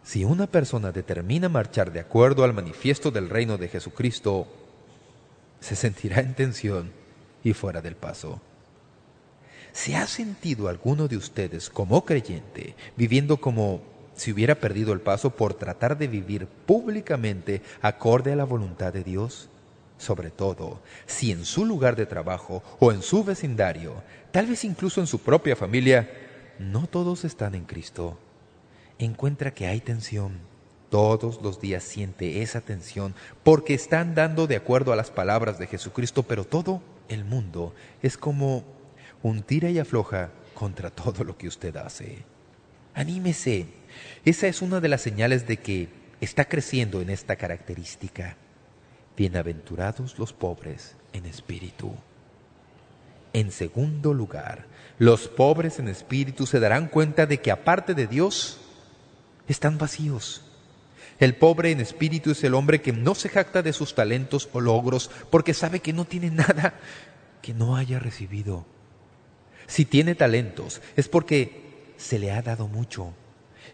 si 0.06 0.24
una 0.24 0.46
persona 0.46 0.92
determina 0.92 1.48
marchar 1.48 1.92
de 1.92 1.98
acuerdo 1.98 2.44
al 2.44 2.54
manifiesto 2.54 3.10
del 3.10 3.28
reino 3.28 3.58
de 3.58 3.66
Jesucristo, 3.66 4.46
se 5.58 5.74
sentirá 5.74 6.20
en 6.20 6.36
tensión 6.36 6.92
y 7.42 7.54
fuera 7.54 7.82
del 7.82 7.96
paso. 7.96 8.40
¿Se 9.72 9.96
ha 9.96 10.06
sentido 10.06 10.68
alguno 10.68 11.08
de 11.08 11.16
ustedes 11.16 11.68
como 11.68 12.04
creyente 12.04 12.76
viviendo 12.96 13.38
como 13.38 13.80
si 14.14 14.30
hubiera 14.30 14.54
perdido 14.54 14.92
el 14.92 15.00
paso 15.00 15.30
por 15.30 15.54
tratar 15.54 15.98
de 15.98 16.06
vivir 16.06 16.46
públicamente 16.46 17.62
acorde 17.82 18.32
a 18.32 18.36
la 18.36 18.44
voluntad 18.44 18.92
de 18.92 19.02
Dios? 19.02 19.48
Sobre 19.98 20.30
todo, 20.30 20.78
si 21.06 21.32
en 21.32 21.44
su 21.44 21.64
lugar 21.64 21.96
de 21.96 22.06
trabajo 22.06 22.62
o 22.78 22.92
en 22.92 23.02
su 23.02 23.24
vecindario, 23.24 24.04
tal 24.30 24.46
vez 24.46 24.62
incluso 24.62 25.00
en 25.00 25.08
su 25.08 25.18
propia 25.18 25.56
familia, 25.56 26.08
no 26.60 26.86
todos 26.86 27.24
están 27.24 27.56
en 27.56 27.64
Cristo. 27.64 28.20
Encuentra 28.98 29.52
que 29.52 29.66
hay 29.66 29.80
tensión. 29.80 30.38
Todos 30.90 31.42
los 31.42 31.60
días 31.60 31.82
siente 31.82 32.42
esa 32.42 32.60
tensión 32.60 33.14
porque 33.42 33.74
están 33.74 34.14
dando 34.14 34.46
de 34.46 34.56
acuerdo 34.56 34.92
a 34.92 34.96
las 34.96 35.10
palabras 35.10 35.58
de 35.58 35.66
Jesucristo, 35.66 36.22
pero 36.22 36.44
todo 36.44 36.80
el 37.08 37.24
mundo 37.24 37.74
es 38.02 38.16
como 38.16 38.64
un 39.22 39.42
tira 39.42 39.68
y 39.70 39.78
afloja 39.78 40.30
contra 40.54 40.90
todo 40.90 41.24
lo 41.24 41.36
que 41.36 41.48
usted 41.48 41.76
hace. 41.76 42.24
Anímese. 42.94 43.66
Esa 44.24 44.46
es 44.46 44.62
una 44.62 44.80
de 44.80 44.88
las 44.88 45.02
señales 45.02 45.46
de 45.46 45.58
que 45.58 45.88
está 46.20 46.46
creciendo 46.46 47.02
en 47.02 47.10
esta 47.10 47.36
característica. 47.36 48.36
Bienaventurados 49.16 50.18
los 50.18 50.32
pobres 50.32 50.96
en 51.12 51.26
espíritu. 51.26 51.92
En 53.32 53.50
segundo 53.50 54.14
lugar, 54.14 54.66
los 54.98 55.28
pobres 55.28 55.78
en 55.78 55.88
espíritu 55.88 56.46
se 56.46 56.60
darán 56.60 56.88
cuenta 56.88 57.26
de 57.26 57.40
que 57.40 57.50
aparte 57.50 57.92
de 57.92 58.06
Dios, 58.06 58.60
están 59.48 59.78
vacíos. 59.78 60.42
El 61.18 61.34
pobre 61.34 61.70
en 61.70 61.80
espíritu 61.80 62.30
es 62.30 62.44
el 62.44 62.54
hombre 62.54 62.82
que 62.82 62.92
no 62.92 63.14
se 63.14 63.28
jacta 63.28 63.62
de 63.62 63.72
sus 63.72 63.94
talentos 63.94 64.48
o 64.52 64.60
logros 64.60 65.10
porque 65.30 65.54
sabe 65.54 65.80
que 65.80 65.92
no 65.92 66.04
tiene 66.04 66.30
nada 66.30 66.74
que 67.42 67.54
no 67.54 67.76
haya 67.76 67.98
recibido. 67.98 68.66
Si 69.66 69.84
tiene 69.84 70.14
talentos 70.14 70.82
es 70.96 71.08
porque 71.08 71.92
se 71.96 72.18
le 72.18 72.32
ha 72.32 72.42
dado 72.42 72.68
mucho. 72.68 73.14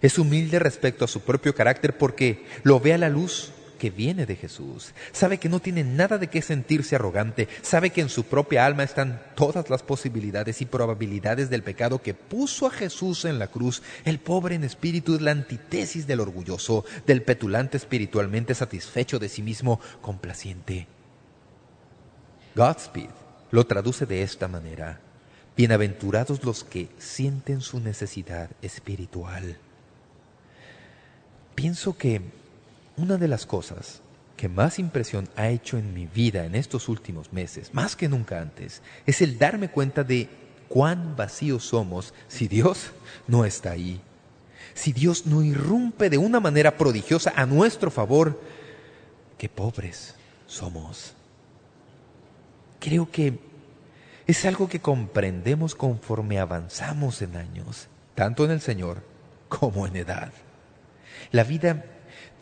Es 0.01 0.19
humilde 0.19 0.59
respecto 0.59 1.05
a 1.05 1.09
su 1.09 1.21
propio 1.21 1.55
carácter 1.55 1.99
porque 1.99 2.47
lo 2.63 2.81
ve 2.81 2.95
a 2.95 2.99
la 2.99 3.09
luz 3.09 3.53
que 3.83 3.91
viene 3.91 4.27
de 4.27 4.37
Jesús. 4.37 4.95
Sabe 5.11 5.39
que 5.39 5.49
no 5.49 5.59
tiene 5.59 5.83
nada 5.83 6.17
de 6.17 6.29
qué 6.29 6.41
sentirse 6.41 6.95
arrogante. 6.95 7.49
Sabe 7.63 7.91
que 7.91 8.01
en 8.01 8.11
su 8.11 8.23
propia 8.23 8.65
alma 8.65 8.85
están 8.85 9.21
todas 9.35 9.71
las 9.71 9.83
posibilidades 9.83 10.63
y 10.63 10.67
probabilidades 10.67 11.51
del 11.51 11.65
pecado 11.65 12.01
que 12.01 12.15
puso 12.15 12.69
a 12.69 12.71
Jesús 12.71 13.25
en 13.25 13.41
la 13.41 13.49
cruz. 13.49 13.83
El 14.05 14.21
pobre 14.21 14.55
en 14.55 14.63
espíritu 14.63 15.17
es 15.17 15.21
la 15.21 15.33
antítesis 15.33 16.07
del 16.07 16.21
orgulloso, 16.21 16.85
del 17.09 17.25
petulante 17.25 17.77
espiritualmente 17.77 18.55
satisfecho 18.55 19.19
de 19.19 19.29
sí 19.29 19.43
mismo, 19.43 19.81
complaciente. 20.01 20.87
Godspeed 22.55 23.11
lo 23.51 23.67
traduce 23.67 24.07
de 24.07 24.23
esta 24.23 24.47
manera. 24.47 25.01
Bienaventurados 25.57 26.45
los 26.45 26.63
que 26.63 26.89
sienten 26.99 27.61
su 27.61 27.81
necesidad 27.81 28.49
espiritual. 28.63 29.59
Pienso 31.57 31.99
que 31.99 32.42
una 32.97 33.17
de 33.17 33.29
las 33.29 33.47
cosas 33.47 34.01
que 34.37 34.49
más 34.49 34.79
impresión 34.79 35.29
ha 35.37 35.49
hecho 35.49 35.79
en 35.79 35.95
mi 35.95 36.07
vida 36.07 36.45
en 36.45 36.55
estos 36.55 36.89
últimos 36.89 37.33
meses, 37.33 37.73
más 37.73 37.97
que 37.97 38.09
nunca 38.09 38.41
antes, 38.41 38.83
es 39.07 39.23
el 39.23 39.39
darme 39.39 39.71
cuenta 39.71 40.03
de 40.05 40.29
cuán 40.69 41.17
vacíos 41.17 41.65
somos 41.65 42.13
si 42.29 42.49
Dios 42.49 42.91
no 43.29 43.45
está 43.45 43.71
ahí. 43.73 44.01
Si 44.75 44.93
Dios 44.93 45.27
no 45.27 45.43
irrumpe 45.43 46.09
de 46.09 46.19
una 46.19 46.41
manera 46.41 46.77
prodigiosa 46.77 47.33
a 47.37 47.47
nuestro 47.47 47.91
favor, 47.91 48.41
qué 49.37 49.49
pobres 49.49 50.15
somos. 50.47 51.15
Creo 52.81 53.11
que 53.11 53.39
es 54.27 54.45
algo 54.45 54.69
que 54.69 54.81
comprendemos 54.81 55.75
conforme 55.75 56.39
avanzamos 56.39 57.23
en 57.23 57.37
años, 57.37 57.89
tanto 58.15 58.45
en 58.45 58.51
el 58.51 58.61
Señor 58.61 59.03
como 59.49 59.87
en 59.87 59.97
edad. 59.97 60.33
La 61.31 61.45
vida 61.45 61.85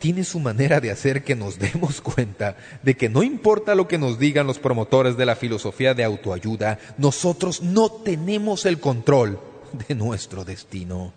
tiene 0.01 0.23
su 0.23 0.39
manera 0.39 0.81
de 0.81 0.89
hacer 0.89 1.23
que 1.23 1.35
nos 1.35 1.59
demos 1.59 2.01
cuenta 2.15 2.57
de 2.81 2.97
que 2.97 3.07
no 3.07 3.21
importa 3.21 3.75
lo 3.75 3.87
que 3.87 3.99
nos 3.99 4.17
digan 4.17 4.47
los 4.47 4.57
promotores 4.57 5.15
de 5.15 5.27
la 5.27 5.35
filosofía 5.35 5.93
de 5.93 6.03
autoayuda, 6.03 6.79
nosotros 6.97 7.61
no 7.61 7.89
tenemos 7.91 8.65
el 8.65 8.79
control 8.79 9.39
de 9.87 9.93
nuestro 9.93 10.43
destino. 10.43 11.13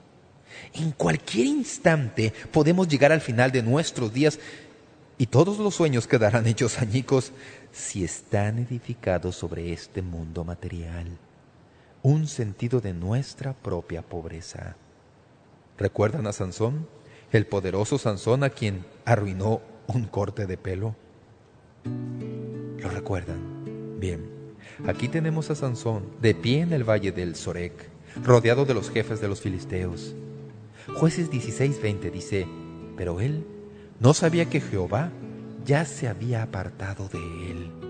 En 0.75 0.93
cualquier 0.93 1.47
instante 1.47 2.35
podemos 2.53 2.87
llegar 2.87 3.11
al 3.11 3.23
final 3.23 3.51
de 3.51 3.63
nuestros 3.63 4.13
días 4.13 4.39
y 5.17 5.27
todos 5.27 5.59
los 5.59 5.75
sueños 5.75 6.07
quedarán 6.07 6.47
hechos 6.47 6.79
añicos 6.79 7.33
si 7.73 8.05
están 8.05 8.59
edificados 8.59 9.35
sobre 9.35 9.73
este 9.73 10.03
mundo 10.03 10.45
material. 10.45 11.07
Un 12.03 12.27
sentido 12.29 12.83
de 12.83 12.93
nuestra 12.93 13.55
propia 13.55 14.03
pobreza. 14.03 14.77
¿Recuerdan 15.79 16.27
a 16.27 16.35
Sansón? 16.35 16.87
El 17.37 17.47
poderoso 17.47 17.99
Sansón 17.99 18.45
a 18.45 18.51
quien 18.51 18.85
arruinó 19.05 19.61
un 19.89 20.05
corte 20.05 20.47
de 20.47 20.57
pelo. 20.57 20.95
¿Lo 22.79 22.89
recuerdan? 22.91 23.99
Bien, 23.99 24.31
aquí 24.87 25.09
tenemos 25.09 25.51
a 25.51 25.55
Sansón 25.55 26.05
de 26.21 26.35
pie 26.35 26.61
en 26.61 26.73
el 26.73 26.89
valle 26.89 27.13
del 27.13 27.35
Sorek, 27.35 27.91
rodeado 28.23 28.65
de 28.65 28.75
los 28.75 28.91
jefes 28.91 29.21
de 29.21 29.29
los 29.29 29.41
filisteos. 29.41 30.15
Jueces 30.97 31.31
16:20 31.31 32.11
dice, 32.11 32.47
pero 32.97 33.21
él 33.21 33.45
no 33.99 34.15
sabía 34.15 34.49
que 34.49 34.61
Jehová 34.61 35.11
ya 35.65 35.85
se 35.85 36.09
había 36.09 36.43
apartado 36.43 37.09
de 37.09 37.19
él. 37.51 37.84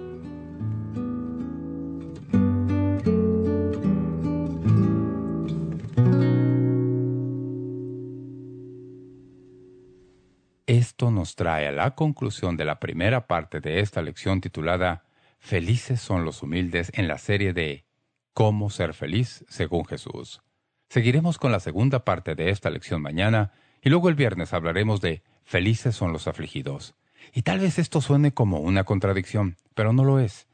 Esto 10.66 11.10
nos 11.10 11.36
trae 11.36 11.68
a 11.68 11.72
la 11.72 11.94
conclusión 11.94 12.56
de 12.56 12.64
la 12.64 12.80
primera 12.80 13.26
parte 13.26 13.60
de 13.60 13.80
esta 13.80 14.00
lección 14.00 14.40
titulada 14.40 15.04
Felices 15.38 16.00
son 16.00 16.24
los 16.24 16.42
humildes 16.42 16.90
en 16.94 17.06
la 17.06 17.18
serie 17.18 17.52
de 17.52 17.84
Cómo 18.32 18.70
ser 18.70 18.94
feliz 18.94 19.44
según 19.46 19.84
Jesús. 19.84 20.40
Seguiremos 20.88 21.36
con 21.36 21.52
la 21.52 21.60
segunda 21.60 22.06
parte 22.06 22.34
de 22.34 22.48
esta 22.48 22.70
lección 22.70 23.02
mañana 23.02 23.52
y 23.82 23.90
luego 23.90 24.08
el 24.08 24.14
viernes 24.14 24.54
hablaremos 24.54 25.02
de 25.02 25.22
Felices 25.44 25.96
son 25.96 26.14
los 26.14 26.28
afligidos. 26.28 26.94
Y 27.34 27.42
tal 27.42 27.60
vez 27.60 27.78
esto 27.78 28.00
suene 28.00 28.32
como 28.32 28.60
una 28.60 28.84
contradicción, 28.84 29.58
pero 29.74 29.92
no 29.92 30.02
lo 30.02 30.18
es. 30.18 30.48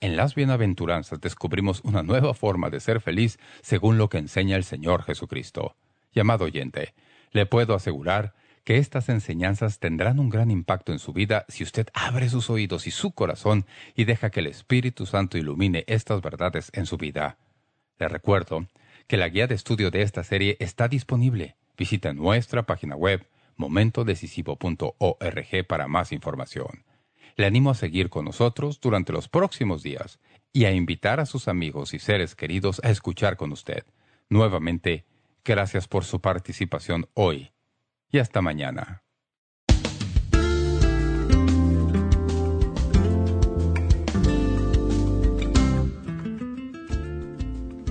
En 0.00 0.16
las 0.16 0.34
bienaventuranzas 0.34 1.20
descubrimos 1.20 1.82
una 1.84 2.02
nueva 2.02 2.34
forma 2.34 2.68
de 2.68 2.80
ser 2.80 3.00
feliz 3.00 3.38
según 3.62 3.96
lo 3.96 4.08
que 4.08 4.18
enseña 4.18 4.56
el 4.56 4.64
Señor 4.64 5.04
Jesucristo. 5.04 5.76
Llamado 6.12 6.46
oyente, 6.46 6.94
le 7.30 7.46
puedo 7.46 7.76
asegurar 7.76 8.34
que 8.64 8.78
estas 8.78 9.08
enseñanzas 9.08 9.78
tendrán 9.78 10.18
un 10.18 10.30
gran 10.30 10.50
impacto 10.50 10.92
en 10.92 10.98
su 10.98 11.12
vida 11.12 11.44
si 11.48 11.64
usted 11.64 11.88
abre 11.94 12.28
sus 12.28 12.50
oídos 12.50 12.86
y 12.86 12.90
su 12.90 13.12
corazón 13.12 13.66
y 13.94 14.04
deja 14.04 14.30
que 14.30 14.40
el 14.40 14.46
Espíritu 14.46 15.06
Santo 15.06 15.38
ilumine 15.38 15.84
estas 15.88 16.20
verdades 16.20 16.70
en 16.74 16.86
su 16.86 16.96
vida. 16.96 17.38
Le 17.98 18.08
recuerdo 18.08 18.66
que 19.06 19.16
la 19.16 19.28
guía 19.28 19.46
de 19.46 19.54
estudio 19.54 19.90
de 19.90 20.02
esta 20.02 20.24
serie 20.24 20.56
está 20.60 20.88
disponible. 20.88 21.56
Visita 21.76 22.12
nuestra 22.12 22.64
página 22.64 22.96
web 22.96 23.26
momentodecisivo.org 23.56 25.66
para 25.66 25.88
más 25.88 26.12
información. 26.12 26.84
Le 27.36 27.46
animo 27.46 27.70
a 27.70 27.74
seguir 27.74 28.10
con 28.10 28.24
nosotros 28.24 28.80
durante 28.80 29.12
los 29.12 29.28
próximos 29.28 29.82
días 29.82 30.20
y 30.52 30.66
a 30.66 30.72
invitar 30.72 31.20
a 31.20 31.26
sus 31.26 31.48
amigos 31.48 31.94
y 31.94 31.98
seres 31.98 32.34
queridos 32.34 32.80
a 32.84 32.90
escuchar 32.90 33.36
con 33.36 33.52
usted. 33.52 33.84
Nuevamente, 34.28 35.04
gracias 35.44 35.88
por 35.88 36.04
su 36.04 36.20
participación 36.20 37.08
hoy 37.14 37.51
y 38.12 38.18
hasta 38.18 38.42
mañana. 38.42 39.02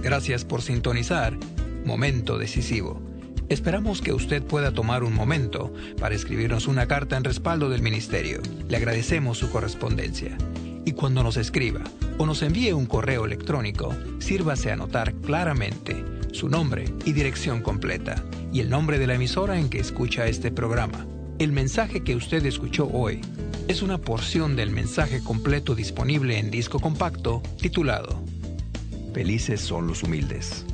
Gracias 0.02 0.46
por 0.46 0.62
sintonizar 0.62 1.38
Momento 1.86 2.38
Decisivo. 2.38 3.02
Esperamos 3.50 4.02
que 4.02 4.14
usted 4.14 4.42
pueda 4.44 4.72
tomar 4.72 5.04
un 5.04 5.14
momento 5.14 5.74
para 6.00 6.16
escribirnos 6.16 6.68
una 6.68 6.88
carta 6.88 7.18
en 7.18 7.24
respaldo 7.24 7.70
del 7.70 7.82
Ministerio. 7.82 8.42
Le 8.70 8.78
agradecemos 8.78 9.38
su 9.38 9.52
correspondencia. 9.52 10.38
Y 10.86 10.94
cuando 10.94 11.22
nos 11.22 11.38
escriba 11.38 11.82
o 12.18 12.26
nos 12.26 12.42
envíe 12.44 12.72
un 12.74 12.86
correo 12.86 13.26
electrónico, 13.26 13.94
sírvase 14.20 14.70
a 14.70 14.74
anotar 14.74 15.14
claramente 15.16 16.04
su 16.32 16.50
nombre 16.50 16.86
y 17.06 17.14
dirección 17.14 17.62
completa 17.62 18.24
y 18.52 18.60
el 18.60 18.70
nombre 18.70 19.00
de 19.00 19.08
la 19.08 19.16
emisora 19.16 19.60
en 19.60 19.70
que 19.70 19.80
escucha 19.80 20.28
este 20.28 20.52
programa. 20.52 21.06
El 21.40 21.52
mensaje 21.52 22.04
que 22.04 22.16
usted 22.16 22.46
escuchó 22.46 22.88
hoy 22.88 23.22
es 23.68 23.82
una 23.82 23.98
porción 23.98 24.56
del 24.56 24.72
mensaje 24.72 25.24
completo 25.24 25.76
disponible 25.76 26.38
en 26.38 26.52
disco 26.52 26.80
compacto 26.80 27.42
titulado 27.60 28.22
Felices 29.14 29.62
son 29.62 29.88
los 29.88 30.04
humildes. 30.04 30.66